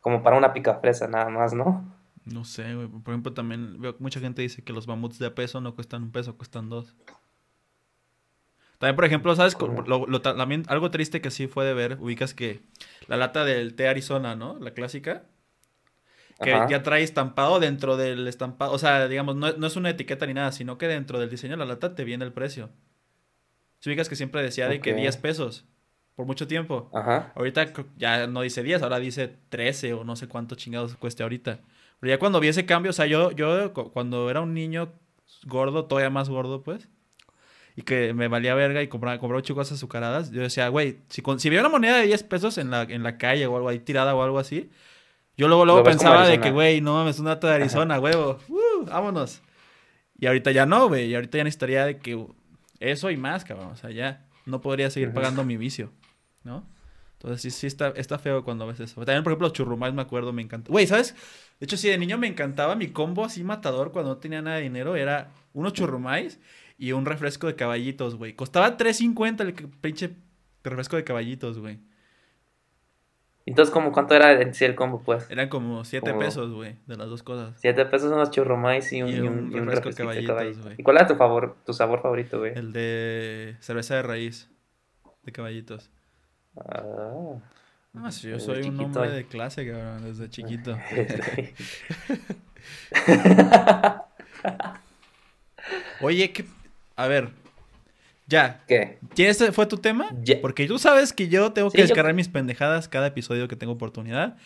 [0.00, 1.84] como para una picafresa nada más, ¿no?
[2.24, 2.88] no sé, güey.
[2.88, 5.74] Por ejemplo, también veo que mucha gente dice que los mamuts de a peso no
[5.74, 6.94] cuestan un peso, cuestan dos.
[8.78, 9.56] También, por ejemplo, ¿sabes?
[9.86, 12.62] Lo, lo- también algo triste que sí fue de ver, ubicas que
[13.06, 14.58] la lata del té Arizona, ¿no?
[14.58, 15.24] La clásica.
[16.42, 16.68] Que Ajá.
[16.68, 18.72] ya trae estampado dentro del estampado.
[18.72, 21.52] O sea, digamos, no, no es una etiqueta ni nada, sino que dentro del diseño
[21.52, 22.70] de la lata te viene el precio.
[23.80, 24.98] Si ubicas que siempre decía de que Ok.
[24.98, 25.64] 10 pesos
[26.14, 26.90] por mucho tiempo.
[26.94, 27.32] Ajá.
[27.34, 31.60] Ahorita ya no dice 10, ahora dice 13 o no sé cuánto chingados cueste ahorita.
[32.00, 34.92] Pero ya cuando vi ese cambio, o sea, yo, yo cu- cuando era un niño
[35.46, 36.88] gordo, todavía más gordo, pues,
[37.74, 41.22] y que me valía verga y compraba, compraba ocho cosas azucaradas, yo decía, güey, si,
[41.22, 43.68] con- si veía una moneda de 10 pesos en la, en la calle o algo
[43.68, 44.70] ahí tirada o algo así,
[45.36, 48.84] yo luego, luego pensaba de que, güey, no mames, una nata de Arizona, huevo, ¡uh!
[48.86, 49.42] vámonos.
[50.18, 52.26] Y ahorita ya no, güey, y ahorita ya necesitaría de que
[52.80, 55.90] eso y más, cabrón, o sea, ya no podría seguir pagando mi vicio,
[56.44, 56.66] ¿no?
[57.22, 59.04] Entonces sí, sí está, está feo cuando ves eso.
[59.04, 60.72] También, por ejemplo, los churrumais me acuerdo, me encanta.
[60.72, 61.14] Güey, ¿sabes?
[61.60, 64.56] De hecho, sí, de niño me encantaba mi combo así matador cuando no tenía nada
[64.56, 64.96] de dinero.
[64.96, 66.40] Era unos churrumais
[66.78, 68.34] y un refresco de caballitos, güey.
[68.34, 70.16] Costaba 3.50 el pinche
[70.64, 71.78] refresco de caballitos, güey.
[73.44, 75.28] Entonces, ¿cómo cuánto era en sí el combo, pues?
[75.30, 77.54] Eran como 7 Como- pesos, güey, de las dos cosas.
[77.60, 80.62] Siete pesos unos churrumais y un, Y y un y un refresco caballitos, caballito.
[80.62, 80.74] güey.
[80.78, 82.52] ¿Y cuál era tu, favor, tu sabor favorito, güey?
[82.56, 84.48] El de cerveza de raíz
[85.24, 85.90] de caballitos.
[86.56, 87.40] Ah.
[88.10, 90.78] Sí, yo soy un hombre de clase, cabrón, desde chiquito.
[96.00, 96.44] Oye, ¿qué?
[96.96, 97.30] A ver,
[98.32, 98.98] ya, ¿Qué?
[99.14, 100.08] ¿Ya ese fue tu tema?
[100.22, 100.40] Ya.
[100.40, 103.56] Porque tú sabes que yo tengo que Sí, yo- descargar mis pendejadas cada episodio que
[103.56, 104.36] tengo oportunidad.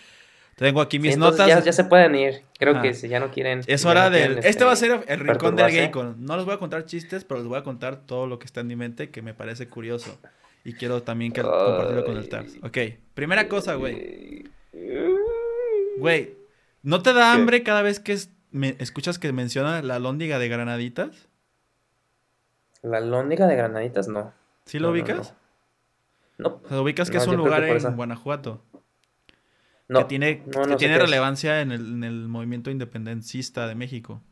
[0.56, 1.46] Tengo aquí mis Sí, notas.
[1.48, 2.40] Ya, ya se pueden ir.
[2.58, 2.82] Creo Ah.
[2.82, 3.60] que si ya no quieren.
[3.66, 4.38] Es hora no del...
[4.38, 5.70] Este va a ser el rincón del.
[5.70, 6.16] Gaycon.
[6.24, 8.60] No les voy a contar chistes, pero les voy a contar todo lo que está
[8.60, 10.18] en mi mente que me parece curioso.
[10.64, 12.56] Y quiero también que compartirlo con el Tars.
[12.62, 12.78] Ok,
[13.14, 14.44] primera cosa, güey.
[15.98, 16.34] Güey,
[16.82, 17.38] ¿no te da ¿Qué?
[17.40, 21.25] hambre cada vez que es- me escuchas que menciona la lóndiga de granaditas?
[22.86, 24.32] La lóndiga de granaditas, no.
[24.64, 25.34] ¿Sí lo No, no, ubicas?
[26.38, 26.60] No.
[26.64, 27.96] O sea, ubicas que No, es un lugar en.
[27.96, 28.62] Guanajuato.
[29.88, 30.00] No.
[30.00, 34.22] que tiene, no, que no relevancia en el, en el movimiento independencista de México.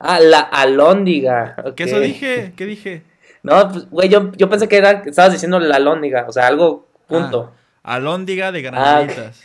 [0.00, 1.56] Ah, la alóndiga.
[1.76, 2.54] ¿Qué eso dije?
[2.56, 3.02] ¿Qué dije?
[3.42, 6.86] No, pues, güey, yo, yo pensé que era, estabas diciendo la alóndiga, o sea, algo,
[7.06, 7.54] punto.
[7.82, 9.42] Alóndiga de Ah, granaditas.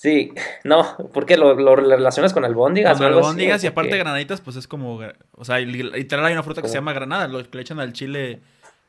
[0.00, 0.32] Sí,
[0.64, 2.96] no, ¿por qué lo, lo relacionas con albóndigas?
[2.98, 3.98] Con algo así, albóndigas y aparte qué?
[3.98, 5.00] granaditas, pues es como,
[5.32, 6.82] o sea, li- literal hay una fruta que se ¿Cómo?
[6.82, 8.40] llama granada, lo que le echan al chile,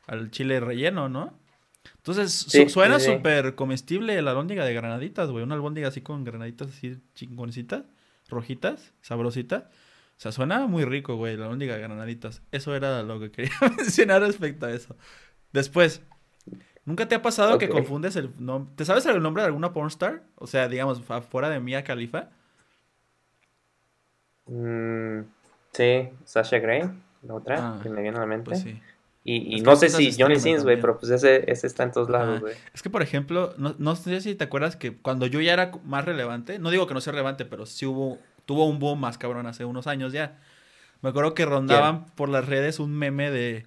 [0.06, 1.34] al chile relleno, ¿no?
[1.96, 3.12] Entonces, Sí, suena sí, sí.
[3.16, 5.42] súper comestible la albóndiga de granaditas, güey.
[5.42, 7.82] Una albóndiga así con granaditas así chingoncitas,
[8.28, 9.64] rojitas, sabrositas.
[9.64, 12.42] O sea, suena muy rico, güey, la albóndiga de granaditas.
[12.52, 14.94] Eso era lo que quería mencionar respecto a eso.
[15.52, 16.02] Después,
[16.84, 18.72] ¿nunca te ha pasado que confundes el nombre?
[18.76, 20.22] ¿Te sabes el nombre de alguna pornstar?
[20.36, 22.28] O sea, digamos, afuera de Mia Khalifa.
[24.46, 25.20] Mm,
[25.72, 26.82] sí, Sasha Grey,
[27.22, 28.46] la otra Ah, que me viene a la mente.
[28.50, 28.80] Pues sí.
[29.22, 32.40] Y, no sé si Johnny Sins, güey, pero pues ese, ese está en todos lados,
[32.40, 32.54] güey.
[32.72, 35.72] Es que, por ejemplo, no, no sé si te acuerdas que cuando yo ya era
[35.84, 39.18] más relevante, no digo que no sea relevante, pero sí hubo, tuvo un boom más
[39.18, 40.38] cabrón hace unos años ya.
[41.02, 43.66] Me acuerdo que rondaban por las redes un meme de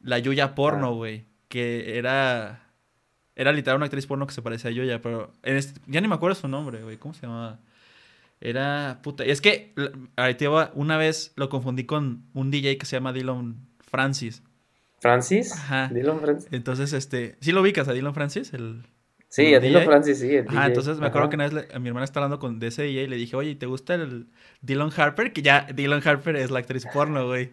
[0.00, 1.24] la Yuya porno, Ah.
[1.52, 2.62] Que era
[3.36, 6.08] era literal una actriz porno que se parecía a Yuya, pero en este- ya ni
[6.08, 7.60] me acuerdo su nombre, güey, ¿cómo se llamaba?
[8.40, 9.72] Era puta, y es que
[10.16, 14.42] ahí te una vez lo confundí con un DJ que se llama Dylan Francis.
[15.00, 15.88] Francis, Ajá.
[15.92, 16.48] Dylan Francis.
[16.52, 18.52] Entonces, este, ¿sí lo ubicas a Dylan Francis?
[18.54, 18.82] El
[19.28, 19.86] Sí, ¿El a Dylan DJ?
[19.86, 20.34] Francis, sí.
[20.34, 20.66] el Ajá, DJ.
[20.66, 22.82] entonces me acuerdo que una vez le- a mi hermana está hablando con de ese
[22.82, 24.26] DJ y le dije, oye, ¿te gusta el
[24.60, 25.32] Dylan Harper?
[25.32, 27.52] Que ya Dylan Harper es la actriz porno, güey.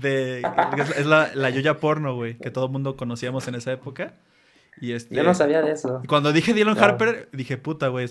[0.00, 0.42] De,
[0.96, 4.14] es la, la Yuya porno, güey, que todo el mundo conocíamos en esa época.
[4.80, 6.02] Y este, Yo no sabía de eso.
[6.08, 6.78] Cuando dije Dylan.
[6.78, 8.08] Harper, dije, puta, güey.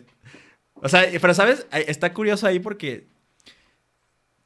[0.76, 1.68] O sea, pero ¿sabes?
[1.72, 3.08] Está curioso ahí porque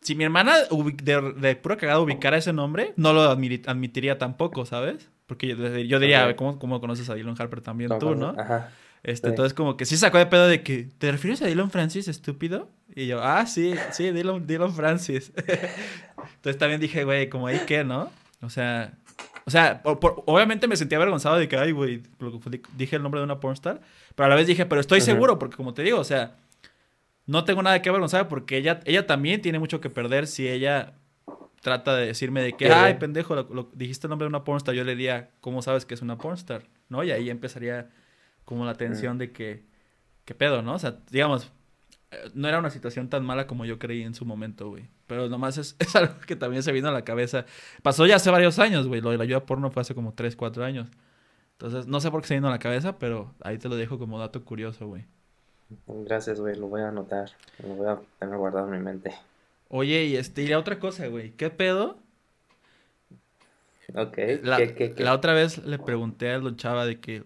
[0.02, 0.56] si mi hermana
[1.04, 5.10] de, de pura cagada ubicara ese nombre, no lo admitiría tampoco, ¿sabes?
[5.26, 5.48] Porque
[5.88, 6.36] yo, diría.
[6.36, 8.36] ¿cómo, ¿cómo conoces a Dylan Harper también No, tú, no?
[8.38, 8.72] Ajá.
[9.06, 9.32] Este, Sí.
[9.34, 12.70] entonces como que sí sacó de pedo de que, ¿te refieres a Dylan Francis, estúpido?
[12.96, 15.32] Y yo, ah, sí, sí, Dylan, Dylan Francis.
[16.36, 18.10] entonces también dije, güey, como ahí qué, ¿no?
[18.42, 18.94] O sea,
[19.46, 22.02] o sea, por- por- obviamente me sentía avergonzado de que, ay, güey,
[22.76, 23.80] dije el nombre de una pornstar,
[24.16, 26.36] pero a la vez dije, pero estoy seguro, porque como te digo, o sea,
[27.28, 30.94] no tengo nada que avergonzar porque ella, ella también tiene mucho que perder si ella
[31.62, 34.74] trata de decirme de que, ay, pendejo, lo- lo- dijiste el nombre de una pornstar,
[34.74, 36.64] yo le diría, ¿cómo sabes que es una pornstar?
[36.90, 37.04] ¿No?
[37.04, 37.90] Y ahí empezaría
[38.46, 39.64] como la tensión de que,
[40.24, 40.76] ¿qué pedo, no?
[40.76, 41.52] O sea, digamos,
[42.12, 44.88] eh, no era una situación tan mala como yo creí en su momento, güey.
[45.08, 47.46] Pero nomás es, es algo que también se vino a la cabeza.
[47.82, 49.02] Pasó ya hace varios años, güey.
[49.02, 50.90] Lo de la ayuda porno fue hace como 3, 4 años.
[51.54, 53.98] Entonces, no sé por qué se vino a la cabeza, pero ahí te lo dejo
[53.98, 55.06] como dato curioso, güey.
[55.88, 56.56] Gracias, güey.
[56.56, 57.32] Lo voy a anotar.
[57.64, 59.14] Lo voy a tener guardado en mi mente.
[59.70, 61.32] Oye, y este, y la otra cosa, güey.
[61.32, 61.98] ¿Qué pedo?
[63.96, 64.18] Ok.
[64.44, 65.04] La, ¿Qué, qué, qué?
[65.04, 67.24] la otra vez le pregunté a don Chava de que,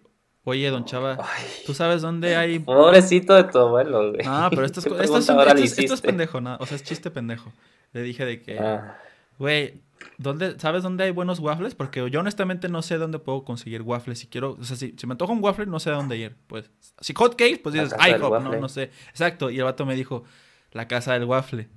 [0.49, 4.25] oye, don Chava, Ay, ¿tú sabes dónde hay pobrecito de tu abuelo, güey.
[4.25, 5.87] No, pero esto es, ¿Qué esto es, pregunta un- ahora esto le es- esto es
[5.91, 6.07] hiciste?
[6.07, 6.57] pendejo, ¿no?
[6.59, 7.51] O sea, es chiste pendejo.
[7.93, 8.97] Le dije de que, Ah,
[9.39, 9.81] Güey,
[10.17, 11.73] ¿dónde, ¿sabes dónde hay buenos waffles?
[11.73, 14.19] Porque yo honestamente no sé dónde puedo conseguir waffles.
[14.19, 16.35] Si quiero, o sea, si, si me antoja un waffle, no sé a dónde ir.
[16.47, 16.69] Pues,
[16.99, 18.91] si hot cakes, pues dices, IHOP, no, no sé.
[19.09, 19.49] Exacto.
[19.49, 20.25] Y el vato me dijo,
[20.73, 21.69] la casa del waffle.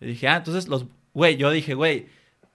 [0.00, 2.06] Y dije, ah, entonces los, güey, yo dije, güey,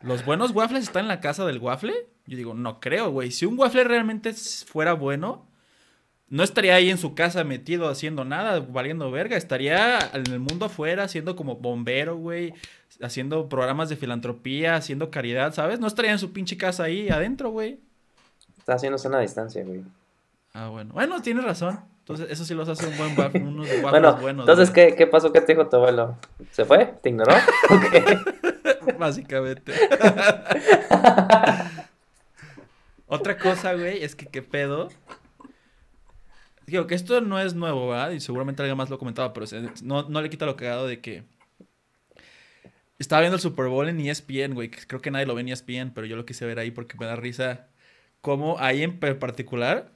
[0.01, 1.93] ¿los buenos waffles están en la casa del waffle?
[2.25, 3.31] Yo digo, no creo, güey.
[3.31, 5.45] Si un waffle realmente fuera bueno,
[6.27, 9.37] no estaría ahí en su casa metido haciendo nada, valiendo verga.
[9.37, 12.53] Estaría en el mundo afuera, siendo como bombero, güey.
[13.01, 15.79] Haciendo programas de filantropía, haciendo caridad, ¿sabes?
[15.79, 17.79] No estaría en su pinche casa ahí adentro, güey.
[18.57, 19.83] Está haciéndose una distancia, güey.
[20.53, 20.93] Ah, bueno.
[20.93, 21.79] Bueno, tienes razón.
[21.99, 24.43] Entonces, eso sí los hace un buen waffle, unos waffles Bueno, buenos.
[24.43, 24.89] entonces, güey.
[24.89, 25.31] ¿qué, ¿qué pasó?
[25.33, 26.17] ¿Qué te dijo tu abuelo?
[26.51, 26.85] ¿Se fue?
[27.01, 27.33] ¿Te ignoró?
[27.69, 28.93] ¿O qué?
[28.99, 29.73] Básicamente.
[33.07, 34.89] Otra cosa, güey, es que qué pedo.
[36.65, 38.11] Digo, que esto no es nuevo, ¿verdad?
[38.11, 39.45] Y seguramente alguien más lo comentaba, pero
[39.83, 41.23] no, no le quita lo cagado de que.
[42.97, 44.69] Estaba viendo el Super Bowl en ESPN, güey.
[44.69, 47.05] Creo que nadie lo ve en ESPN, pero yo lo quise ver ahí porque me
[47.05, 47.67] da risa.
[48.21, 49.91] Cómo ahí en particular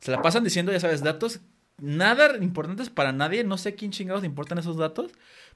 [0.00, 1.40] se la pasan diciendo, ya sabes, datos
[1.78, 3.44] nada importantes para nadie.
[3.44, 5.12] No sé quién chingados le importan esos datos.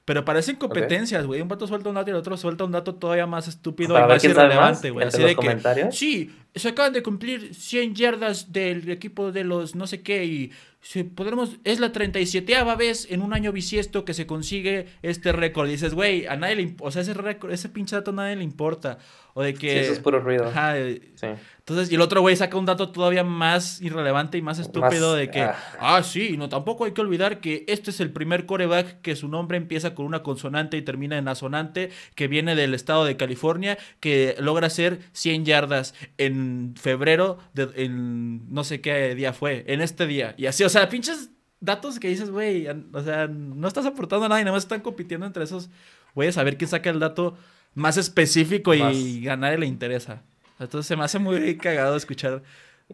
[0.06, 1.40] Pero parecen competencias, güey.
[1.40, 4.06] Un vato suelta un dato y el otro suelta un dato todavía más estúpido Para
[4.06, 5.04] y más irrelevante, güey.
[5.04, 5.96] Así de que, comentarios.
[5.96, 10.52] sí, se acaban de cumplir 100 yardas del equipo de los no sé qué y
[10.80, 15.66] si podremos, es la 37 vez en un año bisiesto que se consigue este récord.
[15.66, 18.14] Y dices, güey, a nadie le importa, o sea, ese récord, ese pinche dato a
[18.14, 18.98] nadie le importa.
[19.34, 19.70] O de que...
[19.70, 20.46] Sí, eso es puro ruido.
[20.46, 20.76] Ajá,
[21.16, 21.26] Sí.
[21.68, 25.18] Entonces, y el otro güey saca un dato todavía más irrelevante y más estúpido Más,
[25.18, 25.56] de que, ah.
[25.80, 29.26] ah, sí, no, tampoco hay que olvidar que este es el primer coreback que su
[29.26, 33.78] nombre empieza con una consonante y termina en asonante, que viene del estado de California,
[33.98, 39.80] que logra hacer 100 yardas en febrero, de, en no sé qué día fue, en
[39.80, 40.36] este día.
[40.38, 44.40] Y así, o sea, pinches datos que dices, güey, o sea, no estás aportando nada
[44.40, 45.68] y nada más están compitiendo entre esos
[46.14, 47.36] güeyes a ver quién saca el dato
[47.74, 49.36] más específico y Más.
[49.36, 50.22] nadie le interesa.
[50.58, 52.42] Entonces se me hace muy cagado escuchar.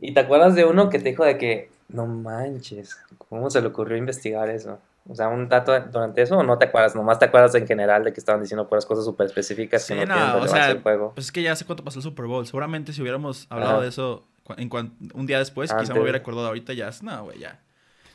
[0.01, 2.99] ¿Y te acuerdas de uno que te dijo de que, no manches,
[3.29, 4.79] ¿cómo se le ocurrió investigar eso?
[5.09, 8.05] O sea, un dato durante eso o no te acuerdas, nomás te acuerdas en general
[8.05, 10.83] de que estaban diciendo puras cosas súper específicas Sí, que no, no, o sea, al
[10.83, 11.13] juego.
[11.15, 12.47] Pues es que ya sé cuánto pasó el Super Bowl.
[12.47, 14.25] Seguramente si hubiéramos hablado de eso
[14.57, 14.71] en
[15.15, 15.95] un día después, quizá Antes.
[15.95, 16.91] me hubiera acordado ahorita ya.
[17.03, 17.61] No, güey, ya.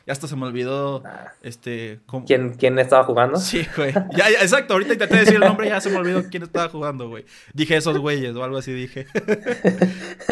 [0.08, 2.00] Ya hasta se me olvidó, Ah, este...
[2.06, 3.36] cómo- ¿Quién, ¿Quién estaba jugando?
[3.38, 3.92] Sí, güey.
[3.92, 4.72] Ya, ya, exacto.
[4.72, 7.26] Ahorita intenté decir el nombre y ya se me olvidó quién estaba jugando, güey.
[7.52, 9.06] Dije esos güeyes o algo así dije.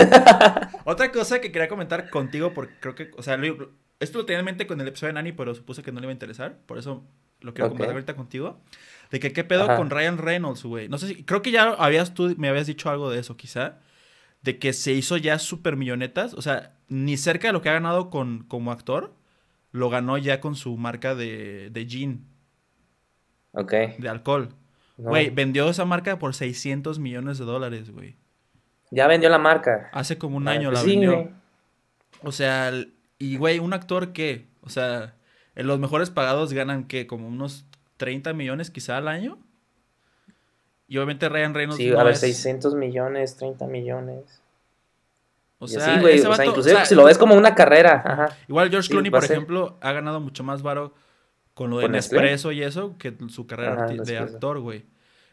[0.84, 3.70] Otra cosa que quería comentar contigo, porque creo que, o sea, lo-
[4.00, 6.06] esto lo tenía en mente con el episodio de Nani, pero supuse que no le
[6.06, 6.58] iba a interesar.
[6.66, 7.04] Por eso
[7.40, 7.72] lo quiero Ok.
[7.72, 8.60] compartir ahorita contigo.
[9.10, 9.76] De que qué pedo Ajá.
[9.76, 10.88] con Ryan Reynolds, güey.
[10.88, 13.78] No sé si, creo que ya habías tú, me habías dicho algo de eso, quizá.
[14.42, 16.34] De que se hizo ya súper millonetas.
[16.34, 19.14] O sea, ni cerca de lo que ha ganado con, como actor,
[19.76, 22.26] lo ganó ya con su marca de, de gin,
[23.52, 23.72] Ok.
[23.98, 24.48] de alcohol.
[24.96, 25.10] no.
[25.10, 28.16] Güey, vendió esa marca por 600 millones de dólares, güey.
[28.90, 29.90] Ya vendió la marca.
[29.92, 31.12] Hace como un Ah, año pues la sí, vendió.
[31.14, 31.30] güey.
[32.22, 32.70] O sea,
[33.18, 35.14] y güey, un actor que, o sea,
[35.54, 37.66] en los mejores pagados ganan que como unos
[37.98, 39.38] 30 millones quizá al año.
[40.88, 44.40] Y obviamente Ryan Reynolds Sí, no a ver, es- 600 millones, 30 millones.
[45.59, 47.34] O sea, así, güey, ese o sea, vato- inclusive o sea, si lo ves como
[47.34, 48.02] una carrera.
[48.04, 48.36] Ajá.
[48.48, 50.94] Igual George Sí, Clooney, por ejemplo, ha ganado mucho más varo
[51.54, 52.18] con lo de ¿Con Nestlé?
[52.20, 54.22] Nespresso y eso que su carrera Ajá, de Nespresso.
[54.34, 54.84] actor, güey.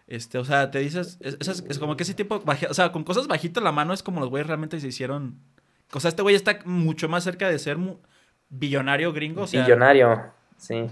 [0.08, 2.92] Este, o sea, te dices, es, es- es como que ese tipo, baje- o sea,
[2.94, 5.40] con cosas bajitas la mano es como los güeyes realmente se hicieron.
[5.94, 7.78] O sea, este güey está mucho más cerca de ser
[8.50, 10.32] billonario gringo, o sea, Billonario.
[10.58, 10.86] Sí.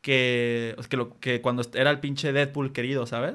[0.00, 3.34] que, que, lo, que cuando era el pinche Deadpool querido, ¿sabes?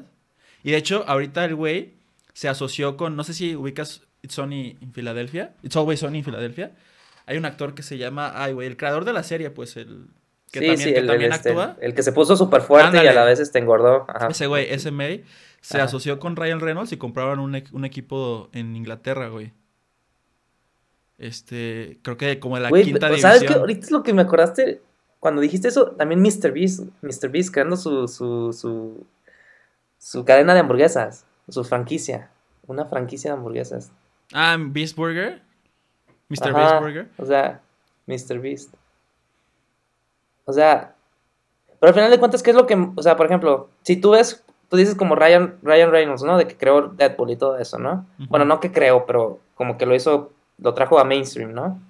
[0.63, 1.95] Y de hecho, ahorita el güey
[2.33, 6.23] se asoció con, no sé si ubicas It's Sunny en Filadelfia, It's Always Sunny en
[6.25, 6.71] Filadelfia.
[7.27, 10.07] Hay un actor que se llama, ay, güey, el creador de la serie, pues, el
[10.51, 11.77] que sí, también, sí, que el, este, actúa.
[11.81, 14.05] el que se puso súper fuerte y a la vez este engordó.
[14.07, 14.27] Ajá.
[14.29, 15.23] Ese güey, ese May,
[15.61, 15.85] se Ajá.
[15.85, 19.51] asoció con Ryan Reynolds y compraron un, un equipo en Inglaterra, güey.
[21.17, 23.45] Este, creo que como de la Güey, quinta pero ¿sabes qué?
[23.47, 23.61] división.
[23.61, 24.81] Ahorita es lo que me acordaste.
[25.19, 26.51] Cuando dijiste eso, también Mr.
[26.51, 27.29] Beast, Mr.
[27.29, 29.05] Beast creando su, su, su,
[29.97, 32.29] su cadena de hamburguesas, su franquicia.
[32.67, 33.91] Una franquicia de hamburguesas.
[34.33, 35.41] Ah, Beast Burger.
[36.29, 36.49] Mr.
[36.49, 37.09] Ajá, Beast Burger.
[37.17, 37.61] O sea,
[38.07, 38.39] Mr.
[38.39, 38.73] Beast.
[40.45, 40.95] O sea,
[41.79, 44.11] pero al final de cuentas, ¿qué es lo que, o sea, por ejemplo, si tú
[44.11, 46.37] ves, tú dices como Ryan, Ryan Reynolds, ¿no?
[46.37, 48.05] De que creó Deadpool y todo eso, ¿no?
[48.29, 51.81] Bueno, no que creó, pero como que lo hizo, lo trajo a mainstream, ¿no?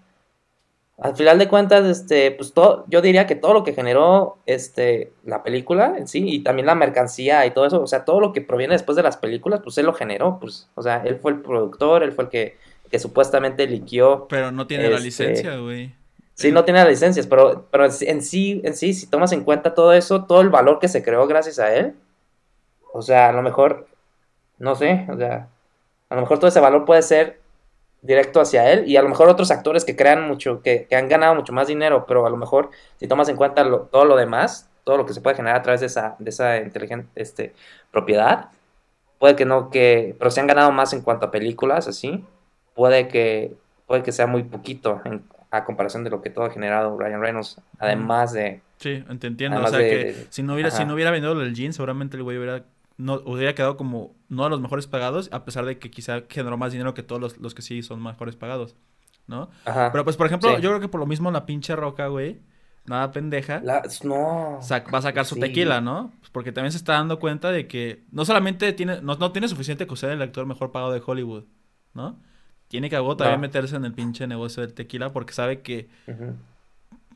[1.00, 5.12] Al final de cuentas, este, pues todo, yo diría que todo lo que generó, este,
[5.26, 8.32] la película en sí, y también la mercancía y todo eso, o sea, todo lo
[8.32, 11.32] que proviene después de las películas, pues él lo generó, pues, o sea, él fue
[11.32, 12.58] el productor, él fue el que,
[12.92, 15.94] que supuestamente liquió Pero no tiene la Este, licencia, güey.
[16.36, 19.74] Sí, no tiene las licencias, pero, pero en sí, en sí, si tomas en cuenta
[19.74, 21.96] todo eso, todo el valor que se creó gracias a él,
[22.92, 23.88] o sea, a lo mejor
[24.58, 25.50] no sé, o sea,
[26.10, 27.40] a lo mejor todo ese valor puede ser
[28.04, 31.10] directo hacia él y a lo mejor otros actores que crean mucho, que, que han
[31.10, 34.16] ganado mucho más dinero, pero a lo mejor si tomas en cuenta lo- todo lo
[34.16, 37.54] demás, todo lo que se puede generar a través de esa, de esa inteligente este,
[37.92, 38.50] propiedad,
[39.20, 42.24] puede que no, que, pero si han ganado más en cuanto a películas, así,
[42.76, 43.54] puede que,
[43.88, 47.22] puede que sea muy poquito en- a comparación de lo que todo ha generado Ryan
[47.22, 48.62] Reynolds, además de...
[48.80, 49.62] Sí, te entiendo.
[49.64, 52.18] O sea de- que de- si no hubiera, si no hubiera vendido el jean, seguramente
[52.18, 52.64] el güey hubiera,
[52.98, 56.58] no, hubiera quedado como no de los mejores pagados, a pesar de que quizá generó
[56.58, 58.76] más dinero que todos los, los que sí son mejores pagados,
[59.28, 59.50] ¿no?
[59.66, 59.92] Ajá.
[59.92, 60.62] Pero pues, por ejemplo, Sí.
[60.62, 62.42] yo creo que por lo mismo la pinche roca, güey,
[62.86, 64.60] nada pendeja, La- no.
[64.94, 65.42] va a sacar su Sí.
[65.42, 66.12] tequila, ¿no?
[66.32, 69.88] Porque también se está dando cuenta de que no solamente tiene, no, no tiene suficiente
[69.88, 71.46] que ser el actor mejor pagado de Hollywood,
[71.94, 72.20] ¿no?
[72.68, 73.48] Tiene que luego también No.
[73.48, 75.90] meterse en el pinche negocio del tequila porque sabe que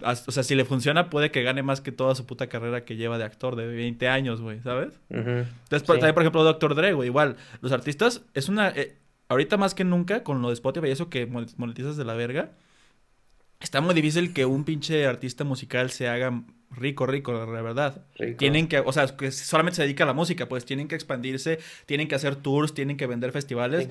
[0.04, 2.95] O sea, si le funciona, puede que gane más que toda su puta carrera que
[2.95, 5.00] lleva de actor de 20 años, güey, ¿sabes?
[5.10, 6.00] Entonces, por- Sí.
[6.02, 6.76] también, por ejemplo, Dr.
[6.76, 7.36] Dre, güey, igual.
[7.62, 8.70] Los artistas, es una.
[8.70, 8.98] eh,
[9.30, 12.14] ahorita más que nunca, con lo de Spotify y eso que mon- monetizas de la
[12.14, 12.52] verga,
[13.60, 18.03] está muy difícil que un pinche artista musical se haga rico, rico, la verdad.
[18.18, 18.38] Rico.
[18.38, 21.59] Tienen que, o sea, que solamente se dedica a la música, pues tienen que expandirse,
[21.86, 23.88] tienen que hacer tours, tienen que vender festivales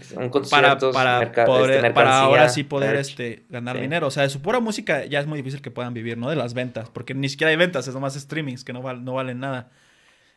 [0.50, 3.08] para, para, merca- poder- este, para ahora sí poder merch.
[3.10, 3.82] este, ganar Sí.
[3.82, 4.06] dinero.
[4.06, 6.28] O sea, de su pura música ya es muy difícil que puedan vivir, ¿no?
[6.30, 9.14] De las ventas, porque ni siquiera hay ventas, es nomás streamings que no, val- no
[9.14, 9.70] valen nada.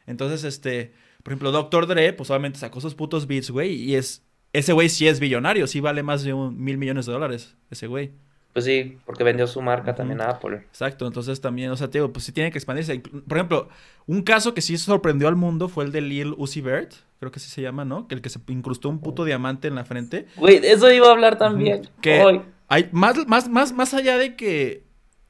[0.08, 1.88] Entonces, este, por ejemplo, Dr.
[1.88, 4.24] Dre, pues obviamente sacó sus putos beats, güey, y es,
[4.54, 7.88] ese güey sí es billonario, sí vale más de un mil millones de dólares, ese
[7.88, 8.12] güey.
[8.60, 10.58] Pues sí, porque vendió su marca también a Apple.
[10.58, 13.00] Exacto, entonces también, o sea, te digo, pues sí tiene que expandirse.
[13.00, 13.70] Por ejemplo,
[14.06, 16.92] un caso que sí sorprendió al mundo fue el de Lil Uzi Vert,
[17.22, 18.10] creo que así se llama, ¿no?
[18.10, 20.26] Que el que se incrustó un puto diamante en la frente.
[20.36, 21.88] Güey, eso iba a hablar también.
[22.02, 24.84] Que Ay, hay más, más, más, más allá de que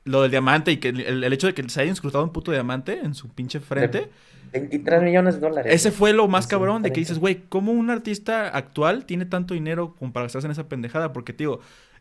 [0.06, 2.52] lo del diamante y que el, el hecho de que se haya incrustado un puto
[2.52, 4.10] diamante en su pinche frente,
[4.52, 5.74] 23 millones de dólares.
[5.74, 9.26] ese fue lo más Sí, cabrón de que dices, güey, ¿cómo un artista actual tiene
[9.26, 11.14] tanto dinero como para gastarse en esa pendejada?
[11.14, 11.60] Porque, tío,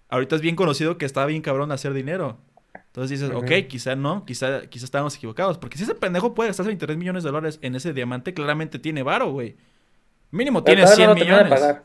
[0.08, 2.38] ahorita es bien conocido que está bien cabrón hacer dinero.
[2.86, 3.44] Entonces dices, Ujú.
[3.44, 5.58] ok, quizá no, quizá, quizá estábamos equivocados.
[5.58, 9.02] Porque si ese pendejo puede gastarse 23 millones de dólares en ese diamante, claramente tiene
[9.02, 9.56] varo, güey.
[10.30, 11.60] Mínimo Pero tiene todavía 100 no lo termina de millones.
[11.60, 11.82] pagar.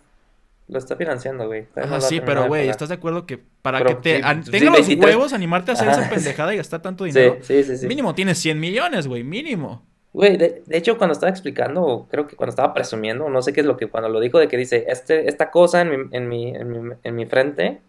[0.69, 1.67] Lo está financiando, güey.
[1.75, 2.69] No Ajá, ha sí, pero güey.
[2.69, 5.73] ¿estás de acuerdo que para Pero que te sí, tenga los 23 huevos animarte a
[5.73, 7.37] hacer esa pendejada y gastar tanto dinero?
[7.41, 7.85] sí, sí, sí.
[7.87, 9.83] Mínimo tienes 100 millones, güey, mínimo.
[10.13, 13.61] Güey, de, de hecho, cuando estaba explicando, creo que cuando estaba presumiendo, no sé qué
[13.61, 16.29] es lo que, cuando lo dijo de que dice, este, esta cosa en mi, en
[16.29, 17.81] mi, en mi, en mi frente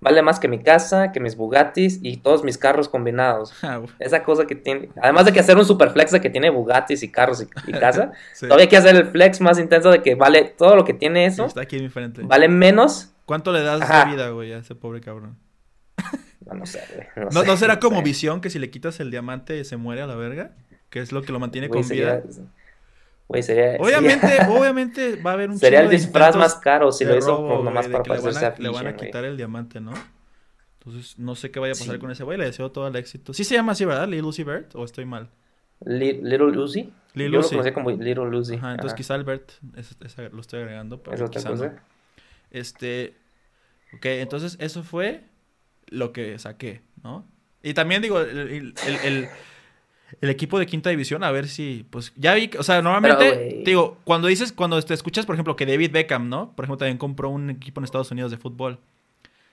[0.00, 3.52] vale más que mi casa, que mis Bugattis y todos mis carros combinados.
[3.62, 6.50] Ah, Esa cosa que tiene, además de que hacer un super flex de que tiene
[6.50, 8.46] Bugattis y carros y, y casa, sí.
[8.46, 11.26] todavía hay que hacer el flex más intenso de que vale todo lo que tiene
[11.26, 12.22] eso, está aquí en mi frente.
[12.24, 13.12] vale menos.
[13.26, 14.06] ¿Cuánto le das Ajá.
[14.06, 15.38] de vida, güey, a ese pobre cabrón?
[16.46, 17.06] No, no sé, güey.
[17.16, 18.02] No, ¿No, sé, no será como sé.
[18.02, 20.52] visión que si le quitas el diamante se muere a la verga?
[20.88, 22.44] Que es lo que lo mantiene Güey, con sería- vida.
[23.30, 23.76] Güey, sería.
[23.78, 27.28] Obviamente, sería- obviamente va a haber un Sería el disfraz más caro si lo hizo
[27.28, 29.92] robo, por nomás para parecerse a, le van a quitar el diamante, ¿no?
[30.80, 32.00] Entonces, no sé qué vaya a pasar Sí.
[32.00, 32.38] con ese güey.
[32.38, 33.32] Le deseo todo el éxito.
[33.32, 34.08] Sí se llama así, ¿verdad?
[34.08, 35.28] Lil Uzi Vert, ¿o estoy mal?
[35.84, 36.50] Li- Little.
[37.14, 37.50] Lil Yo Uzi.
[37.54, 38.56] lo conocía como Little Uzi.
[38.56, 38.96] Ajá, entonces Ajá.
[38.96, 39.96] quizá el Bert, es-
[40.32, 41.72] lo estoy agregando, pero ¿Es quizá no.
[42.50, 43.14] Este,
[43.94, 45.22] ok, entonces eso fue
[45.86, 47.26] lo que saqué, ¿no?
[47.62, 48.74] Y también digo, el, el-
[49.04, 49.28] el-
[50.20, 53.64] el- equipo de quinta división, a ver si, pues, ya vi, o sea, normalmente, güey.
[53.64, 56.52] digo, cuando dices, cuando te escuchas, por ejemplo, que David Beckham, ¿no?
[56.54, 58.78] Por ejemplo, también compró un equipo en Estados Unidos de fútbol.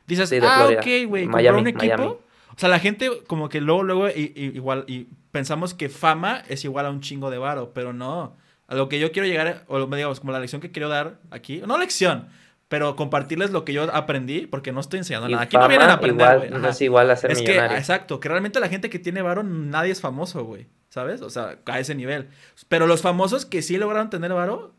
[0.07, 0.79] Dices, Sí, de ah, Florida.
[0.81, 1.85] ok, güey, compró un equipo.
[1.97, 2.05] Miami.
[2.05, 6.85] O sea, la gente como que luego, luego, igual, y pensamos que fama es igual
[6.85, 8.35] a un chingo de varo, pero no.
[8.67, 11.61] A lo que yo quiero llegar, o digamos, como la lección que quiero dar aquí,
[11.67, 12.27] no lección,
[12.67, 15.43] pero compartirles lo que yo aprendí, porque no estoy enseñando Y nada.
[15.43, 17.77] Aquí no fama vienen a aprender, igual, no es igual a ser Es que, millonario.
[17.77, 20.67] exacto, que realmente la gente que tiene varo, nadie es famoso, güey.
[20.89, 21.21] ¿Sabes?
[21.21, 22.29] O sea, a ese nivel.
[22.69, 24.73] Pero los famosos que sí lograron tener varo,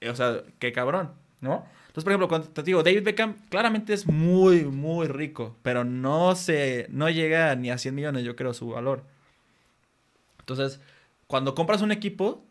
[0.00, 1.66] eh, o sea, qué cabrón, ¿no?
[1.88, 6.36] Entonces, por ejemplo, cuando te digo, David Beckham claramente es muy, muy rico, pero no
[6.36, 9.02] se, no llega ni a 100 millones, yo creo, su valor.
[10.38, 10.80] Entonces,
[11.26, 12.44] cuando compras un equipo,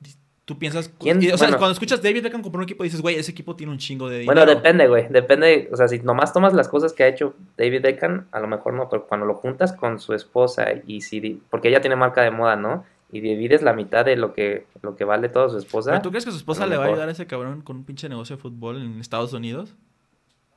[0.50, 1.22] tú piensas, ¿Quién?
[1.22, 1.58] y, o sea, Bueno.
[1.60, 4.18] cuando escuchas David Beckham compró un equipo, dices, güey, ese equipo tiene un chingo de
[4.20, 4.34] dinero.
[4.42, 5.06] Bueno, depende, güey.
[5.08, 5.70] Depende.
[5.72, 8.74] O sea, si nomás tomas las cosas que ha hecho David Beckham, a lo mejor
[8.74, 11.40] no, pero cuando lo juntas con su esposa y si.
[11.52, 12.84] Porque ella tiene marca de moda, ¿no?
[13.12, 15.92] Y divides la mitad de lo que, lo que vale toda su esposa.
[15.92, 17.84] ¿Pero tú crees que su esposa le va a ayudar a ese cabrón con un
[17.84, 19.76] pinche negocio de fútbol en Estados Unidos?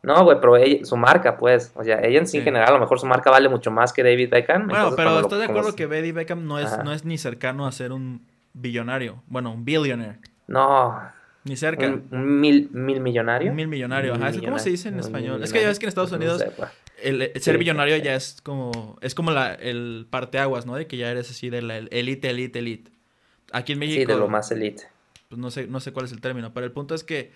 [0.02, 1.70] No, güey, pero ella- su marca, pues.
[1.76, 2.38] O sea, ella en sí, Sí.
[2.38, 4.66] en general, a lo mejor su marca vale mucho más que David Beckham.
[4.68, 6.82] Bueno, pero ¿estás de acuerdo que David Beckham no es, Ajá.
[6.82, 9.22] no es ni cercano a ser un billonario?
[9.26, 10.18] Bueno, un billionaire.
[10.48, 11.00] No,
[11.44, 11.86] Ni cerca.
[11.86, 13.50] un, un mil, mil millonario.
[13.50, 14.14] Un mil millonario.
[14.14, 14.32] Ajá.
[14.40, 15.42] ¿Cómo se dice en español?
[15.42, 16.12] Es que ya ves que en Estados.
[16.12, 16.70] Unidos No sé, pues.
[17.02, 17.58] el, el ser Sí.
[17.58, 20.74] billonario ya es como es como la, el parteaguas, ¿no?
[20.76, 22.90] De que ya eres así de la elite, elite, elite.
[23.52, 24.00] Aquí en México.
[24.00, 24.84] Sí, de lo más elite.
[25.28, 27.32] pues no sé, no sé cuál es el término, pero el punto es que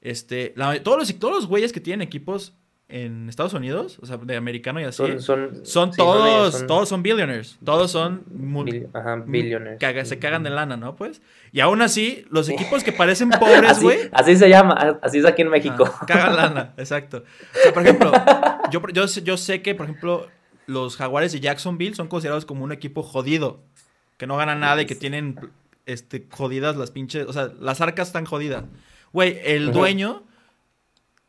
[0.00, 2.54] este, la- todos, los, todos los güeyes que tienen equipos
[2.90, 6.66] en Estados Unidos, o sea, de americano y así, Son, son, son, sí, todos, son-
[6.66, 9.78] todos son billionaires, todos son bil- ajá, billionaires.
[9.80, 10.96] caga- se cagan de lana, ¿no?
[10.96, 11.22] Pues,
[11.52, 15.42] y aún así, los equipos que parecen pobres, güey, así se llama, así es aquí
[15.42, 15.84] en México.
[16.00, 17.18] Ah, cagan lana, exacto.
[17.54, 18.12] O sea, por ejemplo,
[18.70, 20.26] yo, yo, sé- yo sé que, por ejemplo,
[20.66, 23.60] los Jaguares de Jacksonville son considerados como un equipo jodido,
[24.16, 25.38] que no ganan nada y que tienen
[25.86, 28.64] este, jodidas las pinches, o sea, las arcas están jodidas.
[29.12, 30.22] Güey, el dueño,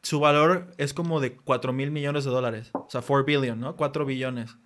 [0.04, 3.76] su valor es como de 4 mil millones de dólares, o sea, 4 billion, ¿no?
[3.76, 4.58] 4 billones.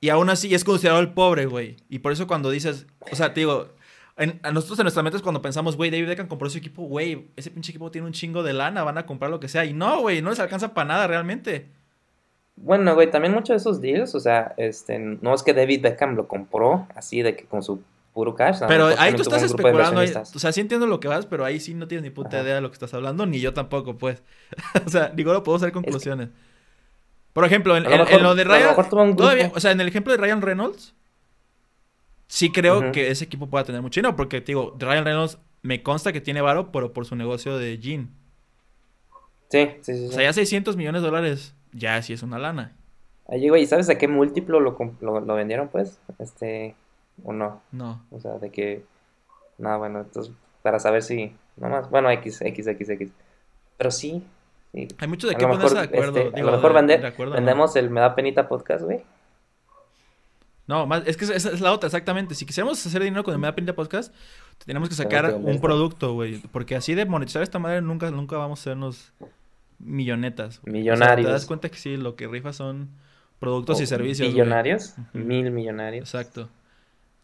[0.00, 1.76] Y aún así es considerado el pobre, güey.
[1.88, 3.68] Y por eso cuando dices, o sea, te digo,
[4.16, 7.50] a nosotros en nuestra mente cuando pensamos, güey, David Beckham compró ese equipo, güey, ese
[7.50, 9.64] pinche equipo tiene un chingo de lana, van a comprar lo que sea.
[9.64, 11.68] Y no, güey, no les alcanza para nada realmente.
[12.56, 16.14] Bueno, güey, también muchos de esos deals, o sea, este, no es que David Beckham
[16.14, 17.82] lo compró así de que con su
[18.14, 18.60] puro cash.
[18.60, 20.00] lo Pero mejor ahí tú estás especulando.
[20.00, 22.28] ahí- o sea, sí entiendo lo que vas, pero ahí sí no tienes ni puta
[22.36, 22.42] Ajá.
[22.44, 24.22] idea de lo que estás hablando, ni yo tampoco, pues.
[24.86, 26.30] o sea, digo, no puedo hacer conclusiones.
[27.34, 28.68] Por ejemplo, en, lo en- en mejor- lo de lo Ryan.
[28.68, 29.16] mejor grupo.
[29.16, 30.94] todavía- o sea, en el ejemplo de Ryan Reynolds,
[32.28, 35.82] sí creo que ese equipo pueda tener mucho dinero, porque te digo, Ryan Reynolds me
[35.82, 38.10] consta que tiene varo, pero por su negocio de Jean.
[39.50, 40.06] Sí, sí, sí.
[40.08, 42.76] O sea, ya 600 millones de dólares, ya sí es una lana.
[43.28, 45.98] Ahí, güey, ¿sabes a qué múltiplo lo, lo, lo vendieron, pues?
[46.18, 46.74] Este,
[47.22, 47.62] o no.
[47.72, 48.02] No.
[48.10, 48.84] O sea, de que.
[49.58, 51.34] No, bueno, entonces, para saber si.
[51.56, 53.10] Nomás, bueno, X, X, X, X.
[53.76, 54.24] Pero sí.
[54.72, 54.88] sí.
[54.98, 56.18] Hay mucho de qué ponerse de acuerdo.
[56.18, 57.36] este, a lo mejor de- vender- de acuerdo, ¿no?
[57.36, 59.02] vendemos el Me da penita podcast, güey.
[60.66, 62.34] No, más, es que esa es la otra, exactamente.
[62.34, 64.14] Si quisiéramos hacer dinero con el Meda Pinta Podcast,
[64.64, 66.38] tenemos que sacar un producto, güey.
[66.52, 69.12] Porque así de monetizar esta madre nunca, nunca vamos a sernos
[69.78, 70.60] millonetas.
[70.62, 70.72] güey.
[70.72, 71.26] O sea, Millonarios.
[71.26, 72.88] te das cuenta que sí, lo que rifa son
[73.40, 74.30] productos y servicios.
[74.30, 74.94] Millonarios.
[75.12, 76.08] Mil millonarios.
[76.14, 76.48] Exacto.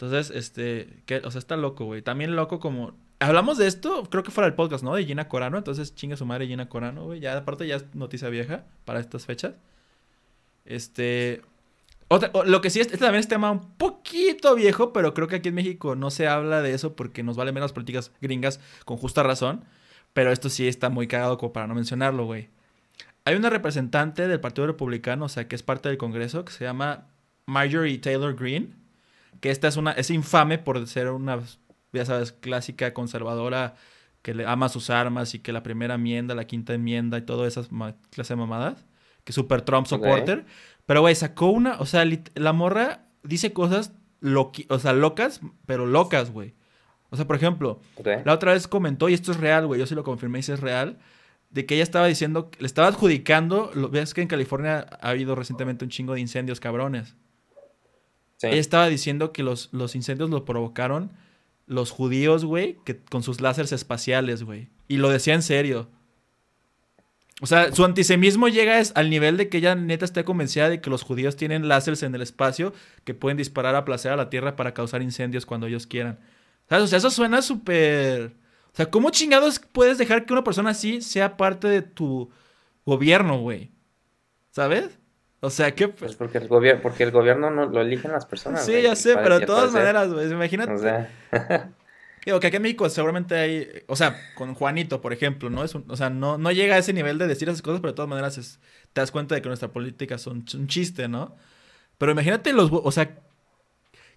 [0.01, 2.01] Entonces, este, que, o sea, está loco, güey.
[2.01, 2.94] También loco como...
[3.18, 4.94] Hablamos de esto, creo que fuera el podcast, ¿no?
[4.94, 5.59] De Gina Corano.
[5.59, 7.20] Entonces, chinga su madre Gina Corano, güey.
[7.20, 9.57] Ya, aparte, ya es noticia vieja para estas fechas.
[10.64, 11.42] Este...
[12.09, 15.36] Otra, lo que sí es, este también es tema un poquito viejo, pero creo que
[15.36, 18.59] aquí en México no se habla de eso porque nos valen menos las políticas gringas
[18.86, 19.64] con justa razón.
[20.14, 22.48] Pero esto sí está muy cagado como para no mencionarlo, güey.
[23.26, 26.64] Hay una representante del Partido Republicano, o sea, que es parte del Congreso, que se
[26.64, 27.09] llama
[27.44, 28.80] Marjorie Taylor Greene.
[29.41, 31.41] Que esta es una, es infame por ser una,
[31.93, 33.74] ya sabes, clásica conservadora
[34.22, 37.49] que le ama sus armas y que la primera enmienda, la quinta enmienda y todas
[37.53, 37.70] esas
[38.11, 38.85] clase de mamadas.
[39.24, 40.45] Que super Trump supporter.
[40.87, 42.05] Pero, güey, sacó una, o sea,
[42.35, 46.55] la morra dice cosas loqui- o sea, locas, pero locas, güey.
[47.11, 47.81] O sea, por ejemplo,
[48.24, 50.53] la otra vez comentó, y esto es real, güey, yo sí lo confirmé y sí
[50.53, 50.99] es real,
[51.51, 55.35] de que ella estaba diciendo, le estaba adjudicando, lo, ves que en California ha habido
[55.35, 57.16] recientemente un chingo de incendios cabrones.
[58.43, 61.12] Ella estaba diciendo que los, los incendios los provocaron
[61.70, 64.68] los judíos, güey, que con sus láseres espaciales, güey.
[64.88, 65.88] Y lo decía en serio.
[67.41, 70.80] O sea, su antisemismo llega es al nivel de que ella neta está convencida de
[70.80, 72.74] que los judíos tienen láseres en el espacio
[73.05, 76.18] que pueden disparar a placer a la Tierra para causar incendios cuando ellos quieran.
[76.68, 78.34] O sea, eso suena súper...
[78.72, 82.30] O sea, ¿cómo chingados puedes dejar que una persona así sea parte de tu
[82.84, 83.70] gobierno, güey?
[84.51, 84.99] ¿Sabes?
[85.43, 85.88] O sea, ¿qué...
[85.88, 88.64] Pues porque el gobierno, porque el gobierno no lo eligen las personas.
[88.64, 90.72] Sí, güey, ya sé, pero de todas parecer- maneras, güey, imagínate.
[90.72, 91.11] O sea,
[92.26, 95.64] Digo, que aquí en México seguramente hay, o sea, con Juanito, por ejemplo, ¿no?
[95.64, 97.93] Es un- o sea, no, no llega a ese nivel de decir esas cosas, pero
[97.93, 98.61] de todas maneras es-
[98.93, 101.34] te das cuenta de que nuestra política es un, un chiste, ¿no?
[101.97, 103.16] Pero imagínate los, o sea,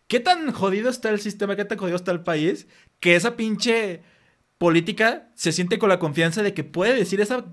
[0.07, 2.67] ¿qué tan jodido está el sistema, qué tan jodido está el país,
[2.99, 4.01] que esa pinche
[4.57, 7.45] política se siente con la confianza de que puede decir esa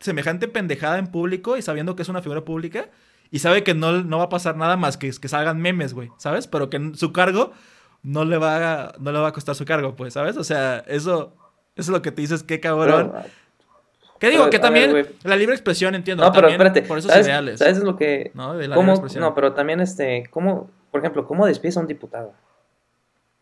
[0.00, 2.90] semejante pendejada en público y sabiendo que es una figura pública
[3.30, 6.10] y sabe que no, no va a pasar nada más que que salgan memes, güey,
[6.18, 6.46] ¿sabes?
[6.46, 7.52] Pero que su cargo
[8.02, 10.36] no le va a, no le va a costar su cargo, pues, ¿sabes?
[10.36, 11.34] O sea, eso,
[11.74, 13.12] eso es lo que te dices, qué cabrón.
[13.12, 13.26] pero,
[14.20, 16.82] que digo, pero, que ver, también la libre expresión, entiendo, no, pero espérate.
[16.82, 18.54] por esos ¿sabes, ideales, ¿Sabes lo que, ¿no?
[18.54, 18.92] De la libre ¿Cómo?
[18.92, 19.22] expresión.
[19.22, 22.32] No, pero también, este, ¿cómo, por ejemplo, cómo despides a un diputado?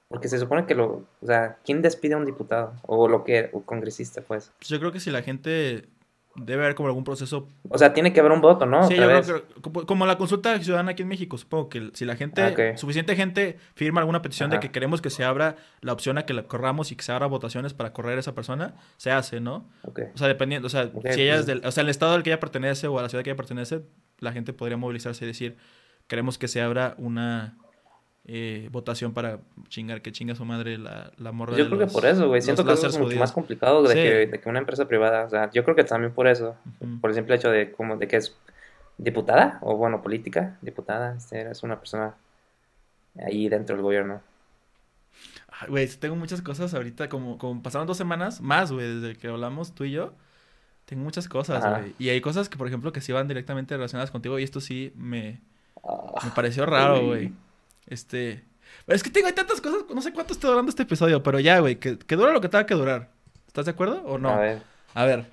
[0.09, 2.75] Porque se supone que lo, o sea, ¿quién despide a un diputado?
[2.83, 4.53] O lo que, o congresista, pues.
[4.59, 5.89] Pues yo creo que si la gente
[6.37, 8.87] debe haber como algún proceso O sea, tiene que haber un voto, ¿no?
[8.89, 9.26] Sí, yo vez.
[9.26, 12.49] creo que como, la consulta ciudadana aquí en México, supongo que si la gente, Ah,
[12.53, 12.76] ok.
[12.76, 16.35] suficiente gente firma alguna petición de que queremos que se abra la opción a que
[16.35, 19.68] la corramos y que se abra votaciones para correr a esa persona, se hace, ¿no?
[19.82, 20.01] Ok.
[20.14, 22.22] O sea, dependiendo, o sea, si ella es pues- del, o sea, el estado al
[22.22, 23.82] que ella pertenece o a la ciudad que ella pertenece,
[24.18, 25.57] la gente podría movilizarse y decir,
[26.09, 27.57] queremos que se abra una
[28.27, 31.93] eh, votación para chingar, que chinga su madre la, la morra Yo de creo que
[31.93, 32.41] por eso, güey.
[32.43, 33.95] Siento que eso es mucho más complicado de, Sí.
[33.95, 35.25] que, de que una empresa privada.
[35.25, 36.57] O sea, yo creo que también por eso.
[36.81, 37.01] Ujú.
[37.01, 38.35] Por el simple hecho de como de que es
[38.97, 42.14] diputada, o bueno, política, diputada, este, es una persona
[43.27, 44.20] ahí dentro del gobierno.
[45.68, 49.75] Güey, tengo muchas cosas ahorita, como, como pasaron dos semanas más, güey, desde que hablamos
[49.75, 50.12] tú y yo.
[50.85, 51.95] Tengo muchas cosas, güey.
[51.99, 54.93] Y hay cosas que, por ejemplo, que sí van directamente relacionadas contigo y esto sí
[54.97, 55.41] me,
[55.83, 57.33] Ah, me pareció raro, güey.
[57.87, 58.45] Este...
[58.87, 61.76] Es que tengo tantas cosas, no sé cuánto está durando este episodio, pero ya, güey,
[61.76, 63.11] que, que dura lo que tenga que durar.
[63.47, 64.30] ¿Estás de acuerdo o no?
[64.30, 64.62] A ver.
[64.95, 65.26] A ver,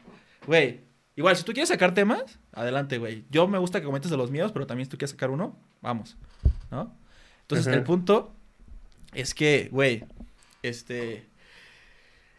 [0.46, 0.82] güey,
[1.16, 3.26] igual, si tú quieres sacar temas, adelante, güey.
[3.30, 5.58] Yo me gusta que comentes de los míos, pero también si tú quieres sacar uno,
[5.82, 6.18] vamos,
[6.70, 6.96] ¿no?
[7.42, 8.34] Entonces, el punto
[9.14, 10.06] es que, güey,
[10.62, 11.28] este...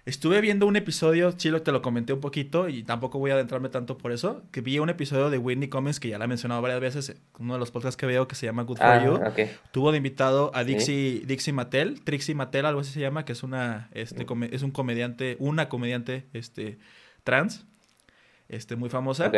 [0.05, 3.69] Estuve viendo un episodio, Chilo, te lo comenté un poquito y tampoco voy a adentrarme
[3.69, 6.61] tanto por eso, que vi un episodio de Whitney Cummings que ya la he mencionado
[6.61, 9.21] varias veces, uno de los podcasts que veo que se llama Good For Ah, You.
[9.71, 10.67] Tuvo de invitado a Sí.
[10.67, 13.99] Dixie, Dixie Mattel, Trixie Mattel, algo así se llama, que es una, Mm.
[13.99, 16.79] este, come- es un comediante, una comediante, este,
[17.23, 17.65] trans,
[18.49, 19.29] este, muy famosa.
[19.29, 19.37] Ok.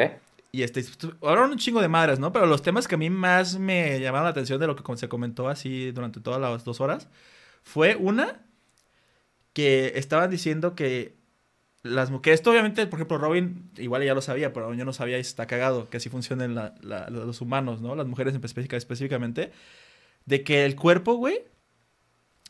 [0.50, 0.82] Y este,
[1.20, 2.32] hablaron un chingo de madres, ¿no?
[2.32, 5.10] Pero los temas que a mí más me llamaron la atención de lo que se
[5.10, 7.06] comentó así durante todas las dos horas,
[7.62, 8.40] fue una
[9.54, 11.14] que estaban diciendo que
[11.82, 15.16] las mujeres, esto obviamente, por ejemplo, Robin igual ya lo sabía, pero yo no sabía
[15.18, 17.94] y está cagado que así funcionan la- la- los humanos, ¿no?
[17.94, 19.52] Las mujeres en específica, específicamente,
[20.26, 21.44] de que el cuerpo, güey,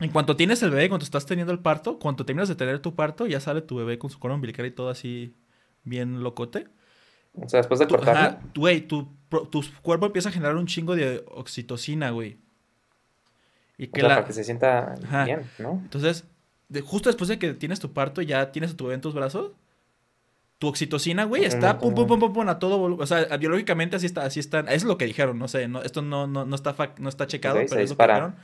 [0.01, 2.95] en cuanto tienes el bebé, cuando estás teniendo el parto, cuando terminas de tener tu
[2.95, 5.37] parto, ya sale tu bebé con su cordón umbilical y todo así
[5.85, 6.67] bien locote.
[7.35, 9.09] O sea, después de ajá, Güey, tu,
[9.51, 12.39] tu cuerpo empieza a generar un chingo de oxitocina, güey.
[13.77, 14.15] Y O que sea, la...
[14.17, 15.25] para que se sienta Ajá.
[15.25, 15.81] bien, ¿no?
[15.83, 16.25] Entonces,
[16.69, 19.01] de- justo después de que tienes tu parto y ya tienes a tu bebé en
[19.01, 19.53] tus brazos,
[20.59, 23.03] tu oxitocina, güey, está pum, pum, pum, pum, pum, a todo volumen.
[23.03, 24.69] O sea, biológicamente así está, así están.
[24.69, 27.57] Es lo que dijeron, no sé, no, esto no, no, no, está, no está checado,
[27.71, 28.35] pero es lo que dijeron.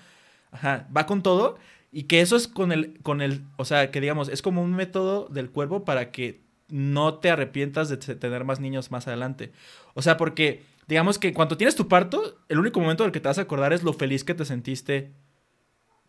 [0.53, 1.59] Ajá, va con todo.
[1.93, 4.73] Y que eso es con el, con el, o sea, que digamos, es como un
[4.75, 9.51] método del cuerpo para que no te arrepientas de te- tener más niños más adelante.
[9.95, 13.29] O sea, porque, digamos que cuando tienes tu parto, el único momento del que te
[13.29, 15.11] vas a acordar es lo feliz que te sentiste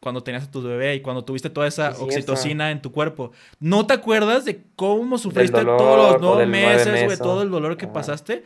[0.01, 3.31] cuando tenías a tu bebé y cuando tuviste toda esa Sí, oxitocina en tu cuerpo.
[3.59, 7.77] No te acuerdas de cómo sufriste dolor, todos los nueve meses, güey, todo el dolor
[7.77, 7.93] que Ajá.
[7.93, 8.43] pasaste.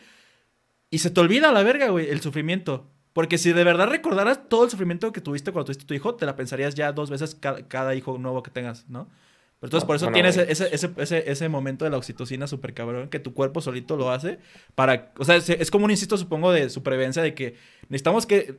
[0.91, 2.85] Y se te olvida la verga, güey, el sufrimiento.
[3.13, 6.25] Porque si de verdad recordaras todo el sufrimiento que tuviste cuando tuviste tu hijo, te
[6.25, 9.05] la pensarías ya dos veces cada, cada hijo nuevo que tengas, ¿no?
[9.61, 12.73] Pero entonces Ah, por eso tienes ese, ese, ese, ese momento de la oxitocina súper
[12.73, 14.39] cabrón que tu cuerpo solito lo hace
[14.75, 15.13] para...
[15.17, 17.55] O sea, es, es como un instinto, supongo, de supervivencia de que
[17.87, 18.57] necesitamos que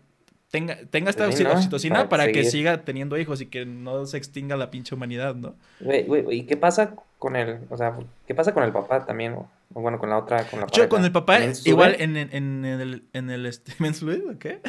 [0.56, 4.16] tenga, tenga esta Sí, oxitocina Para para que siga teniendo hijos y que no se
[4.16, 5.54] extinga la pinche humanidad, ¿no?
[5.80, 7.94] Güey, güey, ¿y qué pasa con el, o sea,
[8.26, 9.34] qué pasa con el papá también?
[9.34, 9.48] O,
[9.80, 10.88] bueno, con la otra, con la Yo pareja?
[10.88, 14.60] con el papá, igual en, en, en el, en el este, ¿Men's Fluid, ¿o qué?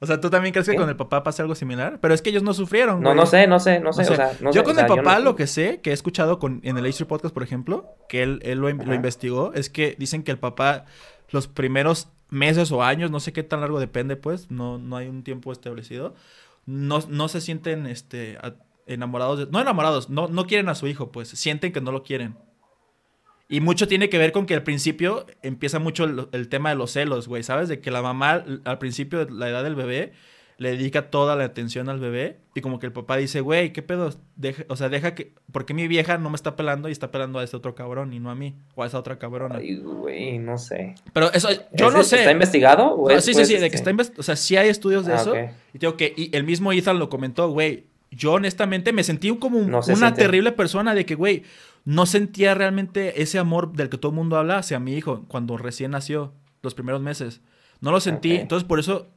[0.00, 1.98] o sea, ¿tú también crees que con el papá pasa algo similar?
[2.00, 3.16] Pero es que ellos no sufrieron, No, güey.
[3.16, 4.12] no sé, no sé, no sé, No sé.
[4.12, 5.90] o sea, no yo sé, con o sea, el papá no- lo que sé, que
[5.90, 9.70] he escuchado con, en el History Podcast, por ejemplo, que él, él lo, investigó, es
[9.70, 10.84] que dicen que el papá
[11.30, 15.06] los primeros meses o años, no sé qué tan largo depende, pues, no, no hay
[15.06, 16.14] un tiempo establecido,
[16.66, 18.38] no, no se sienten este,
[18.86, 22.02] enamorados, de- no enamorados, no, no quieren a su hijo, pues, sienten que no lo
[22.02, 22.36] quieren.
[23.48, 26.76] Y mucho tiene que ver con que al principio empieza mucho el, el tema de
[26.76, 27.68] los celos, güey, ¿sabes?
[27.68, 30.14] De que la mamá al principio de la edad del bebé
[30.58, 33.82] le dedica toda la atención al bebé y como que el papá dice, güey, ¿qué
[33.82, 34.10] pedo?
[34.36, 35.34] Deja- o sea, deja que...
[35.50, 38.12] ¿Por qué mi vieja no me está pelando y está pelando a ese otro cabrón
[38.12, 38.54] y no a mí?
[38.74, 39.56] O a esa otra cabrona.
[39.56, 40.94] Ay, güey, no sé.
[41.12, 42.20] Pero eso, yo ¿Es- no sé.
[42.20, 42.94] ¿Está investigado?
[42.94, 44.68] o No, es, sí, sí, pues, sí, de que este- está O sea, sí hay
[44.68, 45.34] estudios de Ah, eso.
[45.74, 46.12] Y tengo que...
[46.16, 47.86] Y el mismo Ethan lo comentó, güey.
[48.10, 50.22] Yo honestamente me sentí como un- No se una siente.
[50.22, 51.42] terrible persona de que, güey,
[51.86, 55.56] no sentía realmente ese amor del que todo el mundo habla hacia mi hijo cuando
[55.56, 56.32] recién nació,
[56.62, 57.40] los primeros meses.
[57.80, 58.36] No lo sentí.
[58.36, 59.08] Entonces, por eso,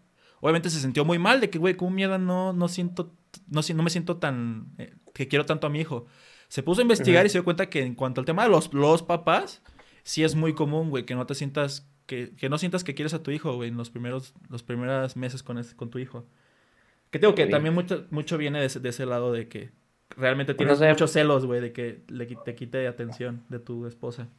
[0.46, 3.14] obviamente se sintió muy mal de que, güey, como mierda no, no siento,
[3.48, 6.06] no, no me siento tan, eh, que quiero tanto a mi hijo.
[6.48, 8.74] Se puso a investigar y se dio cuenta que en cuanto al tema de los,
[8.74, 9.62] los papás,
[10.04, 13.14] sí es muy común, güey, que no te sientas, que, que no sientas que quieres
[13.14, 16.26] a tu hijo, güey, en los primeros, los primeros meses con, es- con tu hijo.
[17.12, 19.72] Que tengo que también mucho, mucho viene de ese, de ese lado de que
[20.18, 20.90] realmente Pues tienes no sé.
[20.92, 24.30] muchos celos, güey, de que le, te quite atención de tu esposa.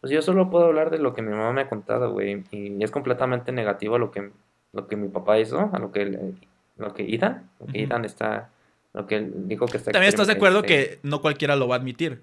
[0.00, 2.82] Pues yo solo puedo hablar de lo que mi mamá me ha contado, güey, y
[2.84, 4.32] es completamente negativo lo que,
[4.74, 6.34] lo que mi papá hizo, a lo que, él-
[6.76, 7.84] lo que Ethan, lo que Ujú.
[7.86, 8.50] Ethan está,
[8.92, 11.68] lo que él dijo que está También estás de acuerdo este, que no cualquiera lo
[11.68, 12.22] va a admitir.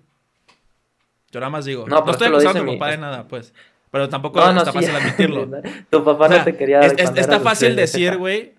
[1.31, 1.87] Yo nada más digo.
[1.87, 3.53] No, No, pero estoy acusando a tu mi- papá de nada, pues.
[3.89, 4.79] Pero tampoco No, no, está sí.
[4.79, 5.47] fácil admitirlo.
[5.89, 8.53] Tu papá O sea, no te quería es- es- está fácil de- decir, de- güey.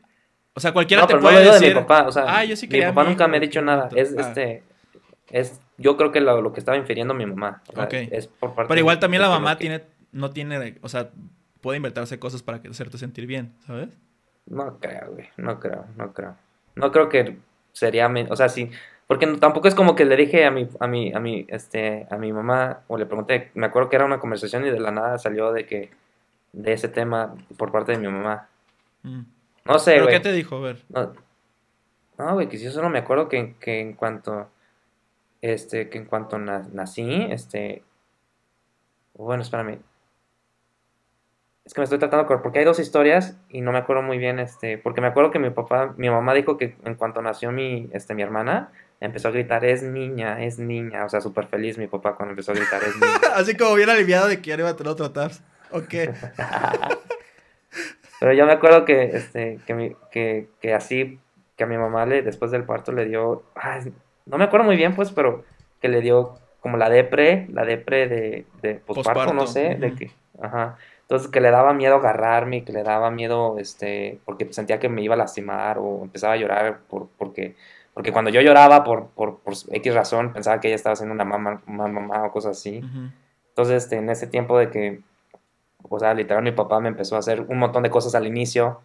[0.55, 1.69] O sea, cualquiera te puede decir.
[1.69, 3.37] de mi papá, o sea, ah, yo sí mi quería a papá mi nunca me
[3.39, 3.89] ha dicho nada.
[3.89, 3.97] bonito".
[4.01, 4.63] Es Ah, este,
[5.31, 7.63] es, yo creo que lo, lo que estaba infiriendo mi mamá.
[7.69, 7.93] o sea, Ok.
[8.11, 9.83] es por parte Pero igual también la mamá que- tiene,
[10.13, 11.09] no tiene, o sea,
[11.63, 13.89] puede inventarse cosas para hacerte sentir bien, ¿sabes?
[14.47, 16.37] No creo, güey, no creo, no creo.
[16.75, 17.39] No creo que
[17.73, 18.71] sería, o sea, sí,
[19.07, 22.07] porque no- tampoco es como que le dije a mi, a mi, a mi, este,
[22.11, 24.91] a mi mamá, o le pregunté, me acuerdo que era una conversación y de la
[24.91, 25.91] nada salió de que,
[26.53, 28.49] de ese tema por parte de mi mamá.
[29.03, 29.21] Mm.
[29.65, 30.17] No sé, ¿Pero güey.
[30.17, 30.57] qué te dijo?
[30.57, 30.83] A ver.
[30.89, 31.13] No,
[32.19, 34.51] No, güey, que si yo solo me acuerdo que, que en cuanto,
[35.41, 37.83] este, que en cuanto na- nací, este,
[39.15, 39.79] bueno, espérame.
[41.65, 44.41] Es que me estoy tratando porque hay dos historias y no me acuerdo muy bien,
[44.41, 47.89] este, porque me acuerdo que mi papá, mi mamá dijo que en cuanto nació mi,
[47.93, 51.87] este, mi hermana, empezó a gritar, es niña, es niña, o sea, súper feliz mi
[51.87, 53.13] papá cuando empezó a gritar, es niña.
[53.37, 55.41] Así como bien aliviado de que ya no iba a tener otro TAPS.
[55.71, 55.95] Ok.
[58.21, 61.19] Pero yo me acuerdo que, este, que, mi- que, que así,
[61.57, 63.93] que a mi mamá le, después del parto le dio, ay,
[64.27, 65.45] no me acuerdo muy bien, pues, pero
[65.81, 70.11] que le dio como la depre, la depre de, de posparto, no sé, de que,
[70.41, 70.77] ajá.
[71.13, 75.03] Entonces que le daba miedo agarrarme, que le daba miedo, este, porque sentía que me
[75.03, 77.55] iba a lastimar o empezaba a llorar por, porque,
[77.93, 81.27] porque cuando yo lloraba por, por, por X razón, pensaba que ella estaba haciendo una
[81.27, 82.79] mamá, mamá o cosas así.
[82.79, 83.11] Ujú.
[83.51, 85.03] Entonces, este, en ese tiempo de que,
[85.83, 88.81] o sea, literal mi papá me empezó a hacer un montón de cosas al inicio,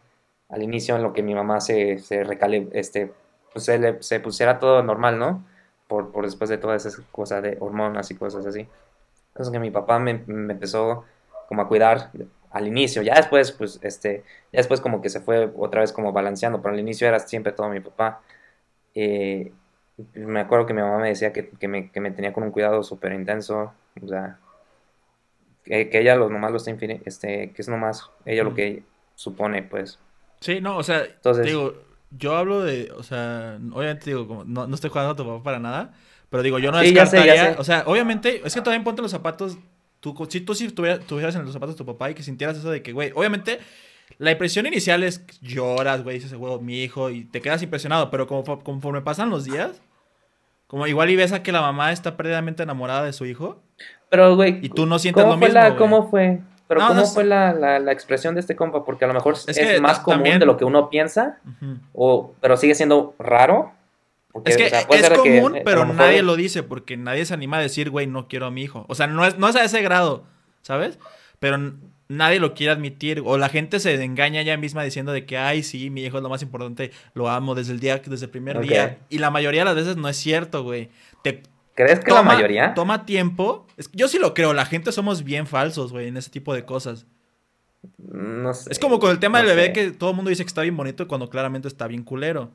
[0.50, 3.10] al inicio en lo que mi mamá se, se recale, este,
[3.54, 5.46] pues se, le- se pusiera todo normal, ¿no?
[5.88, 8.68] Por, por después de todas esas cosas de hormonas y cosas así.
[9.30, 11.06] Entonces que mi papá me, me empezó
[11.48, 12.12] como a cuidar
[12.52, 16.12] al inicio, ya después, pues, este, ya después como que se fue otra vez como
[16.14, 18.22] balanceando, pero al inicio era siempre todo mi papá.
[18.96, 19.52] Eh,
[20.14, 22.52] me acuerdo que mi mamá me decía que, que me, que me tenía con un
[22.52, 24.38] cuidado súper intenso, o sea,
[25.64, 28.84] que, que ella lo, nomás lo está este, que es nomás ella lo que
[29.16, 30.00] supone, pues.
[30.40, 31.74] Sí, no, o sea, Entonces- digo,
[32.12, 35.44] yo hablo de, o sea, obviamente digo, como, no, no estoy jugando a tu papá
[35.44, 35.94] para nada,
[36.30, 37.60] pero digo, yo no Sí, ya sé, ya descartaría, sé.
[37.60, 39.58] o sea, obviamente, es que también ponte los zapatos,
[40.00, 42.72] tú, si tú si estuvieras, en los zapatos de tu papá y que sintieras eso
[42.72, 43.60] de que, güey, obviamente,
[44.20, 48.28] la impresión inicial es lloras, güey, dices, güey, mi hijo, y te quedas impresionado, pero
[48.28, 49.82] como, conforme pasan los días,
[50.68, 53.62] como igual y ves a que la mamá está perdidamente enamorada de su hijo,
[54.10, 56.40] Pero, güey, y tú no sientes ¿cómo lo fue mismo, la, cómo fue?
[56.68, 58.84] Pero No, ¿cómo no fue la, la, la expresión de este compa?
[58.84, 61.40] Porque a lo mejor es, Es que más común también- de lo que uno piensa,
[61.46, 61.78] Ujú.
[61.94, 63.72] o, pero sigue siendo raro.
[64.32, 66.96] Porque, Es que o sea, puede es que, común, pero mejor- nadie lo dice porque
[66.98, 68.86] nadie se anima a decir, güey, no quiero a mi hijo.
[68.88, 70.26] O sea, no es, no es a ese grado,
[70.62, 71.00] ¿sabes?
[71.40, 71.74] Pero
[72.08, 73.24] nadie lo quiere admitir.
[73.26, 76.24] O la gente se engaña ella misma diciendo de que, ay, sí, mi hijo es
[76.24, 79.00] lo más importante, lo amo desde el día, desde el primer día.
[79.10, 80.90] Y la mayoría de las veces no es cierto, güey.
[81.24, 81.42] Te
[81.74, 82.74] ¿Crees que toma, la mayoría?
[82.74, 83.66] Toma tiempo.
[83.78, 86.66] Es- yo sí lo creo, la gente somos bien falsos, güey, en ese tipo de
[86.66, 87.06] cosas.
[87.98, 88.72] No sé.
[88.72, 89.74] Es como con el tema no del bebé sé.
[89.74, 92.52] que todo el mundo dice que está bien bonito cuando claramente está bien culero.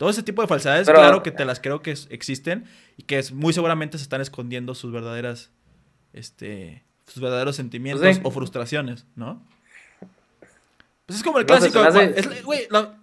[0.00, 2.64] Todo ese tipo de falsedades, Pero- claro que te las creo que existen
[2.96, 5.50] y que es, muy seguramente se están escondiendo sus verdaderas,
[6.14, 8.22] este, sus verdaderos sentimientos Pues sí.
[8.24, 9.42] o frustraciones, ¿no?
[11.04, 11.80] Pues es como el sé, clásico,
[12.30, 12.94] es- güey, la-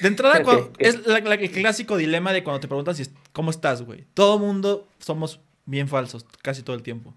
[0.00, 3.02] de entrada ¿Qué- cuando- qué- es la- la- el clásico dilema de cuando te si
[3.02, 4.04] es- cómo estás, güey.
[4.14, 7.14] Todo mundo somos bien falsos casi todo el tiempo,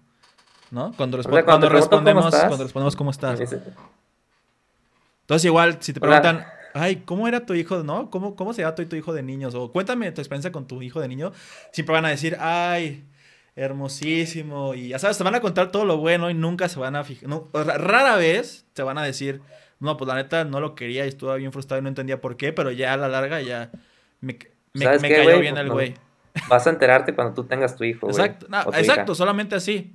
[0.70, 0.92] ¿no?
[0.96, 3.40] Cuando, respo- sea, cuando cómo respondemos, estás, cuando respondemos cómo estás.
[3.40, 8.10] Entonces igual, si te preguntan, ay, ¿cómo era tu hijo, no?
[8.10, 9.54] ¿Cómo, cómo se llama tu, tu hijo de niños?
[9.54, 11.32] O cuéntame tu experiencia con tu hijo de niño.
[11.72, 13.04] Siempre van a decir, ay,
[13.56, 14.74] hermosísimo.
[14.74, 17.04] Y ya sabes, te van a contar todo lo bueno y nunca se van a
[17.04, 17.28] fijar.
[17.28, 19.40] no, rara vez te van a decir,
[19.80, 22.36] no, pues la neta no lo quería y estuve bien frustrado y no entendía por
[22.36, 23.70] qué, pero ya a la larga ya
[24.20, 24.38] me,
[24.72, 25.74] me, ¿Sabes me qué, cayó bien el No.
[25.74, 25.94] güey.
[26.48, 28.08] Vas a enterarte cuando tú tengas tu hijo.
[28.08, 28.80] Exacto, no, hija.
[28.80, 29.94] exacto, solamente así.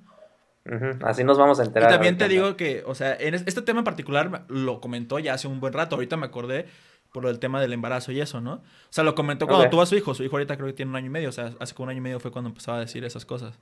[1.03, 1.89] Así nos vamos a Y enterar.
[1.89, 5.17] a también te digo que, o sea, en es- este tema en particular lo comentó
[5.19, 5.95] ya hace un buen rato.
[5.95, 6.67] Ahorita me acordé
[7.11, 8.53] por el tema del embarazo y eso, ¿no?
[8.55, 8.61] O
[8.91, 9.71] sea, lo comentó cuando Ok.
[9.71, 10.13] tuvo a su hijo.
[10.13, 11.29] Su hijo ahorita creo que tiene un año y medio.
[11.29, 13.57] O sea, hace como un año y medio fue cuando empezaba a decir esas cosas.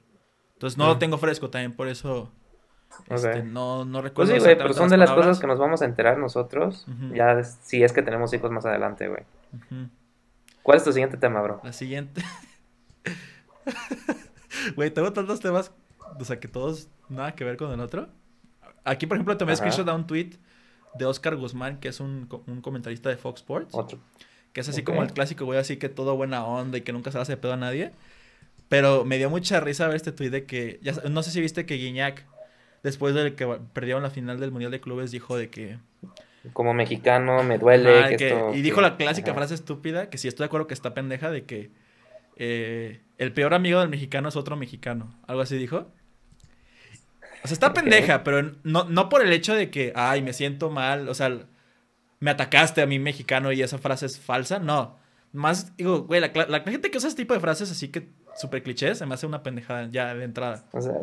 [0.54, 1.00] Entonces no lo Mm.
[1.00, 2.32] tengo fresco también, por eso
[3.10, 4.34] este, no, no Pues recuerdo.
[4.34, 5.28] sí, güey, pero son de las palabras.
[5.28, 6.86] cosas que nos vamos a enterar nosotros.
[7.14, 9.24] Ya si es que tenemos hijos más adelante, güey.
[10.64, 11.62] ¿Cuál es tu siguiente tema, bro?
[11.64, 12.22] La siguiente.
[14.76, 15.72] Güey, tengo tantos temas,
[16.20, 18.08] o sea, que todos nada que ver con el otro.
[18.84, 20.32] Aquí, por ejemplo, tomé screenshot de un tweet
[20.96, 23.70] de Oscar Guzmán, que es un, un comentarista de Fox Sports.
[23.74, 24.00] Otro.
[24.54, 27.12] Que es así como el clásico, güey, así que todo buena onda y que nunca
[27.12, 27.92] se hace de pedo a nadie.
[28.70, 31.66] Pero me dio mucha risa ver este tweet de que, ya, no sé si viste
[31.66, 32.26] que Guiñac,
[32.84, 35.78] después de que perdieron la final del Mundial de Clubes, dijo de que...
[36.54, 38.54] Como mexicano, me duele Ajá, que que- esto...
[38.56, 39.40] y dijo que- la clásica Ajá.
[39.40, 41.72] frase estúpida, que sí estoy de acuerdo que está pendeja, de que
[42.38, 45.14] eh, el peor amigo del mexicano es otro mexicano.
[45.28, 45.88] Algo así dijo.
[47.48, 47.76] O sea, está Ok.
[47.76, 51.36] pendeja, pero no, no por el hecho de que, ay, me siento mal, o sea,
[52.20, 54.98] me atacaste a mí mexicano y esa frase es falsa, no.
[55.34, 58.10] Más, digo, güey, la, cla- la gente que usa ese tipo de frases así que
[58.36, 60.64] súper clichés, se me hace una pendejada ya de entrada.
[60.72, 60.94] O sea,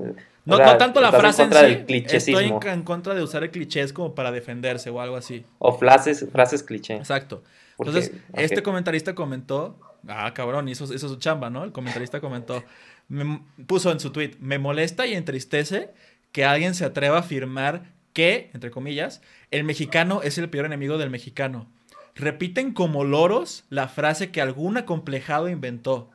[0.45, 3.23] No, o sea, no tanto la frase en, contra sí, estoy en, en contra de
[3.23, 5.45] usar el clichés como para defenderse o algo así.
[5.59, 6.97] O frases, frases cliché.
[6.97, 7.43] Exacto.
[7.79, 8.39] Entonces, ok.
[8.41, 11.65] este comentarista comentó, ah, cabrón, hizo, hizo su chamba, ¿no?
[11.65, 12.63] El comentarista comentó,
[13.09, 15.93] me- puso en su tweet, me molesta y entristece
[16.35, 20.99] que alguien se atreva a afirmar que, entre comillas, el mexicano es el peor enemigo
[20.99, 21.71] del mexicano.
[22.17, 26.11] repiten como loros la frase que algún acomplejado inventó.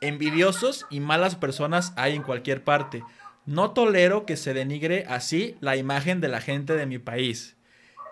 [0.00, 3.04] Envidiosos y malas personas hay en cualquier parte.
[3.44, 7.56] No tolero que se denigre así la imagen de la gente de mi país.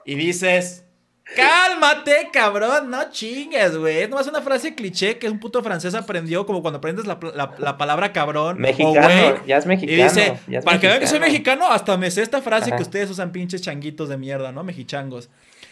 [0.05, 0.85] Y dices,
[1.37, 3.99] cálmate, cabrón, no chingues, güey.
[3.99, 7.55] Es nomás una frase cliché que un puto francés aprendió como cuando aprendes la, la-
[7.59, 8.57] la palabra cabrón.
[8.57, 10.03] o Mexicano, ya es Y mexicano.
[10.05, 11.71] dice, ya es para que vean que soy mexicano.
[11.71, 12.77] hasta me sé esta frase Ajá.
[12.77, 14.65] que ustedes usan pinches changuitos de mierda, ¿no?
[14.65, 15.29] Mexichangos.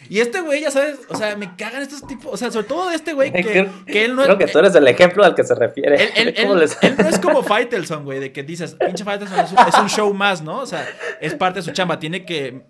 [0.09, 2.89] Y este güey, ya sabes, o sea, me cagan estos tipos, o sea, sobre todo
[2.89, 5.35] de este güey que, Creo- que él no Creo que tú eres el ejemplo al
[5.35, 5.97] que se refiere.
[6.15, 9.03] él, él- ¿Cómo él- les- él no es como Faitelson, güey, de que dices, pinche
[9.05, 10.61] Faitelson es un, es un show más, ¿no?
[10.61, 10.87] O sea,
[11.21, 12.63] es parte de su chamba, tiene que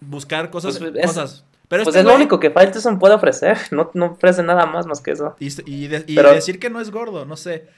[0.00, 0.78] buscar cosas.
[0.78, 1.44] Pues, es- cosas.
[1.68, 3.56] Pero Pues este es lo único que Faitelson puede ofrecer.
[3.70, 5.34] No, no ofrece nada más más que eso.
[5.38, 7.68] Y, y de- y Pero- decir que no es gordo, no sé.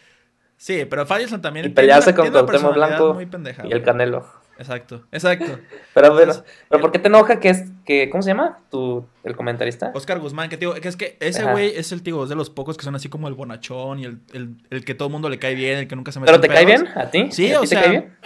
[0.59, 1.67] Sí, pero Faitelson también.
[1.67, 3.83] Y pelearse con Cuauhtémoc Blanco muy pendeja, y el.
[3.83, 4.27] Canelo.
[4.59, 5.45] Exacto, exacto.
[5.93, 8.61] Pero bueno, Entonces, ¿pero por qué te enoja que es que ¿cómo se llama?
[8.71, 9.91] Tu el comentarista?
[9.95, 11.53] Oscar Guzmán, que, digo, que es que ese Ajá.
[11.53, 14.07] güey es el tío, es de los pocos que son así como el bonachón y
[14.07, 16.33] el, el, el que todo el mundo le cae bien, el que nunca se mete
[16.33, 17.29] ¿Pero te cae bien a ti?
[17.33, 17.83] Sí, ¿A o ti sea, eh.
[17.83, 18.17] te cae bien?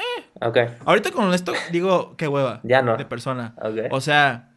[0.41, 2.97] Ok, Ahorita con esto digo, qué hueva ya no.
[2.97, 3.55] de persona.
[3.61, 3.89] Ok.
[3.91, 4.50] O sea,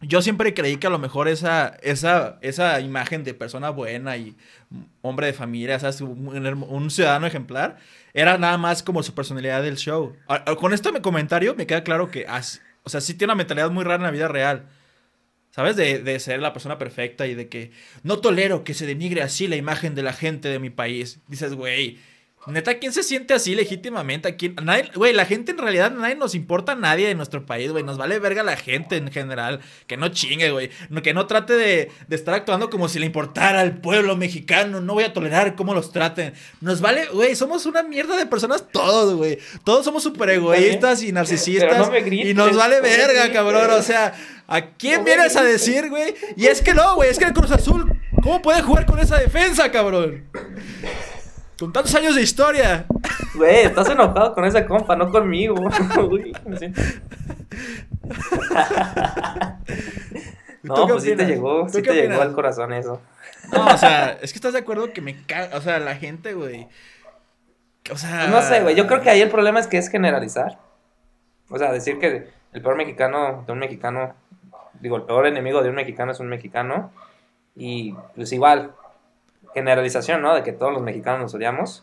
[0.00, 4.36] yo siempre creí que a lo mejor esa, esa, esa imagen de persona buena y
[5.00, 6.00] hombre de familia, ¿sabes?
[6.00, 6.28] Un,
[6.68, 7.78] un ciudadano ejemplar,
[8.12, 10.14] era nada más como su personalidad del show.
[10.58, 12.26] Con este comentario me queda claro que,
[12.82, 14.66] o sea, sí tiene una mentalidad muy rara en la vida real.
[15.50, 15.74] ¿Sabes?
[15.74, 17.70] De, de ser la persona perfecta y de que
[18.02, 21.20] no tolero que se denigre así la imagen de la gente de mi país.
[21.28, 21.98] Dices, güey,
[22.52, 24.28] neta, ¿quién se siente así legítimamente?
[24.28, 24.54] ¿A quién?
[24.58, 27.72] A nadie- Güey, la gente en realidad, nadie nos importa a nadie de nuestro país,
[27.72, 27.82] güey.
[27.82, 29.60] Nos vale verga la gente en general.
[29.86, 30.70] Que no chingue, güey.
[30.88, 34.80] No, que no trate de, de estar actuando como si le importara al pueblo mexicano.
[34.80, 36.34] No voy a tolerar cómo los traten.
[36.60, 39.38] Nos vale, güey, somos una mierda de personas todos, güey.
[39.64, 41.68] Todos somos súper egoístas y narcisistas.
[41.70, 43.70] Pero no me grites, y nos vale verga, cabrón.
[43.70, 44.14] O sea,
[44.46, 46.14] ¿a quién No vienes a decir, güey?
[46.36, 49.18] Y es que no, güey, es que el Cruz Azul, ¿cómo puede jugar con esa
[49.18, 50.24] defensa, cabrón?
[51.58, 52.86] Con tantos años de historia.
[53.34, 55.54] Güey, estás enojado con ese compa, no conmigo.
[56.10, 56.80] Uy, me siento-
[60.62, 63.00] ¿Tú No, pues sí te llegó, ¿Tú sí te llegó al corazón eso.
[63.52, 65.56] No, o sea, es que estás de acuerdo que me caga.
[65.56, 66.68] O sea, la gente, güey.
[67.90, 68.20] O sea.
[68.22, 70.58] Pues no sé, güey, yo creo que ahí el problema es que es generalizar.
[71.48, 74.14] O sea, decir que el peor mexicano de un mexicano,
[74.80, 76.90] digo, el peor enemigo de un mexicano es un mexicano.
[77.54, 78.72] Y pues igual,
[79.56, 80.34] generalización, ¿no?
[80.34, 81.82] De que todos los mexicanos nos odiamos.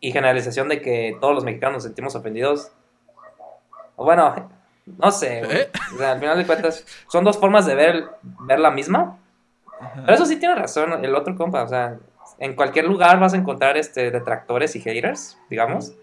[0.00, 2.72] Y generalización de que todos los mexicanos nos sentimos ofendidos.
[3.94, 4.50] O bueno,
[4.98, 5.42] no sé.
[5.42, 5.70] ¿Eh?
[5.94, 9.18] O sea, al final de cuentas, son dos formas de ver, ver la misma.
[9.80, 10.02] Ajá.
[10.04, 11.96] Pero eso sí tiene razón, el otro compa, o sea,
[12.38, 15.94] en cualquier lugar vas a encontrar este detractores y haters, digamos,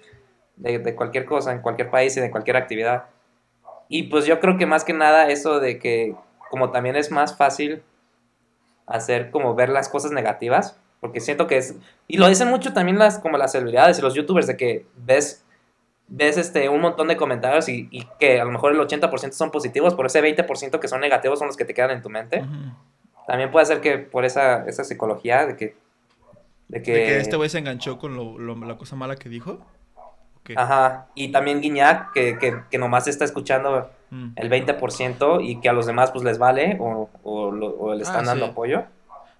[0.56, 3.06] de, de cualquier cosa, en cualquier país y de cualquier actividad.
[3.90, 6.16] Y pues yo creo que más que nada eso de que
[6.50, 7.84] como también es más fácil
[8.88, 11.76] hacer como ver las cosas negativas, porque siento que es,
[12.08, 15.44] y lo dicen mucho también las como las celebridades y los youtubers, de que ves
[16.10, 19.52] ves este un montón de comentarios y, y que a lo mejor el 80% son
[19.52, 22.40] positivos, por ese 20% que son negativos son los que te quedan en tu mente.
[22.42, 22.72] Ujú.
[23.28, 25.76] También puede ser que por esa, esa psicología de que...
[26.70, 29.28] De que, De que este güey se enganchó con lo, lo- la cosa mala que
[29.28, 29.60] dijo.
[30.56, 34.28] Ajá, y también Guiñac, que, que, que nomás está escuchando Mm.
[34.36, 38.28] el 20% y que a los demás pues les vale o, o, le están Ah,
[38.28, 38.52] dando sí.
[38.52, 38.84] apoyo.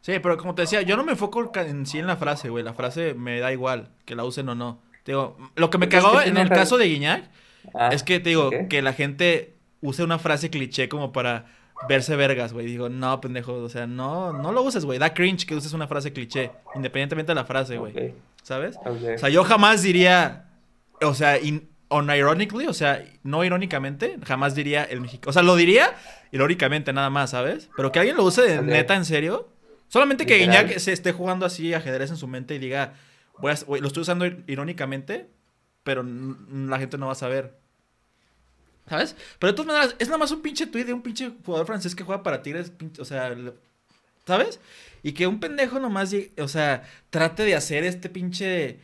[0.02, 2.64] Sí, pero como te decía, yo no me enfoco en sí en la frase, güey.
[2.64, 4.80] La frase me da igual que la usen o no.
[5.04, 7.30] Te digo, lo que me cagó ¿qué te en el caso de Guiñac
[7.74, 11.46] Ah, es que te digo que la gente use una frase cliché como para
[11.90, 12.66] verse vergas, güey.
[12.66, 15.00] Digo, no, pendejo, o sea, no, no lo uses, güey.
[15.00, 18.14] Da cringe que uses una frase cliché, independientemente de la frase, güey.
[18.44, 18.78] ¿Sabes?
[18.86, 20.46] O sea, yo jamás diría,
[21.02, 25.30] o sea, in- unironically, o sea, no irónicamente, jamás diría el mexicano.
[25.30, 25.96] O sea, lo diría
[26.32, 27.70] irónicamente nada más, ¿sabes?
[27.78, 29.48] Pero que alguien lo use de neta en serio.
[29.88, 30.66] Solamente que Literal.
[30.66, 32.94] Guiñac se esté jugando así ajedrez en su mente y diga,
[33.40, 35.28] voy a- güey, lo estoy usando ir- irónicamente,
[35.84, 37.54] pero la gente no va a saber.
[38.90, 39.16] ¿Sabes?
[39.40, 41.94] Pero de todas maneras, es nada más un pinche tweet de un pinche jugador francés
[41.96, 43.36] que juega para Tigres, o sea,
[44.26, 44.60] ¿sabes?
[45.04, 48.80] Y que un pendejo nomás, o sea, trate de hacer este pinche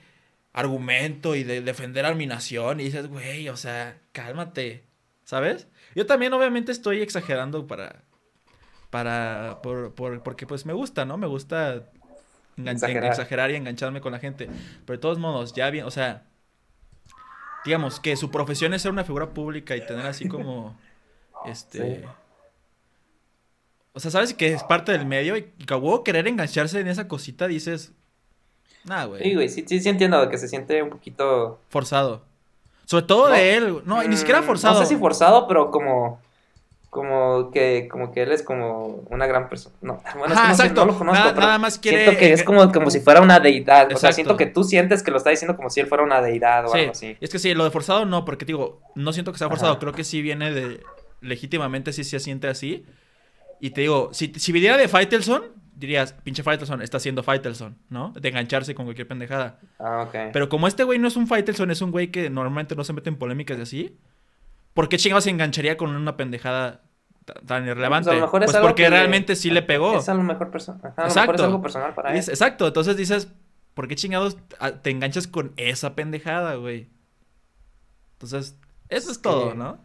[0.53, 4.85] argumento y de defender a mi nación y dices, güey, o sea, cálmate,
[5.23, 5.67] ¿sabes?
[5.95, 8.03] Yo también obviamente estoy exagerando para,
[8.89, 11.17] para, por, por- porque pues me gusta, ¿no?
[11.17, 11.89] Me gusta
[12.57, 13.05] Exagerar.
[13.05, 14.47] exagerar y engancharme con la gente.
[14.85, 16.27] Pero de todos modos, ya bien, o sea,
[17.65, 20.77] digamos que su profesión es ser una figura pública y tener así como,
[21.45, 22.01] este...
[22.01, 22.05] Sí.
[23.95, 27.47] O sea, sabes que es parte del medio y que querer engancharse en esa cosita
[27.47, 27.91] dices,
[28.85, 29.23] nada, güey.
[29.23, 31.59] Sí, güey, sí, sí, sí entiendo que se siente un poquito...
[31.69, 32.21] Forzado.
[32.85, 33.81] Sobre todo No, de él.
[33.85, 34.73] No, ni siquiera mm, forzado.
[34.75, 36.19] No sé si forzado, pero como...
[36.89, 39.73] como que, como que él es como una gran persona.
[39.81, 42.19] No, bueno, es que no, sé, no lo conozco, Nada- pero nada más quiere- siento
[42.19, 43.91] que es como, como si fuera una deidad.
[43.93, 46.21] O sea, siento que tú sientes que lo está diciendo como si él fuera una
[46.21, 47.17] deidad o Sí, algo así.
[47.19, 49.71] es que sí, lo de forzado no, porque te digo, no siento que sea forzado,
[49.71, 49.79] Ajá.
[49.79, 50.81] creo que sí viene de,
[51.21, 52.85] legítimamente sí se siente así.
[53.59, 55.41] Y te digo, si, si viniera de Faitelson,
[55.75, 58.11] dirías, pinche Faitelson, está haciendo Faitelson, ¿no?
[58.19, 59.59] De engancharse con cualquier pendejada.
[59.79, 60.31] Ah, ok.
[60.33, 62.93] Pero como este güey no es un Faitelson, es un güey que normalmente no se
[62.93, 63.97] mete en polémicas y así,
[64.73, 66.83] ¿por qué chingados se engancharía con una pendejada
[67.25, 68.07] ta- tan irrelevante?
[68.09, 69.97] Pues a lo mejor es Pues algo porque que le- realmente sí le pegó.
[69.97, 71.43] Es a lo mejor, perso- ajá, a lo mejor es Exacto.
[71.45, 72.15] algo personal para él.
[72.15, 73.33] Dices- Exacto, entonces dices,
[73.73, 74.37] ¿por qué chingados
[74.81, 76.89] te enganchas con esa pendejada, güey?
[78.13, 78.57] Entonces,
[78.89, 79.79] eso es todo, ¿no?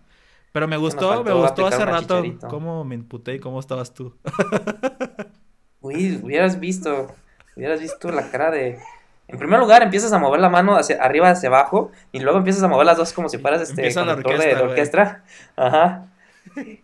[0.52, 4.16] Pero me gustó, me gustó hace rato cómo me emputé y cómo estabas tú.
[5.80, 7.14] Uy, hubieras visto,
[7.56, 8.78] hubieras visto la cara de...
[9.28, 12.62] En primer lugar, empiezas a mover la mano hacia arriba hacia abajo y luego empiezas
[12.62, 15.24] a mover las dos como si fueras este Empieza la conductor de, de orquesta, orquesta.
[15.56, 16.06] Ajá.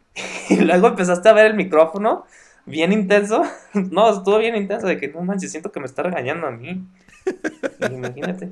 [0.49, 2.25] Y luego empezaste a ver el micrófono
[2.67, 3.43] bien intenso.
[3.75, 6.87] No, estuvo bien intenso de que no manches, siento que me está regañando a mí.
[7.91, 8.49] Imagínate.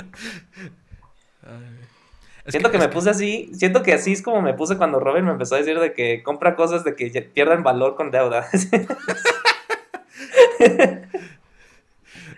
[2.44, 5.24] Es siento que, me puse así, siento que así es como me puse cuando Robin
[5.24, 8.48] me empezó a decir de que compra cosas de que ya pierden valor con deuda.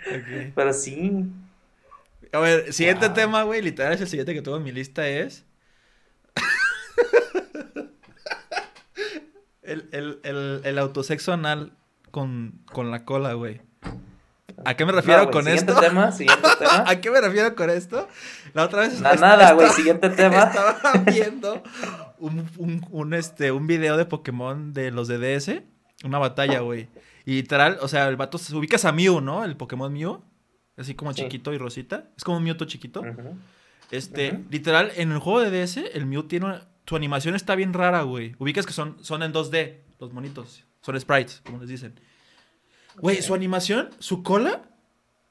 [0.07, 0.53] ok.
[0.55, 1.25] Pero sí.
[2.33, 3.15] A ver, siguiente Wow.
[3.15, 5.45] tema, güey, literal es el siguiente que tengo en mi lista es...
[9.63, 11.73] el, el, el, el autosexo anal
[12.11, 13.61] con, con la cola, güey.
[14.65, 15.83] ¿A qué me refiero No, con siguiente esto?
[15.83, 16.85] tema, siguiente tema.
[16.89, 18.09] ¿A qué me refiero con esto?
[18.53, 19.01] La otra vez...
[19.01, 20.43] Na- est- nada, güey, estaba- siguiente tema.
[20.45, 21.63] Estaba viendo
[22.19, 25.63] un, un, un, este, un video de Pokémon de los de DS.
[26.05, 26.89] Una batalla, güey.
[27.27, 28.39] Y literal, o sea, el vato...
[28.39, 29.45] se- Ubicas a Mew, ¿no?
[29.45, 30.23] El Pokémon Mew.
[30.77, 31.23] Así como Sí.
[31.23, 32.11] chiquito y rosita.
[32.17, 33.03] Es como un Mewtwo chiquito.
[33.91, 36.69] Este, literal, en el juego de DS, el Mew tiene una...
[36.87, 38.35] Su animación está bien rara, güey.
[38.39, 40.65] Ubicas que son, son en 2D, los monitos.
[40.83, 41.99] Son sprites, como les dicen.
[42.99, 44.63] Güey, su animación, su cola,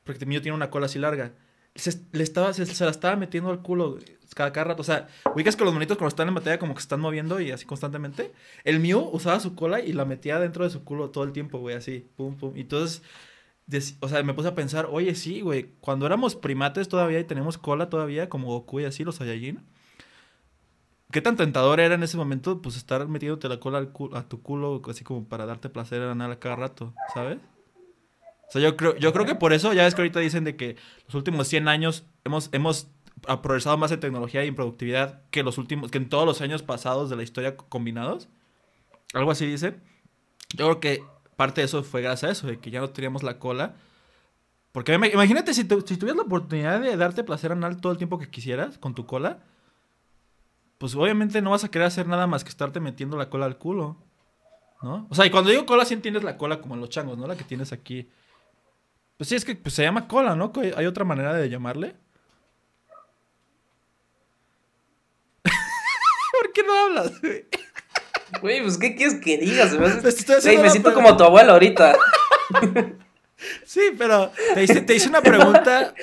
[0.03, 1.32] porque Mew tiene una cola así larga,
[1.76, 3.98] se, le estaba, se, la estaba metiendo al culo
[4.36, 4.82] cada, cada rato.
[4.82, 7.40] O sea, ubicas que los monitos cuando están en batalla como que se están moviendo
[7.40, 8.32] y así constantemente.
[8.64, 11.60] El Mew usaba su cola y la metía dentro de su culo todo el tiempo,
[11.60, 12.08] güey, así.
[12.16, 12.56] Pum, pum.
[12.56, 13.02] Y entonces...
[14.02, 17.58] O sea, me puse a pensar, oye, sí, güey, cuando éramos primates todavía y tenemos
[17.58, 19.62] cola todavía, como Goku y así, los Saiyajin,
[21.12, 24.28] ¿qué tan tentador era en ese momento, pues, estar metiéndote la cola al cu- a
[24.28, 27.38] tu culo, así como para darte placer anal a cada rato, ¿sabes?
[28.54, 30.56] O sea, yo creo, yo creo que por eso, ya ves que ahorita dicen de
[30.56, 30.76] que
[31.08, 32.88] los últimos 100 años hemos, hemos
[33.42, 36.62] progresado más en tecnología y en productividad que los últimos, que en todos los años
[36.62, 38.28] pasados de la historia combinados.
[39.14, 39.82] Algo así dicen.
[40.56, 41.04] Yo creo que
[41.36, 43.74] parte de eso fue gracias a eso, de que ya no teníamos la cola.
[44.72, 47.98] Porque ima- imagínate si, tu- si tuvieras la oportunidad de darte placer anal todo el
[47.98, 49.40] tiempo que quisieras con tu cola,
[50.78, 53.58] pues obviamente no vas a querer hacer nada más que estarte metiendo la cola al
[53.58, 53.98] culo.
[54.82, 55.08] ¿No?
[55.10, 57.26] O sea, y cuando digo cola, sí entiendes la cola como en los changos, ¿no?
[57.26, 58.10] La que tienes aquí.
[59.18, 60.52] Pues sí, es que pues, se llama cola, ¿no?
[60.76, 61.95] ¿Hay otra manera de llamarle?
[65.44, 67.22] ¿Por qué no hablas?
[67.22, 67.45] güey?
[68.41, 69.73] Güey, pues, ¿qué quieres que digas?
[69.73, 71.95] Me Pues, Güey, me siento como tu abuelo ahorita.
[73.65, 75.94] Sí, pero te hice, te hice una pregunta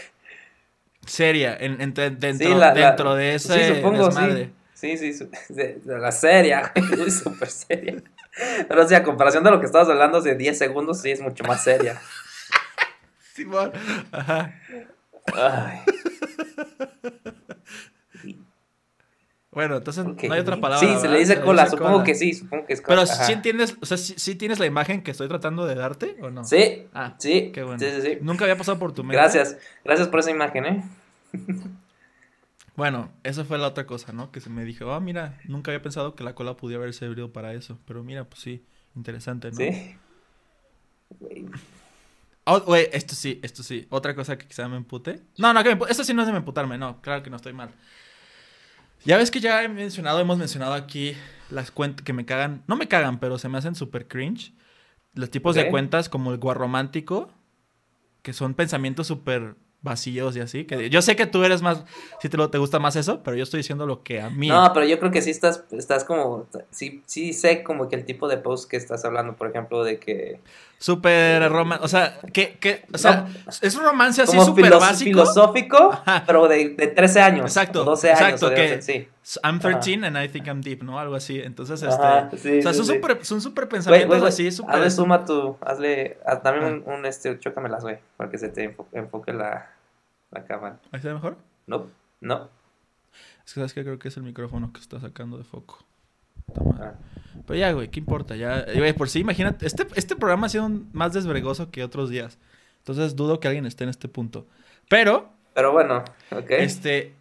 [1.07, 4.51] seria en, en- de- dentro, Sí, la- la- dentro de ese sí, supongo, desmadre.
[4.75, 4.97] sí.
[4.99, 8.03] Sí, sí, de, de la seria, güey, súper seria.
[8.69, 11.43] Pero sí, a comparación de lo que estabas hablando hace 10 segundos, sí es mucho
[11.45, 11.99] más seria.
[13.43, 13.73] Simón.
[14.13, 14.55] Ajá.
[15.35, 15.79] Ay,
[19.53, 20.87] Bueno, entonces no hay otra palabra.
[20.87, 22.05] Sí, se le dice le cola, dice supongo cola.
[22.05, 23.01] que sí, supongo que es cola.
[23.03, 23.25] Pero ajá.
[23.25, 26.31] sí entiendes, o sea, sí, sí tienes la imagen que estoy tratando de darte o
[26.31, 26.45] no?
[26.45, 27.79] Sí, Ah, sí, qué bueno.
[27.81, 28.19] sí, sí, sí.
[28.21, 29.17] Nunca había pasado por tu mente.
[29.17, 30.85] Gracias, gracias por esa imagen, ¿eh?
[32.77, 34.31] Bueno, esa fue la otra cosa, ¿no?
[34.31, 37.33] Que se me dijo, ah, mira, nunca había pensado que la cola pudiera haber servido
[37.33, 37.79] para eso.
[37.87, 38.65] Pero mira, pues sí,
[38.95, 39.57] interesante, ¿no?
[39.57, 39.97] Sí.
[42.45, 43.87] Oh, güey, esto sí, esto sí.
[43.91, 45.21] Otra cosa que quizá me empute.
[45.39, 47.01] No, no, que me esto sí no es de me emputarme, no.
[47.01, 47.71] Claro que no estoy mal.
[49.05, 51.17] Ya ves que ya he mencionado, hemos mencionado aquí
[51.51, 52.63] las cuentas que me cagan.
[52.67, 54.53] No me cagan, pero se me hacen súper cringe.
[55.15, 55.65] Los tipos Ok.
[55.65, 57.31] de cuentas como el guarromántico,
[58.23, 60.65] que son pensamientos súper vacíos y así.
[60.67, 61.85] Que yo sé que tú eres más,
[62.21, 64.49] si te, lo, te gusta más eso, pero yo estoy diciendo lo que a mí.
[64.49, 68.05] No, pero yo creo que sí estás, estás como, sí, sí sé como que el
[68.05, 70.41] tipo de post que estás hablando, por ejemplo, de que...
[70.83, 71.85] Súper romántico.
[71.85, 73.27] O sea, que, que, o sea,
[73.61, 75.11] es un romance así súper básico.
[75.11, 76.25] filosófico, Ajá.
[76.27, 77.45] pero de, de 13 años.
[77.45, 78.21] Exacto, o 12 años.
[78.43, 79.07] exacto, que- sí.
[79.45, 80.99] I'm 13 and I think I'm deep, ¿no?
[80.99, 81.39] Algo así.
[81.39, 82.03] Entonces, este.
[82.03, 82.79] Ajá, sí, o sea, sí,
[83.23, 84.75] son súper Güey, pensamientos así, súper.
[84.77, 88.75] hazle suma tu, hazle, haz- dame un, un, este, chócamelas, güey, para que se te
[88.75, 89.71] enfo- enfoque la,
[90.31, 90.79] la cámara.
[90.93, 91.37] ¿Ahí se ve mejor?
[91.67, 91.87] No,
[92.23, 92.49] no.
[93.45, 95.85] Es que sabes que creo que es el micrófono que está sacando de foco.
[96.81, 96.95] Ah.
[97.47, 98.37] Pero ya, güey, ¿qué importa?
[98.37, 102.11] Ya, eh, güey, por sí, imagínate, este, este programa ha sido más desvergoso que otros
[102.11, 102.39] días.
[102.79, 104.47] Entonces dudo que alguien esté en este punto.
[104.89, 106.51] Pero, Pero bueno, ok.
[106.51, 107.15] este,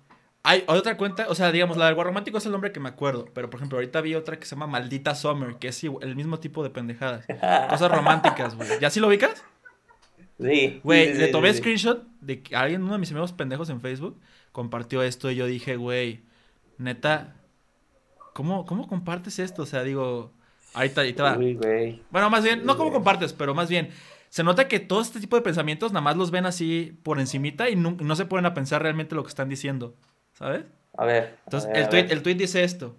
[0.43, 3.27] hay otra cuenta, o sea, digamos, la del Guarromántico es el nombre que me acuerdo.
[3.33, 6.39] Pero, por ejemplo, ahorita vi otra que se llama Maldita Summer, que es el mismo
[6.39, 7.25] tipo de pendejadas.
[7.69, 8.69] Cosas románticas, güey.
[8.79, 9.43] ¿Ya sí lo ubicas?
[10.39, 10.79] Sí.
[10.83, 11.59] Güey, sí, sí, le tomé sí.
[11.59, 14.17] screenshot de que alguien, uno de mis amigos pendejos en Facebook,
[14.51, 16.21] compartió esto y yo dije, güey,
[16.77, 17.35] neta,
[18.39, 19.63] ¿cómo, ¿cómo compartes esto?
[19.63, 20.31] O sea, digo,
[20.73, 21.37] ahorita, ahorita va.
[21.37, 22.01] Uy, güey.
[22.09, 22.93] Bueno, más bien, no cómo güey.
[22.93, 23.89] compartes, pero más bien,
[24.29, 27.69] se nota que todo este tipo de pensamientos nada más los ven así por encimita
[27.69, 29.93] y no, no se ponen a pensar realmente lo que están diciendo,
[30.31, 30.63] ¿sabes?
[30.97, 31.37] A ver.
[31.47, 32.95] Entonces, a ver, el, tweet, el tweet dice esto.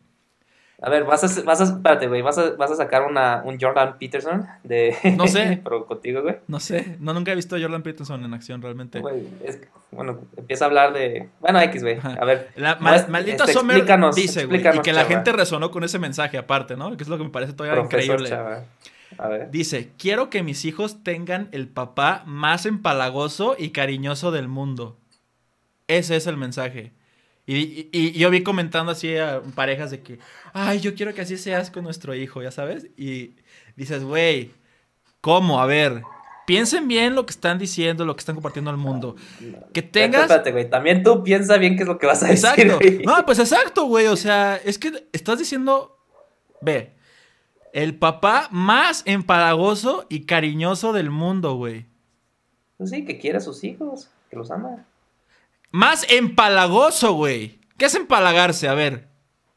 [0.82, 3.58] A ver, vas a, vas a, espérate, güey, vas a, vas a sacar una, un
[3.60, 4.96] Jordan Peterson de...
[5.16, 5.60] No sé.
[5.64, 6.36] pero contigo, güey.
[6.48, 9.00] No sé, no, nunca he visto a Jordan Peterson en acción realmente.
[9.00, 11.28] Güey, es bueno, empieza a hablar de...
[11.40, 12.50] Bueno, X, güey, a ver.
[12.56, 15.14] La No mal- maldita este, Sommer explícanos, dice, güey, y que la chava.
[15.14, 16.96] gente resonó con ese mensaje aparte, ¿no?
[16.96, 18.28] Que es lo que me parece todavía Profesor increíble.
[18.30, 18.64] Chava.
[19.18, 19.50] A ver.
[19.50, 24.96] Dice, quiero que mis hijos tengan el papá más empalagoso y cariñoso del mundo.
[25.88, 26.92] Ese es el mensaje.
[27.52, 30.18] Y, y- y yo vi comentando así a parejas de que,
[30.52, 32.86] ay, yo quiero que así seas con nuestro hijo, ya sabes.
[32.96, 33.34] Y
[33.76, 34.52] dices, güey,
[35.20, 35.60] ¿cómo?
[35.60, 36.02] A ver,
[36.46, 39.16] piensen bien lo que están diciendo, lo que están compartiendo al mundo.
[39.72, 40.22] Que tengas...
[40.22, 42.78] Espérate, güey, también tú piensa bien qué es lo que vas a decir, Exacto.
[43.04, 44.06] No, pues exacto, güey.
[44.06, 45.98] O sea, es que estás diciendo,
[46.60, 46.92] ve,
[47.72, 51.86] el papá más empalagoso y cariñoso del mundo, güey.
[52.78, 54.86] Pues sí, que quiere a sus hijos, que los ama.
[55.70, 57.60] Más empalagoso, güey.
[57.78, 58.68] ¿Qué es empalagarse?
[58.68, 59.08] A ver.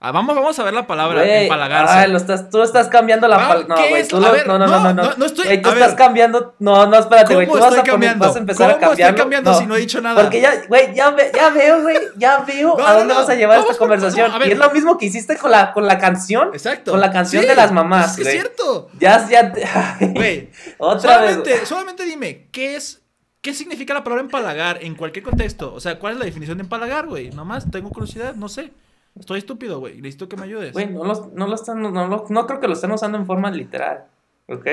[0.06, 1.94] Ah, vamos, vamos a ver la palabra empalagarse.
[1.94, 3.66] Ay, lo estás, tú estás cambiando la Ah, palabra.
[3.70, 5.96] No, ¿qué güey, no, no, no, no, no, no, no estoy- Güey, tú estás ver.
[5.96, 6.56] cambiando.
[6.60, 7.48] No, no, espérate, güey.
[7.48, 9.80] ¿Cómo Tú vas a, poner- vas a empezar a ¿Cómo estoy cambiando si no he
[9.80, 10.22] dicho nada?
[10.22, 13.20] Porque ya, güey, ya, ve- ya veo, güey, ya veo No, a no, dónde no.
[13.22, 14.30] vas a llevar esta conversación.
[14.30, 14.50] no, ver.
[14.50, 16.50] y es lo mismo que hiciste con la, con la canción.
[16.52, 16.92] Exacto.
[16.92, 18.90] Con la canción Sí, de las mamás, Es que es cierto.
[19.00, 19.54] Ya, ya.
[20.02, 20.50] Güey,
[20.80, 21.40] Otra vez.
[21.64, 23.03] solamente dime, ¿qué es...
[23.44, 25.74] ¿Qué significa la palabra empalagar en cualquier contexto?
[25.74, 27.30] O sea, ¿cuál es la definición de empalagar, güey?
[27.30, 28.72] Nomás tengo curiosidad, no sé.
[29.20, 29.98] Estoy estúpido, güey.
[29.98, 30.72] Necesito que me ayudes.
[30.72, 33.26] Güey, no, los- no lo están, no, lo- no creo que lo estén usando en
[33.26, 34.06] forma literal.
[34.48, 34.66] ¿Ok?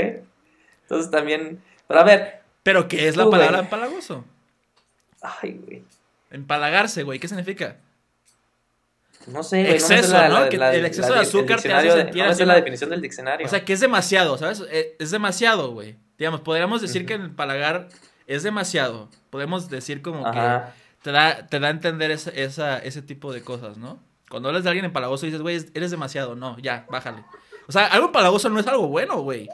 [0.83, 1.61] Entonces también.
[1.89, 2.43] Pero a ver.
[2.63, 4.25] Pero ¿qué es la Tú, palabra empalagoso?
[5.21, 5.83] Ay, güey.
[6.31, 7.19] Empalagarse, güey.
[7.19, 7.77] ¿Qué significa?
[9.27, 9.75] No sé, güey.
[9.75, 10.49] Exceso, no sé ¿no?
[10.49, 13.47] Que el exceso de azúcar te hace sentir No sé la definición del diccionario.
[13.47, 14.63] O sea, que es demasiado, ¿sabes?
[14.71, 15.97] Eh, Es demasiado, güey.
[16.19, 17.89] Digamos, podríamos decir que el empalagar
[18.35, 19.09] es demasiado.
[19.31, 20.73] Podemos decir como Ajá.
[20.99, 23.99] que te da, te da a entender esa, esa- ese tipo de cosas, ¿no?
[24.29, 26.37] Cuando hablas de alguien empalagoso dices, güey, eres demasiado.
[26.37, 27.25] No, ya, bájale.
[27.69, 29.49] O sea, algo empalagoso no es algo bueno, güey.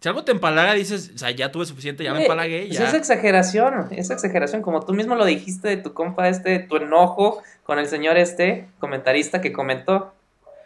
[0.00, 2.86] Si algo te empalaga, dices, o sea, ya tuve suficiente, ya me empalagué, pues ya.
[2.88, 4.62] es exageración, es exageración.
[4.62, 8.68] Como tú mismo lo dijiste de tu compa este, tu enojo con el señor este,
[8.78, 10.12] comentarista que comentó.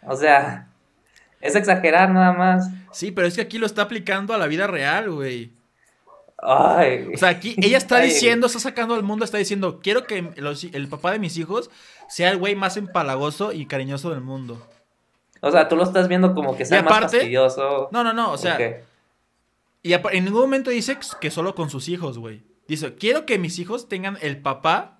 [0.05, 0.67] O sea,
[1.41, 2.69] es exagerar nada más.
[2.91, 5.51] Sí, pero es que aquí lo está aplicando a la vida real, güey.
[6.43, 7.07] Ay.
[7.13, 10.33] O sea, aquí ella está Ay, diciendo, está sacando al mundo, está diciendo, quiero que
[10.37, 11.69] los- el papá de mis hijos
[12.09, 14.65] sea el güey más empalagoso y cariñoso del mundo.
[15.41, 17.89] O sea, tú lo estás viendo como que sea más fastidioso.
[17.91, 18.61] No, no, no, o sea, Ok.
[19.83, 22.43] y en ningún momento dice que solo con sus hijos, güey.
[22.67, 24.99] Dice, quiero que mis hijos tengan el papá,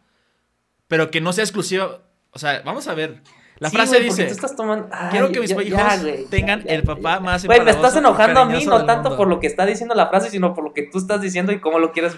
[0.88, 1.99] pero que no sea exclusivo.
[2.31, 3.22] O sea, vamos a ver.
[3.61, 6.25] La Sí, frase dice, tú estás tomando- Ay, quiero que mis ya- hijos ya, güey,
[6.25, 9.17] tengan ya, el papá más Güey, me estás enojando a mí, no tanto mundo.
[9.17, 11.59] por lo que está diciendo la frase, sino por lo que tú estás diciendo y
[11.59, 12.17] cómo lo quieres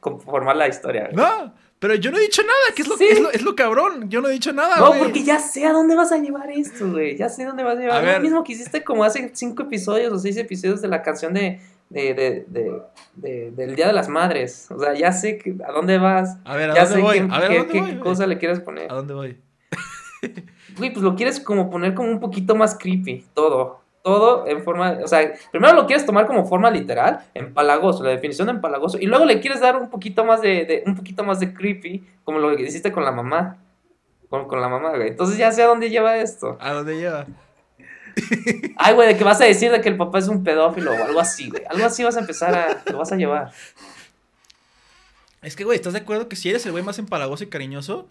[0.00, 1.04] conformar la historia.
[1.04, 1.14] güey.
[1.14, 3.06] No, pero yo no he dicho nada, que es lo, Sí.
[3.08, 4.10] es lo, es lo cabrón.
[4.10, 4.98] Yo no he dicho nada, No, güey.
[4.98, 7.16] porque ya sé a dónde vas a llevar esto, güey.
[7.16, 7.98] Ya sé a dónde vas a llevar.
[7.98, 8.20] A Lo ver.
[8.20, 12.14] mismo que hiciste como hace cinco episodios o seis episodios de la canción de, de,
[12.14, 12.82] de, de-
[13.14, 14.66] de- del Día de las Madres.
[14.72, 16.36] O sea, ya sé que, a dónde vas.
[16.44, 17.18] A ver, ¿a ya dónde sé voy?
[17.20, 18.00] qué, A ver, ¿a qué- dónde qué voy, güey?
[18.00, 18.90] cosa le quieres poner.
[18.90, 19.38] ¿A dónde voy?
[20.76, 23.80] Güey, pues lo quieres como poner como un poquito más creepy, todo.
[24.02, 28.46] Todo en forma, o sea, primero lo quieres tomar como forma literal, empalagoso, la definición
[28.46, 31.38] de empalagoso, y luego le quieres dar un poquito más de, de- un poquito más
[31.38, 33.58] de creepy, como lo que hiciste con la mamá.
[34.30, 35.08] Con, con la mamá, güey.
[35.08, 36.56] Entonces ya sé a dónde lleva esto.
[36.60, 37.26] ¿A dónde lleva?
[38.76, 41.04] Ay, güey, de que vas a decir de que el papá es un pedófilo o
[41.04, 41.62] algo así, güey.
[41.68, 43.50] Algo así vas a empezar a, lo vas a llevar.
[45.42, 48.08] Es que, güey, ¿estás de acuerdo que si eres el güey más empalagoso y cariñoso,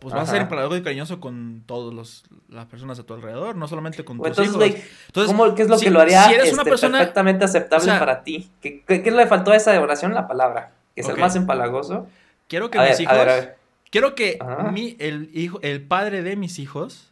[0.00, 0.42] pues vas a ser Ajá.
[0.44, 4.54] empalagoso y cariñoso con todas las personas a tu alrededor, no solamente con tus Entonces,
[4.70, 4.80] hijos?
[5.06, 7.44] Entonces, ¿cómo, ¿qué es lo si- que lo haría si eres una este, persona- perfectamente
[7.44, 8.50] aceptable o sea- para ti?
[8.60, 10.12] ¿Qué, qué, qué le faltó a esa oración?
[10.14, 10.72] La palabra.
[10.94, 12.08] Que es el más empalagoso.
[12.48, 13.56] quiero que A mis ver, hijos, a ver, a ver.
[13.90, 14.70] quiero que Ajá.
[14.72, 17.06] mi, el hijo, el padre de mis hijos,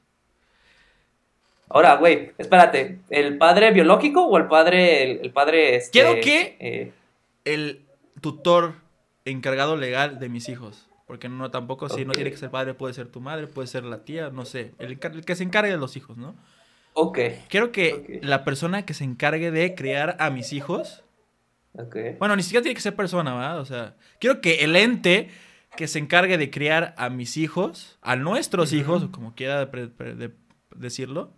[1.71, 2.99] Ahora, güey, espérate.
[3.11, 5.03] ¿El padre biológico o el padre.
[5.03, 5.77] El, el padre.
[5.77, 6.93] Este, Quiero que- eh,
[7.45, 7.85] el
[8.23, 8.75] tutor
[9.27, 10.88] encargado legal de mis hijos.
[11.09, 13.83] Porque no tampoco, si no tiene que ser padre, puede ser tu madre, puede ser
[13.83, 14.75] la tía, no sé.
[14.79, 16.37] El, que se encargue de los hijos, ¿no?
[16.93, 17.19] Ok.
[17.49, 21.03] Quiero que la persona que se encargue de criar a mis hijos.
[21.73, 21.97] Ok.
[22.19, 23.59] Bueno, ni siquiera tiene que ser persona, ¿verdad?
[23.59, 25.31] O sea, quiero que el ente
[25.77, 28.81] que se encargue de criar a mis hijos, a nuestros Ujú.
[28.81, 30.35] hijos, o como quiera de-
[30.77, 31.33] decirlo,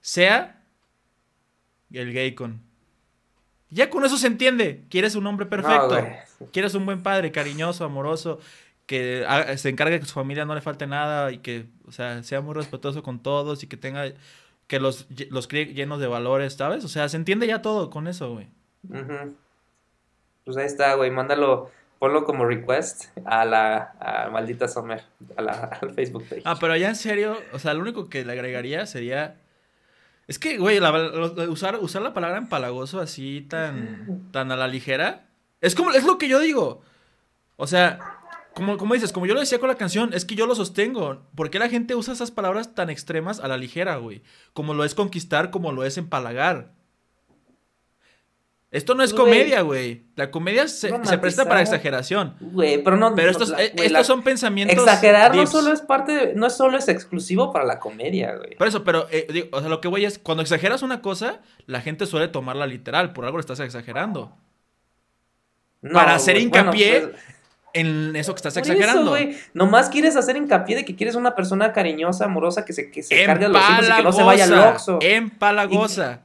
[0.00, 0.62] sea
[1.90, 2.62] el gay con.
[3.70, 4.84] Ya con eso se entiende.
[4.90, 6.00] Quieres un hombre perfecto.
[6.00, 6.46] No.
[6.52, 8.38] Quieres un buen padre, cariñoso, amoroso,
[8.86, 9.26] que
[9.56, 12.54] se encargue que su familia no le falte nada y que, o sea, sea muy
[12.54, 14.04] respetuoso con todos y que tenga,
[14.66, 16.84] que los, los críe llenos de valores, ¿sabes?
[16.84, 18.48] O sea, se entiende ya todo con eso, güey.
[20.44, 21.10] Pues ahí está, güey.
[21.10, 25.02] Mándalo, ponlo como request a la a maldita Summer,
[25.36, 25.52] a la,
[25.82, 26.42] al Facebook page.
[26.44, 29.36] Ah, pero ya en serio, o sea, lo único que le agregaría sería...
[30.28, 30.92] Es que, güey, la-
[31.48, 35.28] usar, usar la palabra empalagoso así tan, tan a la ligera,
[35.60, 36.82] es como, es lo que yo digo.
[37.56, 37.98] O sea,
[38.54, 41.22] como, como dices, como yo lo decía con la canción, es que yo lo sostengo.
[41.34, 44.22] ¿Por qué la gente usa esas palabras tan extremas a la ligera, güey?
[44.52, 46.72] Como lo es conquistar, como lo es empalagar.
[48.76, 50.02] Esto no es comedia, güey.
[50.16, 52.34] La comedia se, se presta para exageración.
[52.40, 53.14] Güey, pero no.
[53.14, 54.76] Pero estos, la- eh, estos la- son pensamientos.
[54.76, 58.54] Exagerar no solo es parte, de- no solo es exclusivo para la comedia, güey.
[58.56, 61.40] Por eso, pero, eh, digo, o sea, lo que voy es, cuando exageras una cosa,
[61.66, 64.36] la gente suele tomarla literal, por algo lo estás exagerando.
[65.82, 67.22] No, para hacer hincapié bueno, pues,
[67.72, 69.16] En eso que estás exagerando.
[69.16, 69.38] Eso.
[69.54, 73.24] Nomás quieres hacer hincapié de que quieres una persona cariñosa, amorosa, que se, que se
[73.26, 74.98] cargue a los hijos y que no se vaya al oxo.
[75.02, 76.20] Empalagosa.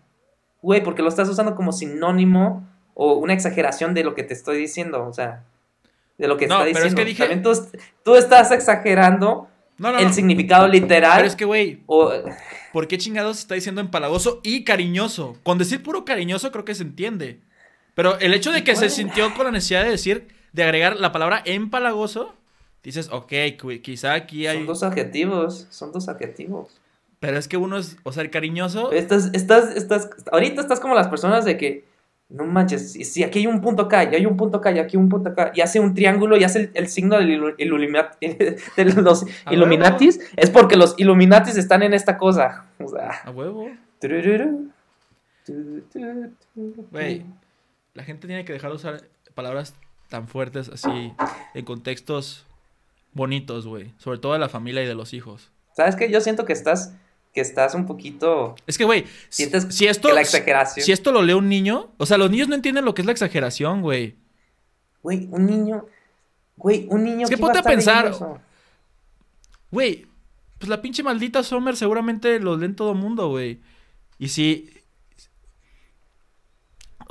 [0.62, 4.58] Güey, porque lo estás usando como sinónimo o una exageración de lo que te estoy
[4.58, 5.44] diciendo, o sea,
[6.18, 7.02] de lo que No, está pero es diciendo.
[7.02, 7.52] que dije- También tú,
[8.04, 9.48] tú estás exagerando
[9.78, 11.16] No, no, el significado literal.
[11.18, 12.12] Pero es que, güey, o,
[12.74, 15.36] ¿por qué chingados está diciendo empalagoso y cariñoso?
[15.44, 17.40] Con decir puro cariñoso creo que se entiende.
[17.96, 21.12] Pero el hecho de que se sintió con la necesidad de decir, de agregar la
[21.12, 22.34] palabra empalagoso,
[22.84, 23.34] dices, ok,
[23.82, 24.58] quizá aquí hay...
[24.58, 26.70] son dos adjetivos, son dos adjetivos.
[27.22, 28.92] Pero es que uno es, o sea, el cariñoso...
[28.92, 31.86] Estás, estás, estás, ahorita estás como las personas de que,
[32.30, 34.98] no manches, si, aquí hay un punto acá, y hay un punto acá, y aquí
[34.98, 38.18] un punto acá, y hace un triángulo, y hace el, el signo del ilu- Illuminat-
[38.76, 42.66] de los A Illuminatis, es porque los Illuminatis están en esta cosa.
[42.80, 43.70] O sea, A huevo.
[46.92, 47.26] Güey,
[47.94, 49.02] la gente tiene que dejar de usar
[49.36, 49.76] palabras
[50.10, 51.14] tan fuertes así
[51.54, 52.46] en contextos
[53.14, 53.94] bonitos, güey.
[53.98, 55.52] Sobre todo de la familia y de los hijos.
[55.74, 56.10] ¿Sabes qué?
[56.12, 56.94] Yo siento que estás,
[57.34, 60.86] que estás un poquito, Es que, güey, si, sientes si esto, que la exageración.
[60.86, 63.06] si esto lo lee un niño, o sea, los niños no entienden lo que es
[63.06, 64.16] la exageración, güey.
[65.02, 65.86] Güey, un niño,
[66.58, 68.42] güey, un niño Es que ¿qué va ponte a leyendo pensar?
[69.72, 70.06] Güey,
[70.58, 73.62] pues la pinche maldita Summer seguramente lo leen todo mundo, güey.
[74.20, 74.70] Y si...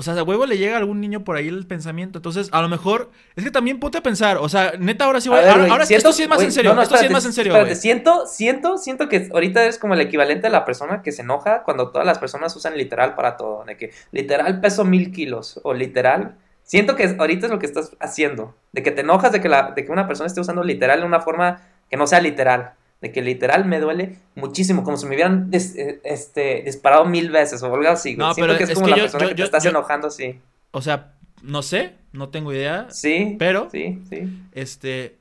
[0.00, 2.20] O sea, a huevo le llega a algún niño por ahí el pensamiento.
[2.20, 3.10] Entonces, a lo mejor...
[3.36, 4.38] Es que también ponte a pensar.
[4.38, 5.40] O sea, neta, ahora sí A voy...
[5.40, 6.70] ver, ahora siento- esto sí es más en serio.
[6.70, 9.76] no, no, esto sí es más en serio, espérate, siento, siento, siento que ahorita eres
[9.76, 13.14] como el equivalente a la persona que se enoja cuando todas las personas usan literal
[13.14, 13.64] para todo.
[13.66, 16.36] De que literal peso mil kilos o literal.
[16.62, 18.54] Siento que ahorita es lo que estás haciendo.
[18.72, 21.04] De que te enojas de que, la, de que una persona esté usando literal en
[21.04, 21.60] una forma
[21.90, 22.72] que no sea literal.
[23.00, 27.62] De que literal me duele muchísimo, como si me hubieran eh, este, disparado mil veces
[27.62, 28.14] o algo así.
[28.16, 29.44] No, siento pero que es es como que la yo- persona yo- que te yo-
[29.46, 30.38] estás enojando así.
[30.72, 31.94] O sea, no sé.
[32.12, 32.88] No tengo idea.
[32.90, 33.36] Sí.
[33.38, 34.28] Pero- Sí, sí.
[34.52, 35.16] Este...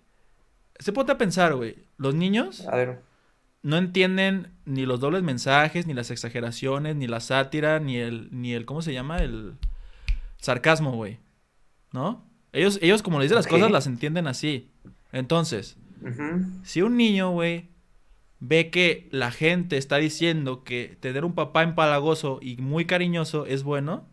[0.80, 1.76] Se ponte a pensar, güey.
[1.98, 3.00] Los niños A ver.
[3.64, 8.54] no entienden ni los dobles mensajes, ni las exageraciones, ni la sátira, ni el, ni
[8.54, 9.18] el, ¿cómo se llama?
[9.20, 9.54] El
[10.38, 11.20] sarcasmo, güey.
[11.92, 12.26] ¿No?
[12.54, 14.70] Ellos, ellos como le dicen las cosas, las entienden así.
[15.12, 15.78] Entonces,
[16.64, 17.69] si un niño, güey,
[18.40, 23.64] ve que la gente está diciendo que tener un papá empalagoso y muy cariñoso es
[23.64, 24.06] bueno,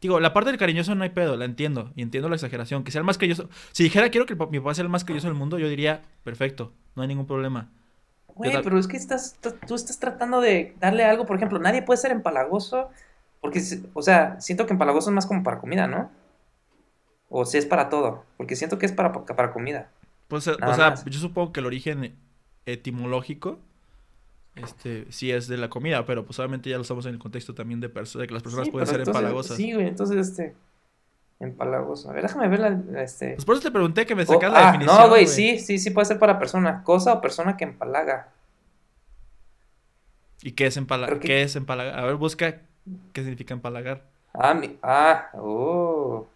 [0.00, 2.90] digo, la parte del cariñoso no hay pedo, la entiendo, y entiendo la exageración, que
[2.90, 3.48] sea el más cariñoso.
[3.72, 6.72] Si dijera quiero que mi papá sea el más cariñoso del mundo, yo diría, perfecto,
[6.94, 7.70] no hay ningún problema.
[8.34, 11.98] Güey, pero es que estás, tú, estás tratando de darle algo, por ejemplo, nadie puede
[11.98, 12.88] ser empalagoso,
[13.40, 13.62] porque,
[13.94, 16.10] o sea, siento que empalagoso es más como para comida, ¿no?
[17.28, 19.90] O si es para todo, porque siento que es para, para comida.
[20.28, 21.04] Pues, eh, Nada o sea, más.
[21.04, 22.16] yo supongo que el origen
[22.64, 23.58] etimológico,
[24.56, 27.54] este, sí es de la comida, pero pues obviamente ya lo estamos en el contexto
[27.54, 29.56] también de, de que las personas Sí, pueden ser entonces- empalagosas.
[29.56, 30.54] Sí, güey, entonces, este,
[31.40, 32.10] empalagoso.
[32.10, 33.32] A ver, déjame ver la, este...
[33.34, 35.00] Pues por eso te pregunté que me Oh, sacas la ah, definición.
[35.00, 38.28] no, güey, sí, sí, sí puede ser para persona, cosa o persona que empalaga.
[40.42, 41.20] ¿Y qué es empalagar?
[41.20, 41.98] Que- ¿Qué es empalagar?
[41.98, 42.60] A ver, busca
[43.12, 44.04] qué significa empalagar.
[44.34, 46.26] Ah, mi, ah, oh.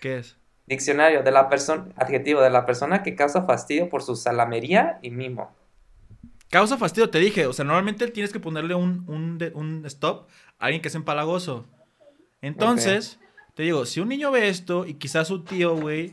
[0.00, 0.36] ¿Qué es?
[0.66, 5.10] Diccionario de la persona, adjetivo de la persona que causa fastidio por su salamería y
[5.10, 5.50] mimo.
[6.54, 7.46] Causa fastidio, te dije.
[7.48, 10.28] O sea, normalmente tienes que ponerle un, un, stop
[10.60, 11.66] a alguien que es empalagoso.
[12.42, 13.18] Entonces,
[13.54, 16.12] te digo, si un niño ve esto y quizás su tío, güey,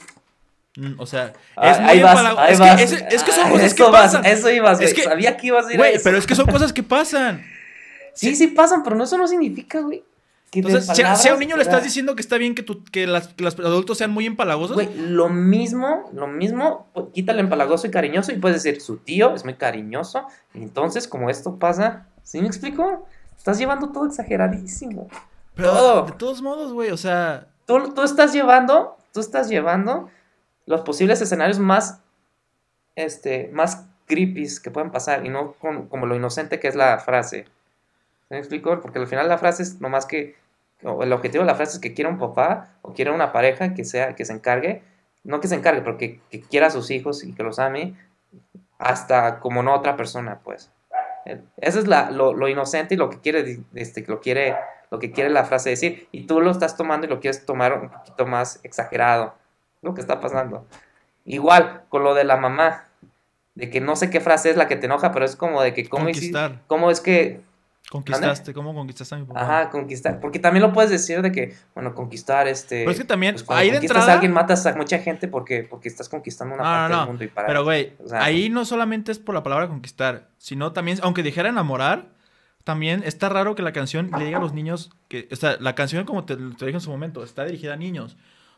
[0.78, 2.60] Mm, O sea, Ah, es muy ahí vas, empalago- ahí es.
[2.60, 4.26] Que, es, es que son Ah, cosas que vas, pasan.
[4.26, 4.88] Eso ibas, güey.
[4.88, 6.04] Es que- Sabía que ibas a ir a Güey, eso.
[6.06, 7.44] pero es que son cosas que pasan.
[8.14, 10.02] Sí, sí pasan, pero no, eso no significa, güey.
[10.54, 12.84] Entonces, si, a- si a un niño le estás diciendo que está bien que, tú,
[12.92, 17.40] que, las, que los adultos sean muy empalagosos, Güey, lo mismo, lo mismo, pues, quítale
[17.40, 21.58] empalagoso y cariñoso y puedes decir, su tío es muy cariñoso, y entonces como esto
[21.58, 23.08] pasa, ¿sí me explico?
[23.38, 25.08] Estás llevando todo exageradísimo.
[25.56, 26.06] pero todo.
[26.08, 30.10] de todos modos, güey, o sea, Tú, tú estás llevando, tú estás llevando
[30.66, 32.00] los posibles escenarios más,
[32.96, 36.98] este, más creepy que pueden pasar y no con- como lo inocente que es la
[37.00, 37.46] frase.
[37.46, 38.80] ¿Sí me explico?
[38.82, 40.36] Porque al final la frase es nomás que,
[40.84, 43.74] o el objetivo de la frase es que quiera un papá o quiera una pareja
[43.74, 44.82] que sea, que se encargue,
[45.24, 47.94] no que se encargue, pero que, que quiera a sus hijos y que los ame
[48.80, 50.72] hasta como no otra persona, pues.
[51.26, 54.56] Eh, Eso es la, lo, lo inocente y lo que quiere, este, lo quiere,
[54.90, 56.08] lo que quiere la frase decir.
[56.12, 59.36] Y tú lo estás tomando y lo quieres tomar un poquito más exagerado.
[59.84, 60.66] Lo que está pasando.
[61.26, 62.86] Igual con lo de la mamá.
[63.54, 65.74] De que no sé qué frase es la que te enoja, pero es como de
[65.74, 66.60] que cómo, hici- conquistar.
[66.68, 67.42] cómo es que
[67.90, 69.42] Conquistaste, ¿cómo conquistaste a mi papá?
[69.42, 70.20] Ajá, conquistar.
[70.22, 72.80] Porque también lo puedes decir de que, bueno, conquistar este.
[72.82, 74.10] Pero es que también, pues, ahí de entrada.
[74.12, 77.06] a alguien matas a mucha gente porque, porque estás conquistando una No, parte no, del
[77.06, 77.48] no, mundo y para.
[77.48, 81.22] Pero, güey, o sea- ahí no solamente es por la palabra conquistar, sino también, aunque
[81.22, 82.06] dijera enamorar,
[82.64, 85.76] también está raro que la canción le diga a los niños que, o sea, la
[85.76, 88.16] canción, como te, te dije en su momento, está dirigida a niños.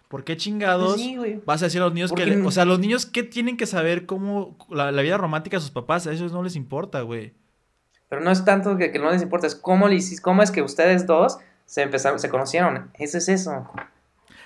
[0.10, 2.78] ¿Por qué chingados Sí, vas a decir a los niños que, le- o sea, los
[2.78, 6.06] niños qué tienen que saber cómo la, la vida romántica de sus papás?
[6.06, 7.34] A ellos no les importa, güey.
[8.14, 10.52] Pero no es tanto que, que no les importa, es cómo, le hicis- cómo es
[10.52, 12.92] que ustedes dos se empezaron, se conocieron.
[13.00, 13.68] Eso es eso.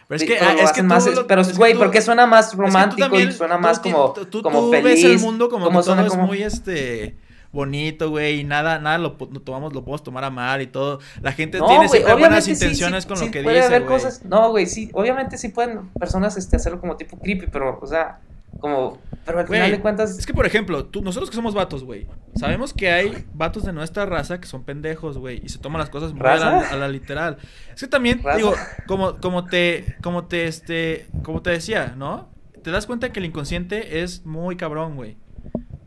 [0.08, 2.26] Pero es que, pero ah, lo es que más, lo- pero güey, tú- porque suena
[2.26, 4.84] más es que tú romántico también- y suena más como, tú- como tú feliz.
[4.86, 7.18] ves el mundo como, como que todo es muy este
[7.52, 11.00] bonito, güey, y nada, nada lo, tomamos, lo podemos tomar a mal y todo.
[11.22, 13.86] La gente tiene siempre buenas sí, intenciones sí, con sí lo que puede dice, haber
[13.86, 17.88] cosas, no, güey, sí, obviamente sí pueden personas este, hacerlo como tipo creepy, pero, o
[17.88, 18.20] sea,
[18.60, 21.84] como, pero al final de cuentas, Es que, por ejemplo, tú, nosotros que somos vatos,
[21.84, 25.80] güey, sabemos que hay vatos de nuestra raza que son pendejos, güey, y se toman
[25.80, 27.38] las cosas muy a la, a la literal.
[27.74, 28.38] Es que también, ¿Raza?
[28.38, 28.54] digo,
[28.88, 32.30] como, como te, como te, este, como te decía, ¿no?
[32.64, 35.18] Te das cuenta que el inconsciente es muy cabrón, güey.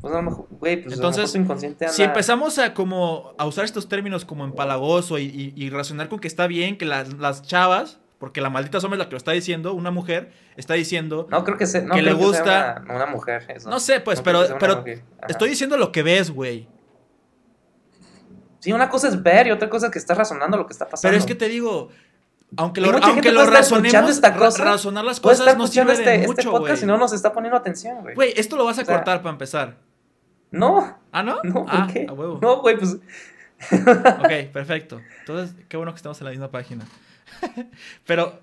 [0.01, 1.95] pues a lo mejor, güey, pues Entonces, a lo mejor tu inconsciente anda...
[1.95, 6.21] Si empezamos a como a usar estos términos como empalagoso y, y, y razonar con
[6.21, 9.33] que está bien que las, las chavas, porque la maldita Somos la que lo está
[9.33, 13.07] diciendo, una mujer está diciendo, No creo que no que le sea gusta- una, una
[13.07, 13.69] mujer, eso.
[13.69, 14.85] no sé, pues, No pero, pero
[15.27, 16.69] estoy diciendo lo que ves, güey.
[18.61, 20.87] Sí, una cosa es ver y otra cosa es que estás razonando lo que está
[20.87, 21.11] pasando.
[21.11, 21.89] Pero es que te digo,
[22.59, 26.15] aunque lo, aunque lo razonemos, esta ra- cosa, razonar las cosas no sirve de este,
[26.17, 26.85] este mucho, podcast güey.
[26.85, 28.15] y no nos está poniendo atención, güey.
[28.15, 29.77] Güey, esto lo vas a O sea- cortar para empezar.
[30.51, 31.39] No, ¿Ah, no?
[31.43, 32.07] no, ¿por ah, qué?
[32.09, 32.39] a huevo.
[32.43, 32.97] No, güey, pues...
[33.73, 35.01] Ok, perfecto.
[35.21, 36.85] Entonces, qué bueno que estamos en la misma página.
[38.07, 38.41] Pero,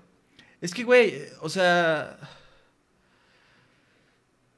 [0.60, 2.18] es que, güey, o sea...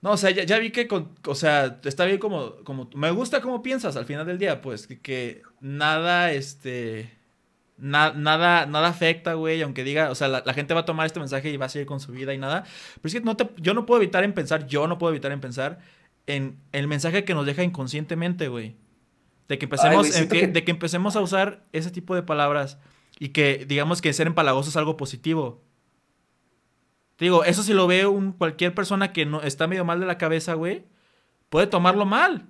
[0.02, 2.88] No, o sea, ya, ya vi que, con, o sea, está bien como, como...
[2.94, 7.12] Me gusta cómo piensas al final del día, pues, que, que nada, este...
[7.76, 11.04] na- nada, nada afecta, güey, aunque diga, o sea, la, la gente va a tomar
[11.04, 12.64] este mensaje y va a seguir con su vida y nada.
[12.94, 15.32] Pero es que no te, yo no puedo evitar en pensar, yo no puedo evitar
[15.32, 15.80] en pensar
[16.26, 18.76] en el mensaje que nos deja inconscientemente, güey.
[19.48, 22.78] De que empecemos, que- que- de que empecemos a usar ese tipo de palabras
[23.20, 25.62] y que digamos que ser empalagoso es algo positivo.
[27.16, 30.06] Te digo, eso si lo ve un, cualquier persona que no está medio mal de
[30.06, 30.86] la cabeza, güey,
[31.50, 32.48] puede tomarlo mal.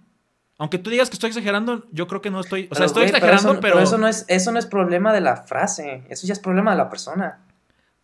[0.59, 2.69] Aunque tú digas que estoy exagerando, yo creo que no estoy.
[2.71, 3.81] O sea, estoy güey, exagerando, eso, pero.
[3.81, 6.77] eso, no es, eso no es problema de la frase, eso ya es problema de
[6.77, 7.41] la persona.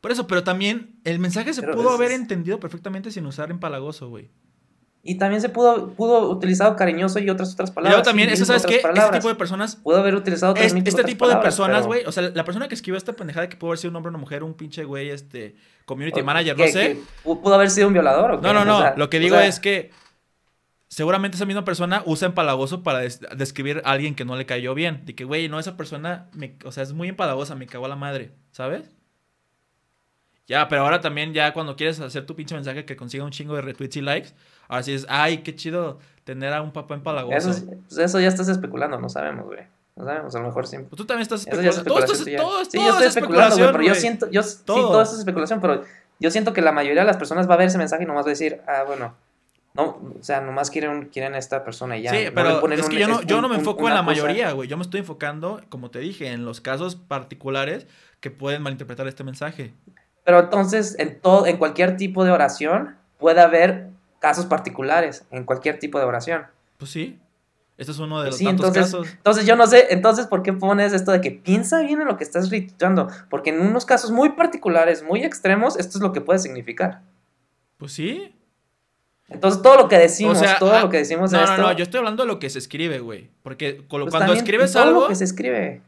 [0.01, 4.09] Por eso, pero también el mensaje se pudo haber es- entendido perfectamente sin usar empalagoso,
[4.09, 4.29] güey.
[5.09, 7.93] Y también se pudo, pudo utilizado cariñoso y otras otras palabras.
[7.99, 8.77] luego también, eso, ¿sabes qué?
[8.77, 9.19] Este palabras.
[9.21, 12.13] tipo de personas Pudo haber utilizado Es- este otras tipo de personas, pero- güey, o
[12.13, 14.43] sea, la persona que escribió esta pendejada que pudo haber sido un hombre una mujer,
[14.43, 15.55] un pinche güey, este,
[15.85, 16.99] community o- manager, no sé.
[17.23, 18.47] Pudo haber sido un violador o qué?
[18.47, 19.91] No, no, O no, sea, lo que o digo sea, es que
[20.89, 24.75] seguramente esa misma persona usa empalagoso para des- describir a alguien que no le cayó
[24.75, 25.05] bien.
[25.05, 27.89] De que, güey, no, esa persona, me- o sea, es muy empalagosa, me cagó a
[27.89, 28.91] la madre, ¿sabes?
[30.49, 33.57] Ya, pero ahora también ya cuando quieres hacer tu pinche mensaje que consiga un chingo
[33.57, 34.29] de retweets y likes,
[34.69, 37.37] ahora sí es, ay, qué chido tener a un papá empalagoso.
[37.37, 39.61] Eso, es- pues eso ya estás especulando, no sabemos, güey.
[39.97, 40.77] No sabemos, a lo mejor sí.
[40.79, 41.85] Pues tú también estás especulando.
[41.85, 44.43] Todo esto es, todo, Sí, todo yo estoy es especulando, güey, pero yo siento, yo,
[44.43, 44.89] sí, Todo.
[44.91, 45.83] todo eso es especulación, pero
[46.21, 48.25] yo siento que la mayoría de las personas va a ver ese mensaje y nomás
[48.27, 49.15] va a decir, ah, bueno,
[49.75, 52.11] no, o sea, nomás quieren, quieren a esta persona y ya.
[52.11, 54.01] Sí, pero es que un- yo no, yo un- no me un- enfoco en la
[54.01, 54.07] cosa.
[54.07, 54.69] mayoría, güey.
[54.69, 57.87] Yo me estoy enfocando, como te dije, en los casos particulares
[58.21, 59.73] que pueden malinterpretar este mensaje.
[60.25, 63.89] Pero entonces, en todo, en cualquier tipo de oración, puede haber
[64.19, 66.47] casos particulares, en cualquier tipo de oración.
[66.79, 67.19] Pues sí.
[67.79, 69.09] Este es uno de los Sí, tantos entonces, casos.
[69.19, 72.17] entonces yo no sé, entonces, ¿por qué pones esto de que piensa bien en lo
[72.17, 73.09] que estás retweetando?
[73.29, 77.03] Porque en unos casos muy particulares, muy extremos, esto es lo que puede significar.
[77.77, 78.33] Pues sí.
[79.29, 81.51] Entonces, todo lo que decimos, O sea, todo ah, lo que decimos No, en no,
[81.53, 81.63] esto.
[81.63, 83.29] no, yo estoy hablando de lo que se escribe, güey.
[83.43, 85.83] Porque pues cuando escribes todo algo, lo que se escribe.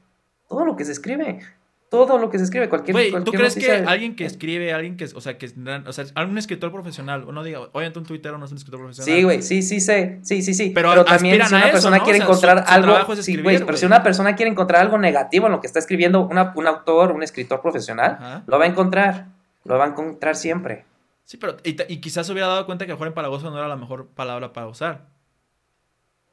[0.49, 1.41] Todo lo que se escribe.
[1.91, 2.69] Todo lo que se escribe.
[2.69, 5.51] Cualquier, ¿tú cualquier crees que alguien que escribe, alguien que, o sea, que,
[5.87, 8.81] o sea, algún escritor profesional, o no diga, obviamente un tuitero no es un escritor
[8.81, 9.17] profesional.
[9.17, 10.71] Sí, güey, sí, sí, sé, sí, sí, sí.
[10.75, 12.05] Pero también aspiran si una eso, persona ¿no?
[12.05, 14.51] quiere O sea, su- encontrar su algo, es sí, güey, pero si una persona quiere
[14.51, 18.43] encontrar algo negativo en lo que está escribiendo una- un autor, un escritor profesional, Ajá.
[18.47, 19.27] lo va a encontrar,
[19.65, 20.85] lo va a encontrar siempre.
[21.25, 23.77] Sí, pero y, y quizás se hubiera dado cuenta que mejor empalagoso no era la
[23.77, 25.07] mejor palabra para usar.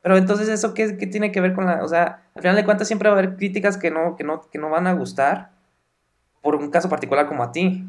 [0.05, 2.63] Pero entonces eso qué, qué tiene que ver con la, o sea, al final de
[2.63, 5.49] cuentas siempre va a haber críticas que no, que no, que no van a gustar
[6.43, 7.83] por un caso particular como a ti.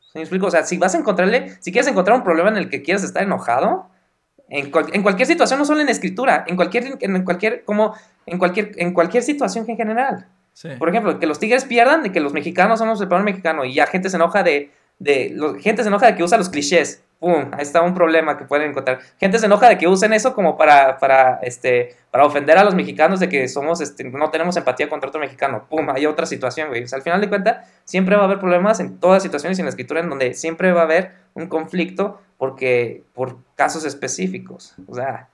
[0.00, 0.46] ¿Sí me explico?
[0.46, 3.04] O sea, si vas a encontrarle, si quieres encontrar un problema en el que quieres
[3.04, 3.88] estar enojado,
[4.48, 7.94] en, cual- en cualquier situación, no solo en escritura, en cualquier, en cualquier, como,
[8.26, 10.26] en cualquier, en cualquier situación en general.
[10.54, 10.70] Sí.
[10.76, 13.74] Por ejemplo, que los tigres pierdan, de que los mexicanos somos el peor mexicano y
[13.74, 17.03] ya gente se enoja de, de los- gente se enoja de que usa los clichés.
[17.24, 18.98] Pum, ahí está un problema que pueden encontrar.
[19.18, 22.74] Gente se enoja de que usen eso como para, para, este, para ofender a los
[22.74, 25.64] mexicanos de que somos, este, no tenemos empatía contra otro mexicano.
[25.70, 26.84] Pum, hay otra situación, güey.
[26.84, 29.62] O sea, al final de cuentas, siempre va a haber problemas en todas situaciones y
[29.62, 34.74] en la escritura en donde siempre va a haber un conflicto porque, por casos específicos.
[34.86, 35.30] O sea,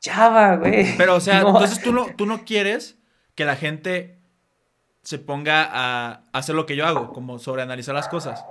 [0.00, 0.96] ya va, güey.
[0.96, 1.48] Pero, o sea, No.
[1.48, 2.96] entonces tú no, tú no quieres
[3.34, 4.16] que la gente
[5.02, 8.44] se ponga a hacer lo que yo hago, como sobreanalizar las cosas.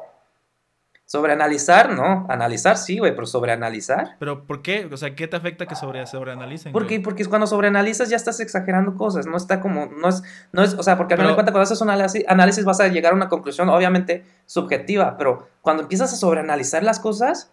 [1.08, 2.26] Sobreanalizar, no.
[2.30, 4.18] Analizar sí, güey, pero sobreanalizar.
[4.20, 4.90] Pero, ¿por qué?
[4.92, 6.74] O sea, ¿qué te afecta que sobre, sobreanalicen?
[6.74, 10.22] Porque, porque cuando sobreanalizas ya estás exagerando cosas, no está como, no es,
[10.52, 12.82] no es, o sea, porque al final de cuentas cuando haces un análisis, análisis vas
[12.82, 17.52] a llegar a una conclusión obviamente subjetiva, pero cuando empiezas a sobreanalizar las cosas,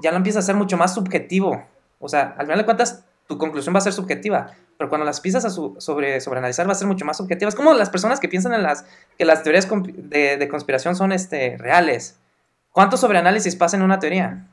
[0.00, 1.64] ya lo empiezas a hacer mucho más subjetivo.
[1.98, 5.16] O sea, al final de cuentas tu conclusión va a ser subjetiva, pero cuando las
[5.18, 7.48] empiezas a su- sobre, sobreanalizar va a ser mucho más subjetiva.
[7.48, 8.84] Es como las personas que piensan en las,
[9.18, 12.20] que las teorías de, de conspiración son este, reales.
[12.74, 14.48] ¿Cuánto sobreanálisis pasa en una teoría?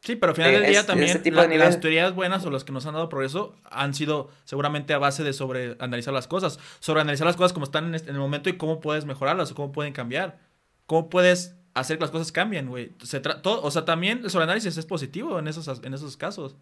[0.00, 2.50] Sí, pero al final Eh, del día es- también la- de las teorías buenas o
[2.50, 6.58] las que nos han dado progreso han sido seguramente a base de sobreanalizar las cosas.
[6.78, 9.54] Sobreanalizar las cosas como están en, este- en el momento y cómo puedes mejorarlas o
[9.54, 10.38] cómo pueden cambiar.
[10.86, 12.92] Cómo puedes hacer que las cosas cambien, güey.
[13.02, 16.56] Se tra- todo- O sea, también el sobreanálisis es positivo en esos, en esos casos.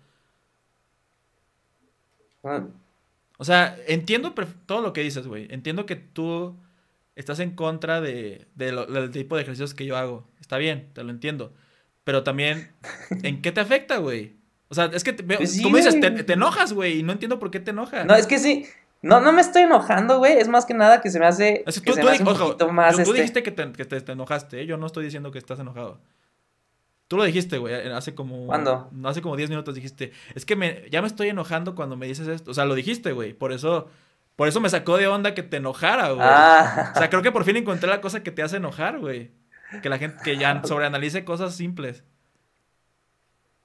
[3.39, 4.35] O sea, entiendo
[4.67, 5.47] todo lo que dices, güey.
[5.51, 6.57] Entiendo que tú
[7.15, 10.27] estás en contra de, de lo- del tipo de ejercicios que yo hago.
[10.49, 11.53] Está bien, te lo entiendo.
[12.05, 12.73] Pero también,
[13.23, 14.39] ¿en qué te afecta, güey?
[14.69, 17.03] O sea, es que te- Pues sí, tú me dices, te, te enojas, güey, y
[17.03, 18.07] no entiendo por qué te enojas.
[18.07, 18.65] No, es que sí.
[19.03, 20.39] No, no me estoy enojando, güey.
[20.39, 21.63] Es más que nada que se me hace.
[21.67, 22.93] Es que que tú, se tú me hace un ojo, poquito más.
[22.97, 24.67] tú- tú este, dijiste que, te, que te- te enojaste, ¿eh?
[24.67, 26.01] yo no estoy diciendo que estás enojado.
[27.09, 28.47] Tú lo dijiste, güey, hace como...
[28.47, 28.91] ¿Cuándo?
[29.05, 32.27] Hace como 10 minutos dijiste, es que me, ya me estoy enojando cuando me dices
[32.27, 32.51] esto.
[32.51, 33.89] O sea, lo dijiste, güey, por eso,
[34.37, 36.27] por eso me sacó de onda que te enojara, güey.
[36.27, 36.93] Ah.
[36.95, 39.31] O sea, creo que por fin encontré la cosa que te hace enojar, güey.
[39.83, 42.05] Que la gente, que ya sobreanalice cosas simples.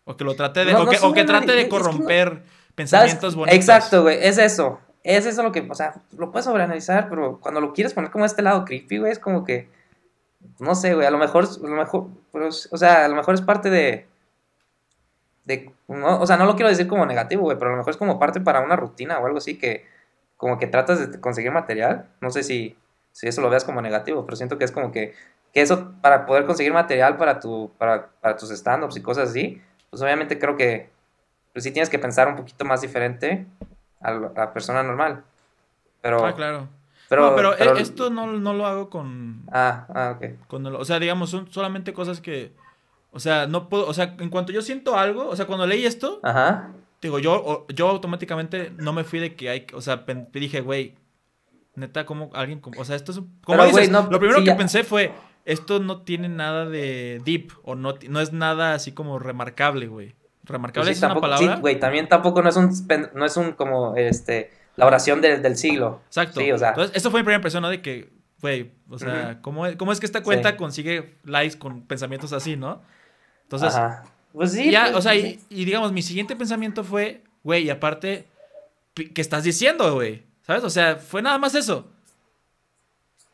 [0.05, 1.67] O que lo trate de, No, o, no que, o que sobreanalice, trate de es
[1.67, 2.43] que no- corromper
[2.75, 3.55] pensamientos bonitos.
[3.57, 4.17] Exacto, güey.
[4.21, 4.79] Es eso.
[5.03, 5.65] Es eso lo que.
[5.69, 9.11] O sea, lo puedes sobreanalizar, pero cuando lo quieres poner como este lado creepy, güey,
[9.11, 9.69] es como que.
[10.59, 11.07] No sé, güey.
[11.07, 11.45] A lo mejor.
[11.45, 14.07] A lo mejor pero es- o sea, a lo mejor es parte de.
[15.45, 17.91] De, no, o sea, no lo quiero decir como negativo, güey, pero a lo mejor
[17.91, 19.85] es como parte para una rutina o algo así que
[20.37, 22.07] como que tratas de conseguir material.
[22.21, 22.77] No sé si,
[23.11, 25.13] si eso lo veas como negativo, pero siento que es como que,
[25.53, 29.61] que eso para poder conseguir material para, tu, para, para tus stand-ups y cosas así,
[29.89, 30.89] pues obviamente creo que
[31.53, 33.45] pues sí tienes que pensar un poquito más diferente
[34.01, 35.23] a la persona normal.
[36.01, 36.67] Pero, Ah, claro.
[37.07, 40.47] pero, no, pero, pero- eh, esto no, no lo hago con, Ah, ah, ok.
[40.47, 42.51] con el- o sea, digamos, son solamente cosas que,
[43.11, 45.85] o sea, no puedo, o sea, en cuanto yo siento algo, o sea, cuando leí
[45.85, 46.71] esto, Ajá.
[47.01, 50.03] digo, yo, yo automáticamente no me fui de que hay, o sea,
[50.33, 50.95] dije, güey,
[51.75, 54.57] neta, como alguien, como- o sea, esto es, como dices, no, lo primero que ya.
[54.57, 55.11] pensé fue,
[55.45, 60.15] esto no tiene nada de deep, o no, no es nada así como remarcable, güey.
[60.45, 61.61] Remarcable Pues sí, es una tampoco- sí, palabra.
[61.61, 62.71] güey, también tampoco no es un,
[63.13, 66.01] no es un como, este, la oración del, del siglo.
[66.07, 66.39] Exacto.
[66.41, 66.69] Sí, o sea.
[66.69, 67.69] Entonces, eso fue mi primera impresión, ¿no?
[67.69, 68.09] De que,
[68.41, 70.55] güey, o sea, ¿cómo, es, ¿cómo es que esta cuenta Sí.
[70.57, 72.81] consigue likes con pensamientos así, no?
[73.43, 74.03] Entonces, Ajá.
[74.33, 74.71] Pues sí.
[74.71, 78.25] ya, pues, o sea, y, y digamos, mi siguiente pensamiento fue, güey, y aparte,
[78.95, 80.23] ¿qué estás diciendo, güey?
[80.41, 80.63] ¿Sabes?
[80.63, 81.89] O sea, fue nada más eso.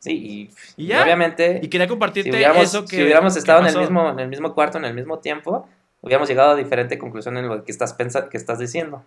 [0.00, 1.02] Sí, y, Y y ya.
[1.04, 2.96] obviamente, Y quería si compartirte hubiéramos, eso que.
[2.96, 5.68] si hubiéramos estado en el, mismo, en el mismo cuarto, en el mismo tiempo,
[6.00, 9.04] hubiéramos llegado a diferente conclusión en lo que estás, pensa que estás diciendo.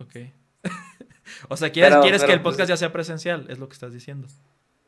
[0.00, 0.16] Ok.
[1.48, 3.74] o sea, quieres, Pero- quieres que el podcast pues- ya sea presencial, es lo que
[3.74, 4.28] estás diciendo.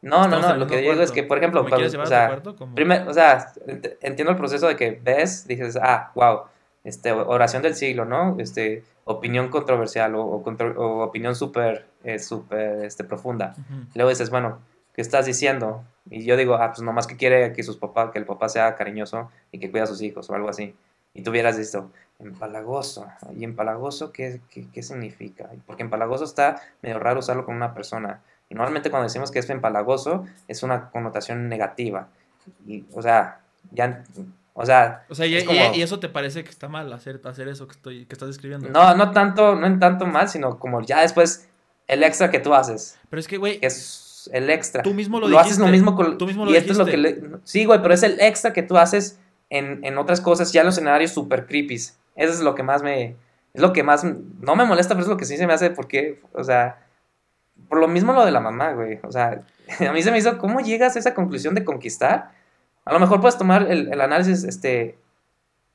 [0.02, 2.10] No, no, no, lo que digo es que, por ejemplo, ¿Me cuando- quieres llevar o
[2.10, 2.56] sea, cuarto?
[2.74, 6.40] Primer- o sea, ent- entiendo el proceso de que ves, dices, ah, wow,
[6.84, 8.36] este, oración del siglo, ¿no?
[8.38, 13.54] Este, opinión controversial o, o opinión súper, eh, súper, este, profunda.
[13.58, 13.86] Ujú.
[13.94, 14.60] Luego dices, bueno,
[14.94, 15.82] ¿qué estás diciendo?
[16.10, 18.74] Y yo digo, ah, pues nomás que quiere que sus papás, que el papá sea
[18.76, 20.74] cariñoso y que cuida a sus hijos o algo así.
[21.14, 23.06] Y tú hubieras visto, empalagoso.
[23.36, 25.48] ¿Y empalagoso qué, qué, qué significa?
[25.66, 28.20] Porque empalagoso está medio raro usarlo con una persona.
[28.48, 32.08] Y normalmente cuando decimos que es empalagoso es una connotación negativa.
[32.66, 33.40] Y, o sea,
[33.70, 34.04] ya,
[34.52, 35.04] o sea...
[35.08, 37.48] O sea, y, es y- como- y eso te parece que está mal hacer, hacer
[37.48, 38.68] eso que, estoy, que estás describiendo.
[38.68, 41.48] No, no tanto, no en tanto mal, sino como ya después
[41.88, 44.82] el extra que tú haces, Pero es que, güey, es el extra.
[44.82, 46.16] tú mismo lo, Lo, haces lo mismo con...
[46.18, 48.52] Tú mismo lo y esto es lo que le- Sí, güey, pero es el extra
[48.52, 49.18] que tú haces
[49.50, 51.98] en, en otras cosas, ya en los escenarios super creepies.
[52.16, 53.16] Eso es lo que más me...
[53.52, 54.02] Es lo que más...
[54.04, 56.80] No me molesta, pero es lo que sí se me hace porque, o sea...
[57.68, 58.98] Por lo mismo lo de la mamá, güey.
[59.02, 59.42] O sea,
[59.88, 62.32] a mí se me hizo, ¿cómo llegas a esa conclusión de conquistar?
[62.86, 64.96] A lo mejor puedes tomar el, el análisis, este,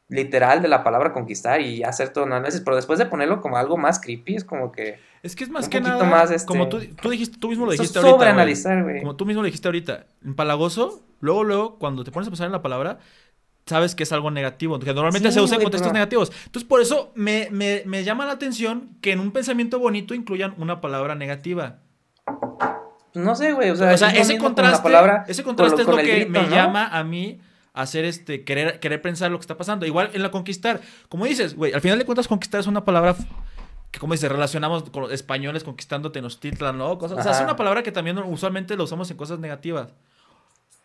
[0.10, 3.58] literal de la palabra conquistar y hacer todo un análisis, pero después de ponerlo como
[3.58, 5.00] algo más creepy, es como que...
[5.22, 7.66] Es que es más un que nada, más, este, como tú, tú dijiste, tú mismo
[7.66, 9.00] lo dijiste es ahorita, sobreanalizar, güey.
[9.02, 12.54] Como tú mismo lo dijiste ahorita, empalagoso, luego, luego, cuando te pones a pensar en
[12.54, 12.98] la palabra,
[13.66, 16.32] sabes que es algo negativo, que normalmente Sí, se usa en contextos pero- negativos.
[16.46, 20.56] Entonces, por eso me, me, me llama la atención que en un pensamiento bonito incluyan
[20.58, 21.80] una palabra negativa.
[23.14, 25.82] No sé, güey, o sea, O sea, ese con contraste, la palabra, ese con contraste
[25.82, 26.50] es con lo que grito, me ¿no?
[26.56, 27.40] llama a mí
[27.82, 29.86] hacer este, querer, querer pensar lo que está pasando.
[29.86, 33.16] Igual en la conquistar, como dices, güey, al final de cuentas conquistar es una palabra
[33.92, 36.98] que, como dices, relacionamos con los españoles conquistando Tenochtitlan, ¿no?
[36.98, 39.90] Cosas, o sea, es una palabra que también usualmente lo usamos en cosas negativas.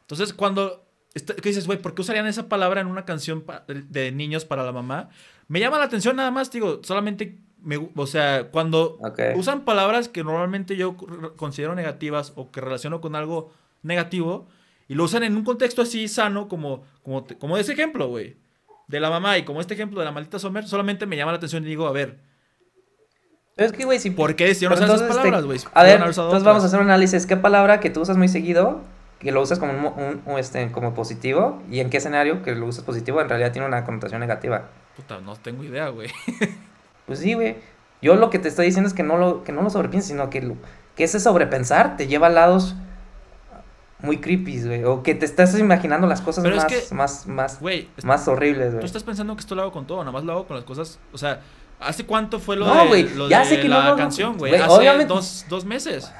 [0.02, 0.84] Entonces, cuando
[1.14, 4.64] está- que dices, güey, ¿por qué usarían esa palabra en una canción de, niños para
[4.64, 5.08] la mamá?
[5.48, 9.20] Me llama la atención nada más, digo, solamente, me, o sea, cuando Ok.
[9.36, 10.96] usan palabras que normalmente yo
[11.36, 13.52] considero negativas o que relaciono con algo
[13.82, 14.48] negativo
[14.88, 18.36] y lo usan en un contexto así sano como, como, como ese ejemplo, güey,
[18.88, 21.38] de la mamá y como este ejemplo de la maldita Sommer, solamente me llama la
[21.38, 22.18] atención y digo, a ver,
[23.56, 24.10] es que, güey, si...
[24.10, 25.60] ¿por qué decidieron usar esas palabras, este, güey?
[25.74, 27.24] A ver, entonces vamos a hacer un análisis.
[27.26, 28.80] ¿Qué palabra que tú usas muy seguido,
[29.20, 32.42] que lo usas como, un, mo- un- un, este, como positivo, y en qué escenario
[32.42, 34.70] que lo usas positivo en realidad tiene una connotación negativa?
[34.96, 36.10] Puta, no tengo idea, güey.
[37.06, 37.56] Pues sí, güey.
[38.00, 40.30] Yo lo que te estoy diciendo es que no lo, que no lo sobrepienses, sino
[40.30, 40.56] que, lo-
[40.96, 42.74] que ese sobrepensar te lleva a lados
[44.00, 44.84] muy creepy, güey.
[44.84, 48.04] O que te estás imaginando las cosas Pero es más, que- más, más, Güey, es-
[48.04, 48.84] más horribles, tú güey.
[48.86, 50.98] estás pensando que esto lo hago con todo, nada más lo hago con las cosas,
[51.12, 51.40] o sea,
[51.80, 53.96] ¿hace cuánto fue lo No, de, lo ya de sé que la no, no.
[53.96, 54.54] canción, güey?
[54.54, 56.10] Hace obviamente- dos, dos meses.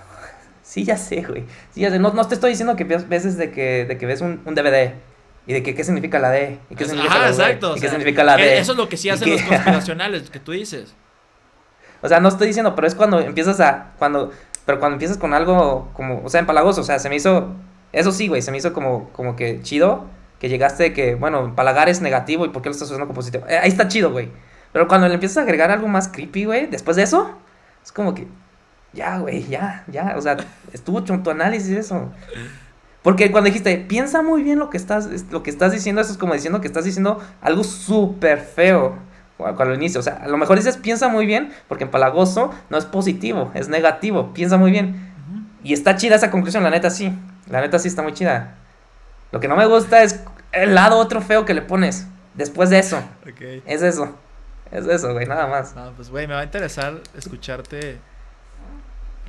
[0.63, 1.45] Sí, ya sé, güey.
[1.73, 1.99] Sí, ya sé.
[1.99, 4.95] No, no te estoy diciendo que veces de que, de que ves un, un DVD
[5.47, 7.73] y de que qué significa la D y qué significa Ajá, la exacto.
[7.73, 8.59] o y qué sea, significa la eh, D.
[8.61, 10.95] Eso es lo que sí hacen los conspiracionales, que tú dices.
[12.01, 14.31] O sea, no estoy diciendo, pero es cuando empiezas a cuando
[14.67, 17.49] pero cuando empiezas con algo como, o sea, empalagoso, o sea, se me hizo
[17.93, 20.07] eso sí, güey, se me hizo como como que chido
[20.41, 23.47] que llegaste que, bueno, empalagar es negativo y por qué lo estás usando como positivo.
[23.49, 24.31] Eh, ahí está chido, güey.
[24.73, 27.31] Pero cuando le empiezas a agregar algo más creepy, güey, después de eso,
[27.83, 28.27] es como que
[28.93, 30.37] ya, güey, ya, ya, o sea,
[30.73, 32.11] estuvo tu, análisis eso.
[33.03, 36.13] Porque cuando dijiste, piensa muy bien lo que estás, es- lo que estás diciendo, eso
[36.13, 38.97] es como diciendo que estás diciendo algo súper feo
[39.37, 40.01] cu- cuando inicio.
[40.01, 43.69] O sea, a lo mejor dices, piensa muy bien, porque empalagoso no es positivo, es
[43.69, 45.13] negativo, piensa muy bien.
[45.63, 47.13] Y está chida esa conclusión, la neta sí.
[47.49, 48.55] La neta sí está muy chida.
[49.33, 52.07] Lo que no me gusta es el lado otro feo que le pones.
[52.35, 52.99] Después de eso.
[53.23, 53.63] Ok.
[53.67, 54.17] Es eso.
[54.71, 55.75] Es eso, güey, nada más.
[55.75, 57.99] No, pues, güey, me va a interesar escucharte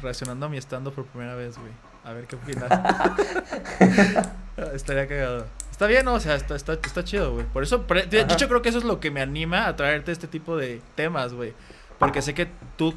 [0.02, 1.72] reaccionando a mi estando por primera vez, güey.
[2.04, 2.70] A ver qué opinas.
[4.74, 5.46] Estaría cagado.
[5.76, 6.14] Está bien, ¿no?
[6.14, 7.46] O sea, está, está, está chido, güey.
[7.48, 7.80] Por eso,
[8.10, 10.82] de hecho, creo que eso es lo que me anima a traerte este tipo de
[10.96, 11.52] temas, güey.
[12.00, 12.48] Porque sé que
[12.78, 12.96] tú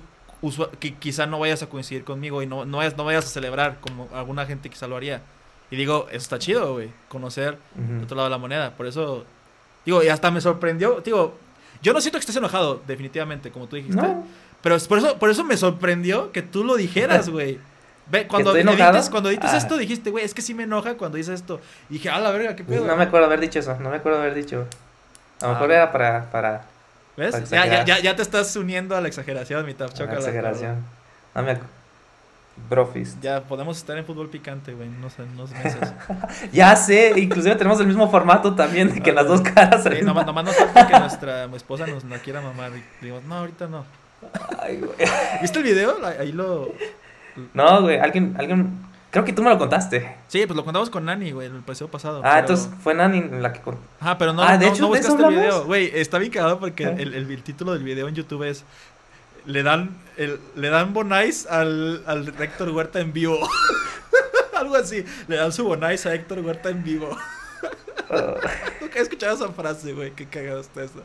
[0.79, 3.81] que quizá no vayas a coincidir conmigo y no, no, vayas, no vayas a celebrar
[3.81, 5.23] como alguna gente quizá lo haría.
[5.73, 6.93] Y digo, eso está chido, güey.
[7.09, 8.71] Conocer el otro lado de la moneda.
[8.77, 9.25] Por eso,
[9.85, 11.01] digo, y hasta me sorprendió.
[11.01, 11.37] Digo,
[11.83, 14.01] yo no siento que estés enojado, definitivamente, como tú dijiste.
[14.01, 14.25] No,
[14.63, 17.59] Pero es por eso, por eso me sorprendió que tú lo dijeras, güey.
[18.11, 19.57] Ve, cuando edites, cuando edites Ah.
[19.59, 21.61] esto, dijiste, güey, es que sí me enoja cuando dices esto.
[21.91, 22.87] Y dije, a la verga, qué pedo.
[22.87, 23.77] no me acuerdo haber dicho eso.
[23.81, 24.67] No me acuerdo haber dicho.
[25.41, 25.53] A lo Ah.
[25.55, 26.63] mejor era para, para,
[27.17, 27.33] ¿Ves?
[27.33, 30.17] para Ya, ya, ya, ya te estás uniendo a la exageración, mi tap chocolate.
[30.19, 30.77] exageración.
[31.35, 31.63] No me acu-
[32.69, 33.21] Brofist.
[33.23, 35.93] Ya podemos estar en fútbol picante, güey, en unos, meses.
[36.53, 39.85] Ya sé, inclusive tenemos el mismo formato también, de que Ah, las dos caras.
[39.85, 42.73] Sí, nomás, nomás nos falta que nuestra esposa nos la quiera mamar.
[42.75, 43.85] Y digamos, no, ahorita no.
[44.61, 44.93] Ay, güey.
[45.41, 45.99] ¿Viste el video?
[46.19, 46.73] Ahí lo.
[47.55, 48.79] No, güey, alguien, alguien,
[49.11, 50.17] creo que tú me lo contaste.
[50.29, 52.19] Sí, pues lo contamos con Nani, güey, en el paseo pasado.
[52.25, 53.61] Ah, pero- entonces fue Nani la que
[54.01, 55.65] Ajá, pero no, Ah, de no, hecho, no ¿de eso buscaste el video.
[55.65, 56.95] Güey, está bien cagado porque Ah.
[56.99, 58.65] el, el- el título del video en YouTube es.
[59.47, 63.39] Le dan, el, le dan bonais al, al Héctor Huerta en vivo.
[64.55, 65.05] Algo así.
[65.27, 67.09] Le dan su bonais a Héctor Huerta en vivo.
[68.81, 70.11] Nunca he escuchado esa frase, güey.
[70.13, 71.03] Qué cagado está eso.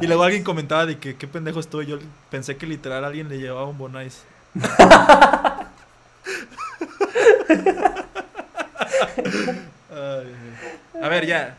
[0.00, 1.86] Y luego alguien comentaba de que qué pendejo estoy.
[1.86, 1.98] Yo
[2.30, 4.24] pensé que literal alguien le llevaba un bonais.
[9.90, 10.34] Ay,
[11.00, 11.56] a ver, ya.